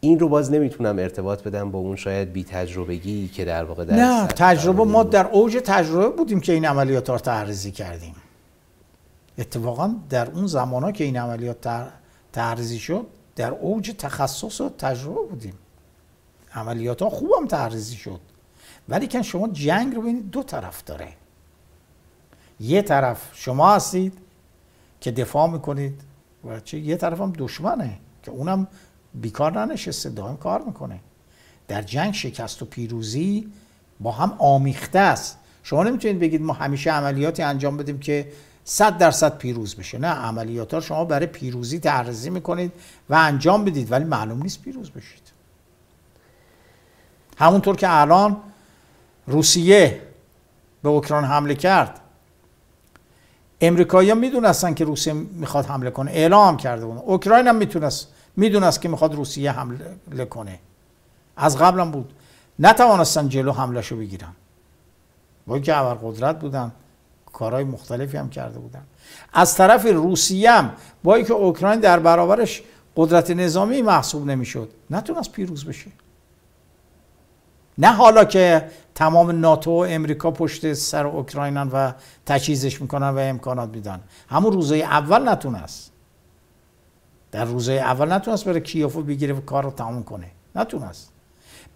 این 0.00 0.18
رو 0.18 0.28
باز 0.28 0.52
نمی‌تونم 0.52 0.98
ارتباط 0.98 1.42
بدم 1.42 1.70
با 1.70 1.78
اون 1.78 1.96
شاید 1.96 2.32
بی 2.32 2.44
تجربگی 2.44 3.28
که 3.28 3.44
در 3.44 3.64
واقع 3.64 3.84
در 3.84 3.96
نه 3.96 4.26
تجربه 4.26 4.84
ما 4.84 5.02
در 5.02 5.26
اوج 5.26 5.56
تجربه 5.64 6.16
بودیم 6.16 6.40
که 6.40 6.52
این 6.52 6.64
عملیات 6.64 7.10
رو 7.10 7.18
تحریزی 7.18 7.70
کردیم. 7.70 8.14
اتفاقا 9.40 9.94
در 10.10 10.30
اون 10.30 10.46
زمان 10.46 10.92
که 10.92 11.04
این 11.04 11.16
عملیات 11.16 11.88
تحریزی 12.32 12.78
شد 12.78 13.06
در 13.36 13.50
اوج 13.50 13.94
تخصص 13.98 14.60
و 14.60 14.68
تجربه 14.68 15.22
بودیم. 15.30 15.54
عملیات 16.54 17.02
ها 17.02 17.10
خوبم 17.10 17.46
تحریزی 17.46 17.96
شد. 17.96 18.20
ولی 18.88 19.06
که 19.06 19.22
شما 19.22 19.48
جنگ 19.48 19.94
رو 19.94 20.02
ببینید 20.02 20.30
دو 20.30 20.42
طرف 20.42 20.84
داره. 20.84 21.08
یه 22.60 22.82
طرف 22.82 23.30
شما 23.32 23.74
هستید 23.74 24.18
که 25.00 25.10
دفاع 25.10 25.50
می‌کنید 25.50 26.00
و 26.44 26.60
چه 26.60 26.78
یه 26.78 26.96
طرف 26.96 27.20
هم 27.20 27.32
دشمنه 27.38 27.98
که 28.22 28.30
اونم 28.30 28.68
بیکار 29.14 29.64
ننشسته 29.64 30.10
دائم 30.10 30.36
کار 30.36 30.62
می‌کنه. 30.62 31.00
در 31.68 31.82
جنگ 31.82 32.14
شکست 32.14 32.62
و 32.62 32.64
پیروزی 32.64 33.52
با 34.00 34.12
هم 34.12 34.36
آمیخته 34.38 34.98
است. 34.98 35.38
شما 35.62 35.84
نمی‌تونید 35.84 36.18
بگید 36.18 36.42
ما 36.42 36.52
همیشه 36.52 36.92
عملیاتی 36.92 37.42
انجام 37.42 37.76
بدیم 37.76 37.98
که 37.98 38.32
صد 38.64 38.98
درصد 38.98 39.38
پیروز 39.38 39.76
بشه. 39.76 39.98
نه 39.98 40.08
عملیات 40.08 40.74
ها 40.74 40.80
شما 40.80 41.04
برای 41.04 41.26
پیروزی 41.26 41.78
تعرضی 41.78 42.30
می‌کنید 42.30 42.72
و 43.10 43.14
انجام 43.14 43.64
بدید 43.64 43.92
ولی 43.92 44.04
معلوم 44.04 44.42
نیست 44.42 44.62
پیروز 44.62 44.90
بشید. 44.90 45.22
همونطور 47.38 47.76
که 47.76 48.00
الان 48.00 48.36
روسیه 49.26 50.02
به 50.82 50.88
اوکراین 50.88 51.24
حمله 51.24 51.54
کرد 51.54 52.00
امریکایی 53.60 54.10
ها 54.10 54.14
می‌دونستن 54.14 54.74
که 54.74 54.84
روسیه 54.84 55.12
می‌خواد 55.12 55.66
حمله 55.66 55.90
کنه. 55.90 56.10
اعلام 56.10 56.56
کرده 56.56 56.86
بودن. 56.86 56.98
اوکراین 56.98 57.48
هم 57.48 57.56
می‌تونست 57.56 58.08
می‌دونست 58.36 58.80
که 58.80 58.88
می‌خواد 58.88 59.14
روسیه 59.14 59.52
حمله 59.52 60.24
کنه. 60.24 60.58
از 61.36 61.58
قبلم 61.58 61.90
بود. 61.90 62.12
نتوانستن 62.58 63.28
جلو 63.28 63.52
حملهشو 63.52 63.96
بگیرن. 63.96 64.32
با 65.46 65.58
که 65.58 65.72
قدرت 65.72 66.40
بودن. 66.40 66.72
کارهای 67.40 67.64
مختلفی 67.64 68.16
هم 68.16 68.30
کرده 68.30 68.58
بودن. 68.58 68.82
از 69.32 69.54
طرف 69.54 69.86
روسیه 69.86 70.50
هم 70.50 70.72
با 71.04 71.20
که 71.22 71.32
اوکراین 71.32 71.80
در 71.80 71.98
برابرش 71.98 72.62
قدرت 72.96 73.30
نظامی 73.30 73.82
محسوب 73.82 74.26
نمی‌شد 74.26 74.70
نتونست 74.90 75.32
پیروز 75.32 75.64
بشه. 75.64 75.90
نه 77.78 77.92
حالا 77.92 78.24
که 78.24 78.68
تمام 78.94 79.30
ناتو 79.30 79.70
و 79.70 79.86
امریکا 79.88 80.30
پشت 80.30 80.72
سر 80.72 81.06
اوکراینن 81.06 81.68
و 81.72 81.92
تجهیزش 82.26 82.80
می‌کنن 82.82 83.08
و 83.08 83.18
امکانات 83.18 83.68
میدن. 83.68 84.00
همون 84.28 84.52
روزه 84.52 84.76
اول 84.76 85.28
نتونست. 85.28 85.92
در 87.32 87.44
روزه 87.44 87.72
اول 87.72 88.12
نتونست 88.12 88.44
بره 88.44 88.60
کیوفو 88.60 89.02
بگیره 89.02 89.34
و 89.34 89.40
کار 89.40 89.64
رو 89.64 89.70
تمام 89.70 90.02
کنه. 90.02 90.26
نتونست. 90.56 91.12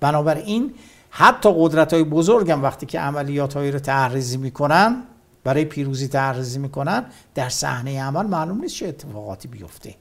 بنابراین 0.00 0.74
حتی 1.10 1.54
قدرت 1.56 1.92
های 1.92 2.04
بزرگم 2.04 2.62
وقتی 2.62 2.86
که 2.86 3.00
عملیات 3.00 3.54
هایی 3.54 3.70
رو 3.70 3.78
تحریزی 3.78 4.36
می‌کنن 4.36 5.02
برای 5.44 5.64
پیروزی 5.64 6.08
تحریزی 6.08 6.58
می‌کنن 6.58 7.04
در 7.34 7.48
صحنه 7.48 8.02
عمل 8.02 8.26
معلوم 8.26 8.60
نیست 8.60 8.74
چه 8.74 8.88
اتفاقاتی 8.88 9.48
بیفته. 9.48 9.94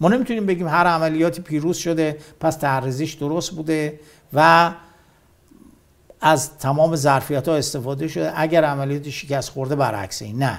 ما 0.00 0.08
نمی‌تونیم 0.08 0.46
بگیم 0.46 0.68
هر 0.68 0.86
عملیاتی 0.86 1.42
پیروز 1.42 1.76
شده 1.76 2.18
پس 2.40 2.56
تحریزیش 2.56 3.14
درست 3.14 3.50
بوده 3.50 4.00
و 4.32 4.72
از 6.20 6.58
تمام 6.58 6.96
ظرفیت 6.96 7.48
ها 7.48 7.56
استفاده 7.56 8.08
شده 8.08 8.40
اگر 8.40 8.64
عملیات 8.64 9.10
شکست 9.10 9.50
خورده 9.50 9.76
برعکس 9.76 10.22
این. 10.22 10.42
نه. 10.42 10.58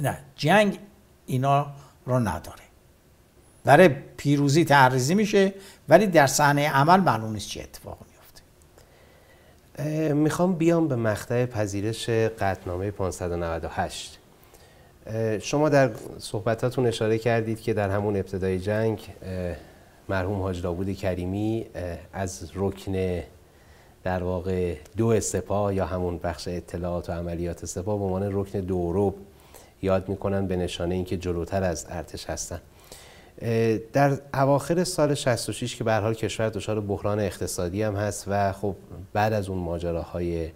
نه. 0.00 0.18
جنگ 0.36 0.78
اینا 1.26 1.66
رو 2.06 2.18
نداره. 2.18 2.62
برای 3.64 3.88
پیروزی 3.88 4.64
تعریضی 4.64 5.14
میشه 5.14 5.54
ولی 5.88 6.06
در 6.06 6.26
صحنه 6.26 6.68
عمل 6.70 7.00
معلوم 7.00 7.32
نیست 7.32 7.48
چه 7.48 7.60
اتفاق 7.60 7.98
میفته 8.00 8.15
می‌خوام 10.14 10.54
بیام 10.54 10.88
به 10.88 10.96
مقطع 10.96 11.46
پذیرش 11.46 12.10
قطنامه 12.10 12.90
598 12.90 14.18
شما 15.40 15.68
در 15.68 15.90
صحبتاتون 16.18 16.86
اشاره 16.86 17.18
کردید 17.18 17.60
که 17.60 17.74
در 17.74 17.90
همون 17.90 18.16
ابتدای 18.16 18.58
جنگ 18.58 19.08
مرحوم 20.08 20.40
حاج 20.42 20.62
داوود 20.62 20.92
کریمی 20.92 21.66
از 22.12 22.50
رکن 22.54 23.22
در 24.04 24.22
واقع 24.22 24.74
دو 24.96 25.20
سپاه 25.20 25.74
یا 25.74 25.86
همون 25.86 26.18
بخش 26.18 26.48
اطلاعات 26.48 27.10
و 27.10 27.12
عملیات 27.12 27.66
سپاه 27.66 27.98
به 27.98 28.04
عنوان 28.04 28.28
رکن 28.32 28.60
دوروب 28.60 29.14
یاد 29.82 30.08
می‌کنن 30.08 30.46
به 30.46 30.56
نشانه 30.56 30.94
اینکه 30.94 31.16
جلوتر 31.16 31.62
از 31.62 31.86
ارتش 31.88 32.30
هستن. 32.30 32.60
در 33.92 34.18
اواخر 34.34 34.84
سال 34.84 35.14
66 35.14 35.76
که 35.76 35.84
به 35.84 35.94
حال 35.94 36.14
کشور 36.14 36.48
دچار 36.48 36.80
بحران 36.80 37.20
اقتصادی 37.20 37.82
هم 37.82 37.96
هست 37.96 38.24
و 38.28 38.52
خب 38.52 38.76
بعد 39.12 39.32
از 39.32 39.48
اون 39.48 39.58
ماجراهای 39.58 40.48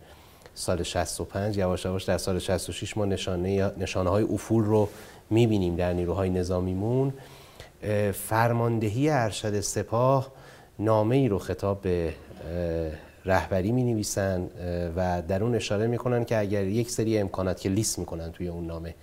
سال 0.55 0.83
65 0.83 1.57
یواش 1.57 1.85
یواش 1.85 2.05
در 2.05 2.19
سال 2.19 2.39
66 2.39 2.97
ما 2.97 3.05
نشانه 3.05 3.73
نشانه 3.79 4.11
های 4.11 4.25
افول 4.25 4.65
رو 4.65 4.89
می‌بینیم 5.31 5.77
در 5.77 5.93
نیروهای 5.93 6.31
نظامیمون. 6.31 7.13
فرماندهی 8.13 9.11
ارشد 9.11 9.61
سپاه 9.61 10.33
نامه 10.79 11.17
ای 11.17 11.29
رو 11.29 11.39
خطاب 11.39 11.81
به 11.81 12.15
رهبری 13.25 13.73
می 13.73 13.85
نویسن 13.85 14.49
و 14.97 15.23
در 15.29 15.43
اون 15.45 15.55
اشاره 15.55 15.87
می‌کنن 15.87 16.25
که 16.25 16.39
اگر 16.39 16.65
یک 16.65 16.91
سری 16.91 17.19
امکانات 17.19 17.61
که 17.61 17.69
لیست 17.69 17.99
می‌کنن 17.99 18.33
توی 18.33 18.49
اون 18.49 18.67
نامه 18.67 18.95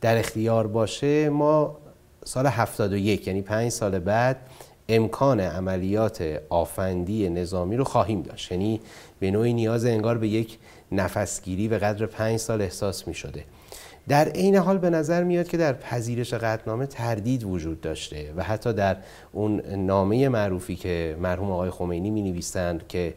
در 0.00 0.18
اختیار 0.18 0.66
باشه 0.66 1.28
ما 1.28 1.78
سال 2.26 2.46
71 2.46 3.26
یعنی 3.26 3.42
پنج 3.42 3.68
سال 3.68 3.98
بعد 3.98 4.36
امکان 4.88 5.40
عملیات 5.40 6.40
آفندی 6.48 7.28
نظامی 7.28 7.76
رو 7.76 7.84
خواهیم 7.84 8.22
داشت. 8.22 8.52
یعنی 8.52 8.80
به 9.20 9.30
نوعی 9.30 9.52
نیاز 9.52 9.84
انگار 9.84 10.18
به 10.18 10.28
یک 10.28 10.58
نفسگیری 10.92 11.68
به 11.68 11.78
قدر 11.78 12.06
پنج 12.06 12.36
سال 12.36 12.62
احساس 12.62 13.08
می 13.08 13.14
شده 13.14 13.44
در 14.08 14.28
عین 14.28 14.56
حال 14.56 14.78
به 14.78 14.90
نظر 14.90 15.24
میاد 15.24 15.48
که 15.48 15.56
در 15.56 15.72
پذیرش 15.72 16.34
قطنامه 16.34 16.86
تردید 16.86 17.44
وجود 17.44 17.80
داشته 17.80 18.32
و 18.36 18.42
حتی 18.42 18.72
در 18.72 18.96
اون 19.32 19.60
نامه 19.60 20.28
معروفی 20.28 20.76
که 20.76 21.16
مرحوم 21.20 21.50
آقای 21.50 21.70
خمینی 21.70 22.10
می 22.10 22.22
نویسند 22.22 22.88
که 22.88 23.14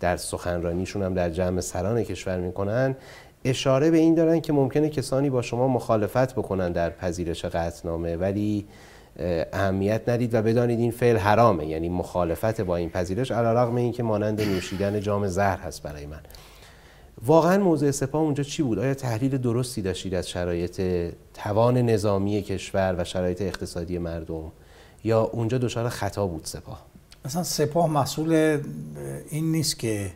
در 0.00 0.16
سخنرانیشون 0.16 1.02
هم 1.02 1.14
در 1.14 1.30
جمع 1.30 1.60
سران 1.60 2.02
کشور 2.02 2.40
می‌کنن 2.40 2.96
اشاره 3.48 3.90
به 3.90 3.98
این 3.98 4.14
دارن 4.14 4.40
که 4.40 4.52
ممکنه 4.52 4.88
کسانی 4.88 5.30
با 5.30 5.42
شما 5.42 5.68
مخالفت 5.68 6.34
بکنن 6.34 6.72
در 6.72 6.90
پذیرش 6.90 7.44
قطنامه 7.44 8.16
ولی 8.16 8.66
اهمیت 9.52 10.08
ندید 10.08 10.34
و 10.34 10.42
بدانید 10.42 10.78
این 10.78 10.90
فعل 10.90 11.16
حرامه. 11.16 11.66
یعنی 11.66 11.88
مخالفت 11.88 12.60
با 12.60 12.76
این 12.76 12.90
پذیرش 12.90 13.30
علیرغم 13.30 13.74
اینکه 13.74 14.02
مانند 14.02 14.40
نوشیدن 14.40 15.00
جام 15.00 15.28
زهر 15.28 15.58
هست 15.58 15.82
برای 15.82 16.06
من. 16.06 16.20
واقعا 17.26 17.58
موضع 17.58 17.90
سپاه 17.90 18.22
اونجا 18.22 18.42
چی 18.42 18.62
بود؟ 18.62 18.78
آیا 18.78 18.94
تحلیل 18.94 19.38
درستی 19.38 19.82
داشتید 19.82 20.14
از 20.14 20.28
شرایط 20.28 20.82
توان 21.34 21.76
نظامی 21.76 22.42
کشور 22.42 22.94
و 22.98 23.04
شرایط 23.04 23.42
اقتصادی 23.42 23.98
مردم؟ 23.98 24.52
یا 25.04 25.22
اونجا 25.22 25.58
دچار 25.58 25.88
خطا 25.88 26.26
بود 26.26 26.44
سپاه؟ 26.44 26.86
مثلا 27.24 27.42
سپاه 27.42 27.90
مسئول 27.90 28.60
این 29.30 29.52
نیست 29.52 29.78
که 29.78 30.10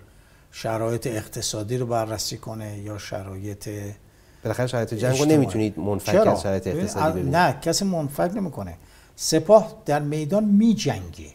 شرایط 0.53 1.07
اقتصادی 1.07 1.79
رو 1.79 1.87
بررسی 1.87 2.37
کنه 2.37 2.79
یا 2.79 2.99
شرایط 2.99 3.69
بالاخره 4.45 4.67
شرایط 4.67 4.95
جنگ 4.95 5.19
رو 5.19 5.25
نمی‌تونید 5.25 5.79
منفک 5.79 6.15
از 6.15 6.43
شرایط 6.43 6.67
اقتصادی 6.67 7.13
ببینید. 7.13 7.37
نه 7.37 7.53
کسی 7.63 7.85
منفک 7.85 8.31
نمی‌کنه. 8.35 8.77
سپاه 9.17 9.83
در 9.87 10.01
میدان 10.01 10.45
می 10.45 10.75
جنگه 10.75 11.31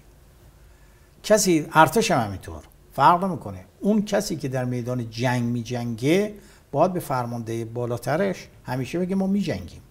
کسی 1.24 1.68
ارتش 1.74 2.11
هم 2.11 2.26
همینطور. 2.26 2.63
فرق 2.93 3.24
نمی‌کنه. 3.24 3.66
اون 3.80 4.05
کسی 4.05 4.36
که 4.36 4.47
در 4.47 4.66
میدان 4.66 5.09
جنگ 5.09 5.43
می 5.43 5.63
جنگه 5.63 6.34
باید 6.72 6.93
به 6.93 6.99
فرمانده 6.99 7.66
بالاترش 7.66 8.47
همیشه 8.63 8.99
بگه 8.99 9.16
ما 9.16 9.28
می 9.28 9.41
جنگیم 9.41 9.82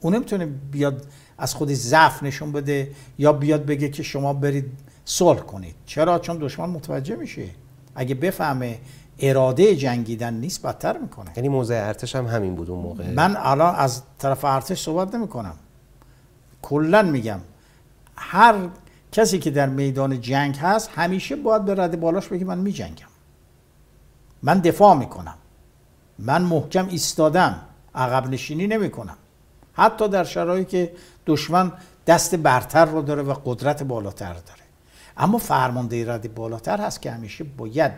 اون 0.00 0.14
نمی‌تونه 0.14 0.46
بیاد 0.46 1.06
از 1.38 1.54
خودی 1.54 1.74
ضعف 1.74 2.22
نشون 2.22 2.52
بده 2.52 2.90
یا 3.18 3.32
بیاد 3.32 3.66
بگه 3.66 3.88
که 3.88 4.02
شما 4.02 4.32
برید 4.32 4.70
صلح 5.04 5.40
کنید. 5.40 5.74
چرا؟ 5.86 6.18
چون 6.18 6.38
دشمن 6.38 6.70
متوجه 6.70 7.16
میشه. 7.16 7.48
اگه 7.94 8.14
بفهمه 8.14 8.78
اراده 9.18 9.76
جنگیدن 9.76 10.34
نیست 10.34 10.62
بدتر 10.62 10.98
می‌کنه. 10.98 11.30
یعنی 11.36 11.48
موضع 11.48 11.74
ارتش 11.86 12.16
هم 12.16 12.26
همین 12.26 12.54
بود 12.54 12.70
اون 12.70 12.82
موقع. 12.82 13.10
من 13.10 13.36
الان 13.38 13.74
از 13.74 14.02
طرف 14.18 14.44
ارتش 14.44 14.82
صحبت 14.82 15.14
نمی 15.14 15.28
کنم 15.28 15.54
کلا 16.62 17.02
میگم 17.02 17.38
هر 18.16 18.54
کسی 19.12 19.38
که 19.38 19.50
در 19.50 19.68
میدان 19.68 20.20
جنگ 20.20 20.56
هست 20.56 20.90
همیشه 20.94 21.36
باید 21.36 21.64
به 21.64 21.74
رد 21.74 22.00
بالاش 22.00 22.28
بگه 22.28 22.44
من 22.44 22.58
میجنگم. 22.58 23.06
من 24.42 24.58
دفاع 24.58 24.96
می‌کنم. 24.96 25.34
من 26.18 26.42
محکم 26.42 26.88
ایستادم. 26.88 27.60
عقب 27.94 28.30
نشینی 28.30 28.66
نمی‌کنم. 28.66 29.16
حتی 29.72 30.08
در 30.08 30.24
شرایطی 30.24 30.70
که 30.70 30.92
دشمن 31.26 31.72
دست 32.06 32.34
برتر 32.34 32.84
رو 32.84 33.02
داره 33.02 33.22
و 33.22 33.34
قدرت 33.44 33.82
بالاتر 33.82 34.32
داره. 34.32 34.61
اما 35.16 35.38
فرمانده 35.38 36.12
رد 36.12 36.34
بالاتر 36.34 36.80
هست 36.80 37.02
که 37.02 37.10
همیشه 37.10 37.44
باید 37.44 37.92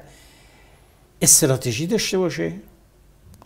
استراتژی 1.23 1.87
داشته 1.87 2.19
باشه 2.19 2.53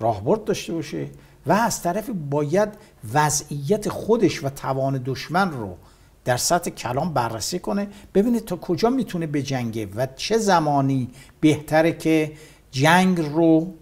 راهبرد 0.00 0.44
داشته 0.44 0.72
باشه 0.72 1.06
و 1.46 1.52
از 1.52 1.82
طرف 1.82 2.10
باید 2.30 2.68
وضعیت 3.14 3.88
خودش 3.88 4.44
و 4.44 4.48
توان 4.48 5.02
دشمن 5.04 5.50
رو 5.50 5.76
در 6.24 6.36
سطح 6.36 6.70
کلام 6.70 7.12
بررسی 7.12 7.58
کنه 7.58 7.88
ببینه 8.14 8.40
تا 8.40 8.56
کجا 8.56 8.90
می‌تونه 8.90 9.26
بجنگه 9.26 9.88
و 9.96 10.06
چه 10.16 10.38
زمانی 10.38 11.10
بهتره 11.40 11.92
که 11.92 12.32
جنگ 12.70 13.20
رو 13.20 13.74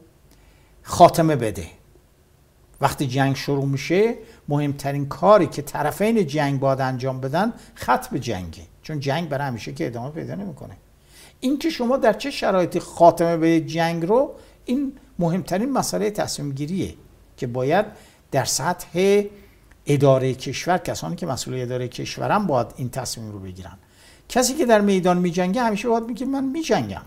خاتمه 0.82 1.36
بده. 1.36 1.66
وقتی 2.80 3.06
جنگ 3.06 3.36
شروع 3.36 3.64
میشه 3.64 4.14
مهمترین 4.48 5.08
کاری 5.08 5.46
که 5.46 5.62
طرفین 5.62 6.26
جنگ 6.26 6.60
باید 6.60 6.80
انجام 6.80 7.20
بدن 7.20 7.52
ختم 7.78 8.18
جنگه. 8.18 8.62
چون 8.86 9.00
جنگ 9.00 9.28
برای 9.28 9.46
همیشه 9.46 9.72
که 9.72 9.86
ادامه 9.86 10.10
پیدا 10.10 10.34
نمی‌کنه. 10.34 10.76
این 11.40 11.58
که 11.58 11.70
شما 11.70 11.96
در 11.96 12.12
چه 12.12 12.30
شرایطی 12.30 12.80
خاتمه 12.80 13.36
به 13.36 13.60
جنگ 13.60 14.06
رو 14.06 14.34
این 14.64 14.92
مهمترین 15.18 15.72
مسئله 15.72 16.10
تصمیم 16.10 16.52
گیریه 16.52 16.94
که 17.36 17.46
باید 17.46 17.86
در 18.30 18.44
سطح 18.44 19.22
اداره 19.86 20.34
کشور 20.34 20.78
کسانی 20.78 21.16
که 21.16 21.26
مسئول 21.26 21.62
اداره 21.62 21.88
کشورن 21.88 22.46
باید 22.46 22.66
این 22.76 22.90
تصمیم 22.90 23.32
رو 23.32 23.38
بگیرن. 23.38 23.78
کسی 24.28 24.54
که 24.54 24.66
در 24.66 24.80
میدان 24.80 25.18
میجنگه 25.18 25.62
همیشه 25.62 25.88
باید 25.88 26.04
میگه 26.04 26.26
من 26.26 26.44
میجنگم. 26.44 27.02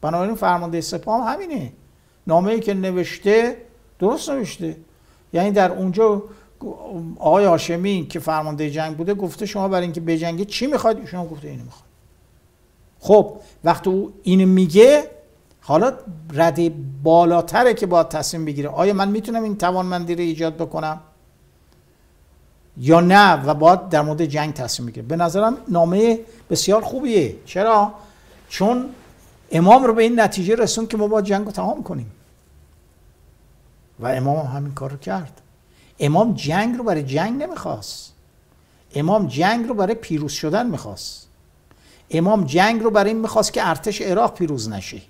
بنابراین 0.00 0.34
فرمانده 0.34 0.80
سپاه 0.80 1.26
هم 1.26 1.32
همینه. 1.32 1.72
نامه 2.26 2.52
ای 2.52 2.60
که 2.60 2.74
نوشته 2.74 3.56
درست 3.98 4.30
نوشته. 4.30 4.76
یعنی 5.32 5.50
در 5.50 5.72
اونجا 5.72 6.22
آقای 7.18 7.44
هاشمی 7.44 8.06
که 8.06 8.20
فرمانده 8.20 8.70
جنگ 8.70 8.96
بوده 8.96 9.14
گفته 9.14 9.46
شما 9.46 9.68
برای 9.68 9.82
اینکه 9.82 10.00
بجنگه 10.00 10.44
چی 10.44 10.66
می‌خواید؟ 10.66 11.06
شما 11.06 11.26
گفته 11.26 11.48
اینو 11.48 11.64
می‌خواد 11.64 11.88
خب 13.00 13.36
وقتی 13.64 13.90
او 13.90 14.12
اینو 14.22 14.46
میگه 14.46 15.10
حالا 15.60 15.92
رده 16.34 16.72
بالاتره 17.02 17.74
که 17.74 17.86
باید 17.86 18.08
تصمیم 18.08 18.44
بگیره. 18.44 18.68
آیا 18.68 18.94
من 18.94 19.08
می‌تونم 19.08 19.42
این 19.42 19.56
توانمندی 19.58 20.14
رو 20.14 20.20
ایجاد 20.20 20.56
بکنم؟ 20.56 21.00
یا 22.76 23.00
نه؟ 23.00 23.44
و 23.44 23.54
باید 23.54 23.88
در 23.88 24.02
مورد 24.02 24.24
جنگ 24.24 24.54
تصمیم 24.54 24.88
بگیره. 24.88 25.06
به 25.06 25.16
نظرم 25.16 25.56
نامه 25.68 26.20
بسیار 26.50 26.82
خوبیه. 26.82 27.36
چرا؟ 27.44 27.92
چون 28.48 28.88
امام 29.50 29.84
رو 29.84 29.94
به 29.94 30.02
این 30.02 30.20
نتیجه 30.20 30.54
رسون 30.54 30.86
که 30.86 30.96
ما 30.96 31.08
باید 31.08 31.24
جنگ 31.24 31.46
رو 31.46 31.52
تمام 31.52 31.82
کنیم. 31.82 32.10
و 34.00 34.06
امام 34.06 34.46
هم 34.46 34.56
همین 34.56 34.74
کار 34.74 34.90
رو 34.90 34.96
کرد. 34.96 35.40
امام 36.00 36.34
جنگ 36.34 36.76
رو 36.76 36.84
برای 36.84 37.02
جنگ 37.02 37.42
نمی‌خواست. 37.42 38.12
امام 38.94 39.26
جنگ 39.26 39.68
رو 39.68 39.74
برای 39.74 39.94
پیروز 39.94 40.32
شدن 40.32 40.66
می‌خواست. 40.70 41.28
امام 42.10 42.44
جنگ 42.44 42.82
رو 42.82 42.90
برای 42.90 43.10
این 43.10 43.20
می‌خواست 43.20 43.52
که 43.52 43.68
ارتش 43.68 44.02
عراق 44.02 44.34
پیروز 44.34 44.68
نشه. 44.68 45.02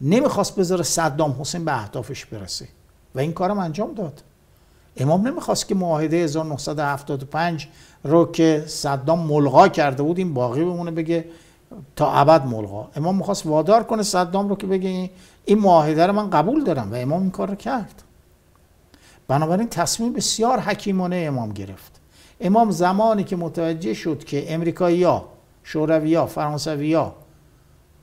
نمی‌خواست 0.00 0.56
بذاره 0.56 0.82
صدام 0.82 1.36
حسین 1.40 1.64
به 1.64 1.72
اهدافش 1.72 2.24
برسه. 2.24 2.68
و 3.14 3.20
این 3.20 3.32
کارم 3.32 3.58
انجام 3.58 3.94
داد. 3.94 4.22
امام 4.96 5.28
نمی‌خواست 5.28 5.68
که 5.68 5.74
معاهده 5.74 6.16
1975 6.16 7.68
رو 8.04 8.32
که 8.32 8.64
صدام 8.66 9.26
ملغا 9.26 9.68
کرده 9.68 10.02
بود 10.02 10.18
این 10.18 10.34
باقی 10.34 10.64
بمونه 10.64 10.90
بگه 10.90 11.24
تا 11.96 12.12
ابد 12.12 12.46
ملغا. 12.46 12.88
امام 12.96 13.16
می‌خواست 13.16 13.46
وادار 13.46 13.82
کنه 13.82 14.02
صدام 14.02 14.48
رو 14.48 14.56
که 14.56 14.66
بگه 14.66 15.10
این 15.44 15.58
معاهده 15.58 16.06
رو 16.06 16.12
من 16.12 16.30
قبول 16.30 16.64
دارم. 16.64 16.92
و 16.92 16.94
امام 16.94 17.22
این 17.22 17.30
کار 17.30 17.48
رو 17.48 17.54
کرد. 17.54 18.02
بنابراین 19.28 19.68
تصمیم 19.68 20.12
بسیار 20.12 20.60
حکیمانه 20.60 21.16
امام 21.16 21.52
گرفت. 21.52 22.00
امام 22.40 22.70
زمانی 22.70 23.24
که 23.24 23.36
متوجه 23.36 23.94
شد 23.94 24.24
که 24.24 24.54
امریکایی 24.54 25.02
ها 25.02 25.28
شوروی 25.62 26.14
ها 26.14 26.26
فرانسوی 26.26 26.94
ها 26.94 27.16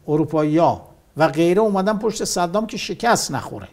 اروپایی 0.08 0.58
ها 0.58 0.90
و 1.18 1.28
غیره 1.28 1.62
اومدن 1.62 1.98
پشت 1.98 2.24
صدام 2.24 2.68
که 2.68 2.78
شکست 2.78 3.32
نخوره. 3.32 3.68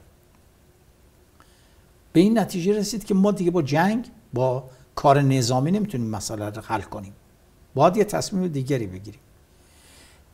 به 2.12 2.20
این 2.20 2.38
نتیجه 2.38 2.78
رسید 2.78 3.04
که 3.04 3.14
ما 3.14 3.30
دیگه 3.30 3.50
با 3.50 3.62
جنگ 3.62 4.08
با 4.32 4.64
کار 4.94 5.20
نظامی 5.20 5.70
نمی‌تونیم 5.70 6.06
مسئله 6.06 6.50
رو 6.50 6.62
حل 6.62 6.80
کنیم. 6.80 7.12
باید 7.74 7.96
یه 7.96 8.04
تصمیم 8.04 8.48
دیگری 8.48 8.86
بگیریم. 8.86 9.20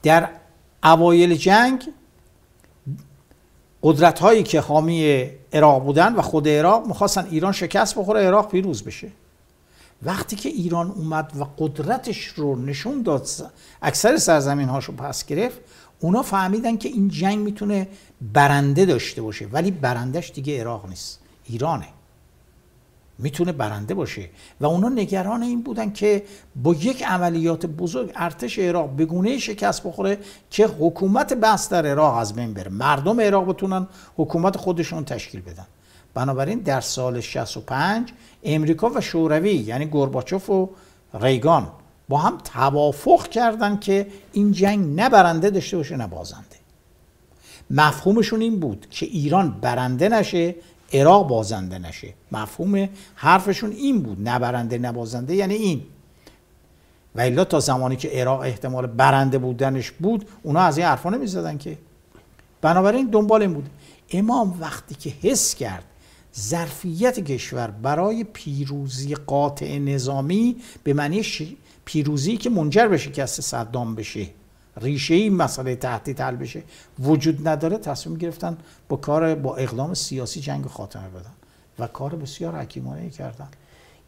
در 0.03 0.29
اوایل 0.85 1.35
جنگ 1.35 1.89
قدرت 3.83 4.19
هایی 4.19 4.43
که 4.43 4.61
حامی 4.61 5.31
عراق 5.53 5.83
بودن 5.83 6.15
و 6.15 6.23
خود 6.23 6.49
عراق 6.49 6.87
می‌خواستن 6.87 7.27
ایران 7.31 7.53
شکست 7.53 7.99
بخوره 7.99 8.21
عراق 8.21 8.51
پیروز 8.51 8.85
بشه. 8.85 9.09
وقتی 10.03 10.37
که 10.37 10.49
ایران 10.49 10.91
اومد 10.91 11.33
و 11.39 11.45
قدرتش 11.59 12.27
رو 12.27 12.57
نشون 12.57 13.03
داد 13.03 13.29
اکثر 13.83 14.17
سرزمین 14.17 14.69
هاشو 14.69 14.93
پس 14.93 15.27
گرفت 15.27 15.59
اونا 16.01 16.23
فهمیدن 16.23 16.77
که 16.77 16.89
این 16.89 17.09
جنگ 17.09 17.39
می‌تونه 17.39 17.89
برنده 18.33 18.85
داشته 18.85 19.23
باشه. 19.23 19.47
ولی 19.47 19.71
برندش 19.71 20.33
دیگه 20.35 20.61
عراق 20.61 20.89
نیست 20.89 21.21
ایرانه. 21.45 21.87
می‌تونه 23.19 23.53
برنده 23.53 23.95
باشه. 23.95 24.29
و 24.61 24.67
اونا 24.67 24.89
نگران 24.89 25.43
این 25.43 25.63
بودن 25.63 25.93
که 25.93 26.23
با 26.57 26.75
یک 26.75 27.03
عملیات 27.03 27.67
بزرگ 27.67 28.13
ارتش 28.15 28.59
عراق 28.59 28.91
به 28.91 29.05
گونه 29.05 29.39
شکست 29.39 29.83
بخوره 29.83 30.19
که 30.51 30.67
حکومت 30.67 31.33
بس 31.33 31.69
در 31.69 31.87
عراق 31.87 32.17
از 32.17 32.35
بین 32.35 32.55
بره. 32.55 32.71
مردم 32.71 33.21
عراق 33.21 33.49
بتونن 33.49 33.87
حکومت 34.17 34.57
خودشون 34.57 35.05
تشکیل 35.05 35.41
بدن. 35.41 35.67
بنابراین 36.15 36.59
در 36.59 36.81
سال 36.81 37.21
65 37.21 38.13
امریکا 38.45 38.91
و 38.91 39.01
شوروی 39.01 39.55
یعنی 39.55 39.87
گورباچوف 39.87 40.51
و 40.51 40.71
ریگان 41.15 41.69
با 42.09 42.19
هم 42.19 42.39
توافق 42.39 43.29
کردن 43.29 43.79
که 43.79 44.07
این 44.33 44.53
جنگ 44.53 45.01
نه 45.01 45.09
برنده 45.09 45.51
داشته 45.51 45.77
باشه 45.77 45.97
نه 45.97 46.07
بازنده. 46.07 46.59
مفهومشون 47.71 48.41
این 48.41 48.61
بود 48.61 48.87
که 48.91 49.07
ایران 49.07 49.51
برنده 49.61 50.09
نشه 50.09 50.55
عراق 50.93 51.29
بازنده 51.29 51.79
نشه. 51.79 52.15
مفهوم 52.33 52.89
حرفشون 53.15 53.71
این 53.71 54.03
بود 54.03 54.29
نبرنده 54.29 54.79
نبازنده 54.79 55.35
یعنی 55.35 55.55
این. 55.55 55.83
و 57.15 57.21
الا 57.21 57.45
تا 57.45 57.61
زمانی 57.61 57.97
که 57.97 58.09
عراق 58.09 58.41
احتمال 58.41 58.87
برنده 58.87 59.39
بودنش 59.39 59.91
بود 59.91 60.29
اونا 60.43 60.61
از 60.61 60.79
این 60.79 60.87
حرفا 60.87 61.11
نمی‌زدن 61.11 61.59
که. 61.59 61.79
بنابراین 62.61 63.07
دنبال 63.07 63.43
این 63.43 63.55
بود. 63.55 63.71
امام 64.11 64.57
وقتی 64.61 64.95
که 64.95 65.13
حس 65.23 65.55
کرد 65.55 65.85
ظرفیت 66.39 67.21
کشور 67.21 67.71
برای 67.71 68.25
پیروزی 68.25 69.15
قاطع 69.15 69.79
نظامی 69.79 70.57
به 70.85 70.95
معنی 70.95 71.23
پیروزی 71.85 72.37
که 72.37 72.51
منجر 72.51 72.89
به 72.89 72.99
شکست 72.99 73.41
صدام 73.41 73.95
بشه 73.95 74.27
ریشه 74.81 75.15
این 75.15 75.37
مسئله 75.37 75.77
تهدید 75.77 76.21
حل 76.21 76.37
بشه. 76.37 76.63
وجود 76.99 77.49
نداره 77.49 77.79
تصمیم 77.79 78.17
گرفتن 78.17 78.59
با 78.89 78.97
کار 78.97 79.35
با 79.35 79.57
اقدام 79.57 79.95
سیاسی 79.95 80.41
جنگ 80.41 80.67
خاتمه 80.67 81.09
بدن 81.09 81.33
و 81.79 81.87
کار 81.87 82.15
بسیار 82.17 82.55
حکیمانه 82.55 83.11
کردن. 83.11 83.49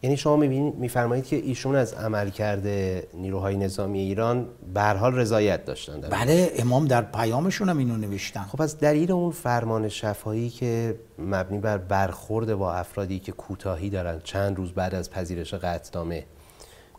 یعنی 0.03 0.17
شما 0.17 0.35
می‌بینید 0.35 0.75
میفرمایید 0.75 1.25
که 1.25 1.35
ایشون 1.35 1.75
از 1.75 1.93
عملکرد 1.93 2.67
نیروهای 3.13 3.57
نظامی 3.57 3.99
ایران 3.99 4.47
به 4.73 4.81
حال 4.81 5.15
رضایت 5.15 5.65
داشتن 5.65 6.01
بله 6.01 6.51
امام 6.55 6.85
در 6.85 7.01
پیامشون 7.01 7.69
هم 7.69 7.77
اینو 7.77 7.97
نوشتن. 7.97 8.43
خب 8.43 8.61
از 8.61 8.79
دلیل 8.79 9.11
اون 9.11 9.31
فرمان 9.31 9.89
شفاهی 9.89 10.49
که 10.49 10.99
مبنی 11.19 11.59
بر 11.59 11.77
برخورد 11.77 12.55
با 12.55 12.73
افرادی 12.73 13.19
که 13.19 13.31
کوتاهی 13.31 13.89
دارن 13.89 14.21
چند 14.23 14.57
روز 14.57 14.71
بعد 14.71 14.95
از 14.95 15.11
پذیرش 15.11 15.53
قطعنامه 15.53 16.25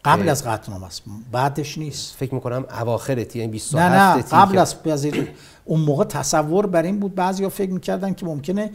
قبل 0.05 0.29
از 0.29 0.45
قطعنامه 0.45 0.87
است. 0.87 1.03
بعدش 1.33 1.79
نیست. 1.79 2.15
فکر 2.15 2.35
می‌کنم 2.35 2.65
اواخرت 2.81 3.37
یعنی 3.37 3.53
27 3.53 3.93
نه 3.93 4.17
نه 4.17 4.23
قبل 4.23 4.59
از 4.59 4.83
پذیر 4.83 5.31
اون 5.65 5.81
موقع 5.81 6.05
تصور 6.05 6.67
بر 6.67 6.83
این 6.83 7.01
بود 7.01 7.15
بعضیا 7.15 7.49
فکر 7.49 7.71
می‌کردن 7.71 8.15
که 8.15 8.27
ممکنه 8.27 8.71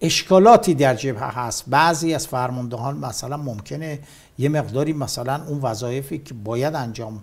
اشکالاتی 0.00 0.74
در 0.74 0.94
جبهه 0.94 1.38
هست. 1.38 1.64
بعضی 1.66 2.14
از 2.14 2.26
فرماندهان 2.26 2.96
مثلا 2.96 3.36
ممکنه 3.36 3.98
یه 4.38 4.48
مقداری 4.48 4.92
مثلا 4.92 5.44
اون 5.48 5.58
وظایفی 5.58 6.18
که 6.18 6.34
باید 6.34 6.74
انجام 6.74 7.22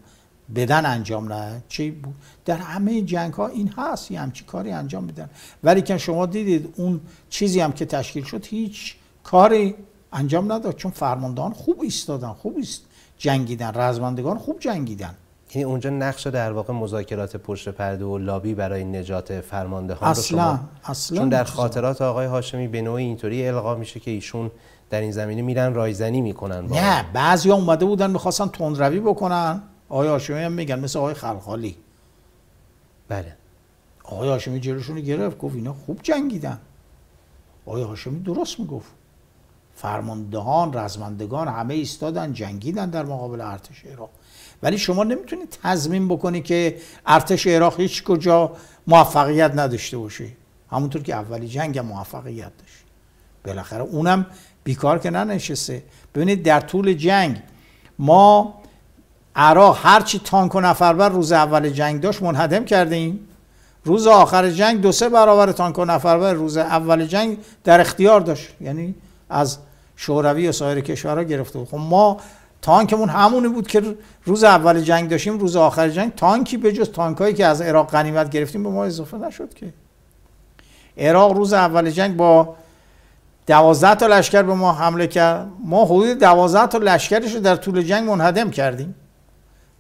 بدن 0.56 0.86
انجام 0.86 1.34
نه. 1.34 1.64
چی 1.68 1.91
بود؟ 1.91 2.16
در 2.45 2.58
همه 2.58 3.02
جنگ 3.02 3.34
ها 3.34 3.47
این 3.47 3.74
هست 3.78 4.12
یه 4.12 4.20
همچی 4.20 4.45
کاری 4.45 4.72
انجام 4.72 5.08
بدن. 5.08 5.30
ولی 5.64 5.82
که 5.82 5.97
شما 5.97 6.26
دیدید 6.26 6.74
اون 6.78 7.02
چیزی 7.30 7.60
هم 7.60 7.72
که 7.72 7.86
تشکیل 7.86 8.24
شد 8.24 8.45
هیچ 8.45 8.95
کاری 9.24 9.76
انجام 10.14 10.52
نداد 10.52 10.76
چون 10.76 10.91
فرماندهان 10.91 11.54
خوب 11.54 11.82
ایستادن 11.82 12.34
خوب 12.34 12.58
است 12.60 12.82
جنگیدن 13.22 13.72
رزمندگان 13.76 14.38
خوب 14.38 14.59
جنگیدن. 14.59 15.15
یعنی 15.55 15.63
اونجا 15.63 15.89
نقش 15.89 16.28
در 16.28 16.51
واقع 16.51 16.74
مذاکرات 16.74 17.38
پشت 17.38 17.69
پرده 17.69 18.05
و 18.05 18.17
لابی 18.17 18.53
برای 18.53 18.84
نجات 18.84 19.41
فرماندهان 19.41 20.09
اصلا 20.09 20.51
رو 20.51 20.57
شما 20.57 20.69
اصلا 20.84 21.17
چون 21.17 21.30
در 21.30 21.43
خاطرات 21.43 22.01
آقای 22.01 22.26
هاشمی 22.26 22.67
به 22.67 22.82
نوعی 22.82 23.05
اینطوری 23.05 23.47
القا 23.47 23.76
میشه 23.76 23.99
که 23.99 24.11
ایشون 24.11 24.51
در 24.89 25.01
این 25.01 25.11
زمینه 25.11 25.41
میرن 25.41 25.74
رایزنی 25.74 26.22
می‌کنن 26.22 26.67
با 26.67 26.76
نه 26.76 27.05
بعضیا 27.13 27.55
اومده 27.55 27.86
بودن 27.86 28.11
می‌خواستن 28.11 28.47
تندروی 28.47 28.99
بکنن. 28.99 29.61
آقای 29.89 30.07
هاشمی 30.07 30.39
هم 30.39 30.51
میگن 30.51 30.80
مثل 30.80 30.99
آقای 30.99 31.13
خلخالی. 31.13 31.76
بله. 33.07 33.36
آقای 34.03 34.30
هاشمی 34.30 34.59
جلوشون 34.59 34.99
گرفت 34.99 35.38
گفت 35.38 35.55
اینا 35.55 35.74
خوب 35.74 35.99
جنگیدن. 36.03 36.59
آقای 37.65 37.84
هاشمی 37.84 38.19
درست 38.19 38.59
می‌گفت. 38.59 38.91
فرماندهان 39.82 40.74
رزمندگان 40.74 41.48
همه 41.48 41.74
ایستادن 41.74 42.34
جنگیدن 42.34 42.90
در 42.90 43.06
مقابل 43.06 43.42
ارتش 43.42 43.86
عراق. 43.86 44.10
ولی 44.64 44.78
شما 44.78 45.04
نمی‌تونید 45.04 45.58
تضمین 45.64 46.08
بکنی 46.08 46.42
که 46.42 46.78
ارتش 47.06 47.48
عراق 47.48 47.80
هیچ 47.80 48.04
کجا 48.04 48.52
موفقیت 48.88 49.52
نداشته 49.56 49.98
باشه. 49.98 50.28
همونطور 50.72 51.02
که 51.04 51.16
اولی 51.16 51.48
جنگ 51.48 51.80
موفقیت 51.80 52.52
داشت. 52.58 52.84
بالاخره 53.46 53.82
اونم 53.82 54.26
بیکار 54.64 55.00
که 55.00 55.10
ننشسته. 55.10 55.84
ببینید 56.16 56.44
در 56.44 56.60
طول 56.60 56.94
جنگ 56.94 57.42
ما 58.00 58.62
عراق 59.36 59.80
هرچی 59.84 60.20
تانک 60.20 60.56
و 60.56 60.62
نفربر 60.62 61.10
روز 61.10 61.32
اول 61.32 61.70
جنگ 61.70 62.02
داشت 62.02 62.22
منهدم 62.22 62.66
کرده 62.66 62.96
ایم 62.96 63.28
روز 63.84 64.08
آخر 64.08 64.50
جنگ 64.50 64.82
دو 64.82 64.92
سه 64.92 65.10
برابر 65.10 65.52
تانک 65.52 65.80
و 65.80 65.86
نفربر 65.86 66.34
روز 66.34 66.58
اول 66.58 67.06
جنگ 67.06 67.38
در 67.64 67.82
اختیار 67.82 68.22
داشت. 68.22 68.50
یعنی 68.62 68.96
از 69.30 69.58
شوروی 70.02 70.47
و 70.47 70.52
سایر 70.52 70.82
کشورها 70.82 71.24
گرفته 71.24 71.60
بود. 71.60 71.68
خب 71.68 71.78
ما 71.78 72.18
تانکمون 72.62 73.10
همونی 73.10 73.47
بود 73.47 73.68
که 73.68 73.95
روز 74.26 74.43
اول 74.43 74.82
جنگ 74.82 75.10
داشتیم 75.10 75.39
روز 75.39 75.56
آخر 75.56 75.89
جنگ 75.89 76.16
تانکی 76.16 76.58
به 76.58 76.74
جز 76.74 76.91
تانکایی 76.91 77.34
که 77.34 77.45
از 77.45 77.62
عراق 77.62 77.91
غنیمت 77.91 78.30
گرفتیم 78.30 78.64
به 78.64 78.70
ما 78.70 78.86
اضافه 78.86 79.18
نشد 79.18 79.54
که. 79.54 79.74
عراق 80.97 81.32
روز 81.32 81.54
اول 81.54 81.89
جنگ 81.89 82.18
با 82.18 82.56
دوازده 83.47 83.95
تا 83.95 84.08
لشکر 84.08 84.43
به 84.43 84.54
ما 84.54 84.74
حمله 84.74 85.08
کرد. 85.08 85.47
ما 85.66 85.86
حدود 85.86 86.20
دوازده 86.20 86.68
تا 86.68 86.78
لشکرش 86.78 87.34
رو 87.34 87.39
در 87.39 87.56
طول 87.56 87.82
جنگ 87.82 88.10
منهدم 88.10 88.49
کردیم. 88.49 88.95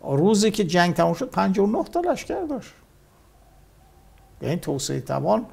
روزی 0.01 0.51
که 0.51 0.63
جنگ 0.63 0.93
تموم 0.93 1.13
شد 1.13 1.29
59 1.29 1.83
تا 1.83 1.99
لشکر 1.99 2.45
داشت. 2.49 2.71
به 4.39 4.49
این 4.49 4.59
توسعه 4.59 4.99
توان 4.99 5.45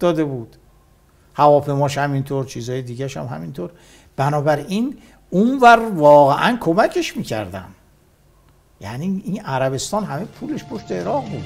داده 0.00 0.24
بود. 0.24 0.56
هواپیماش 1.38 1.98
همینطور 1.98 2.44
چیزهای 2.44 2.82
دیگه 2.82 3.08
هم 3.08 3.26
همینطور. 3.26 3.70
بنابراین 4.18 4.96
اونور 5.30 5.78
واقعا 5.94 6.56
کمکش 6.60 7.16
می‌کردن 7.16 7.68
یعنی 8.80 9.22
این 9.24 9.40
عربستان 9.40 10.04
همه 10.04 10.24
پولش 10.24 10.64
پشت 10.64 10.92
عراق 10.92 11.24
بود. 11.24 11.44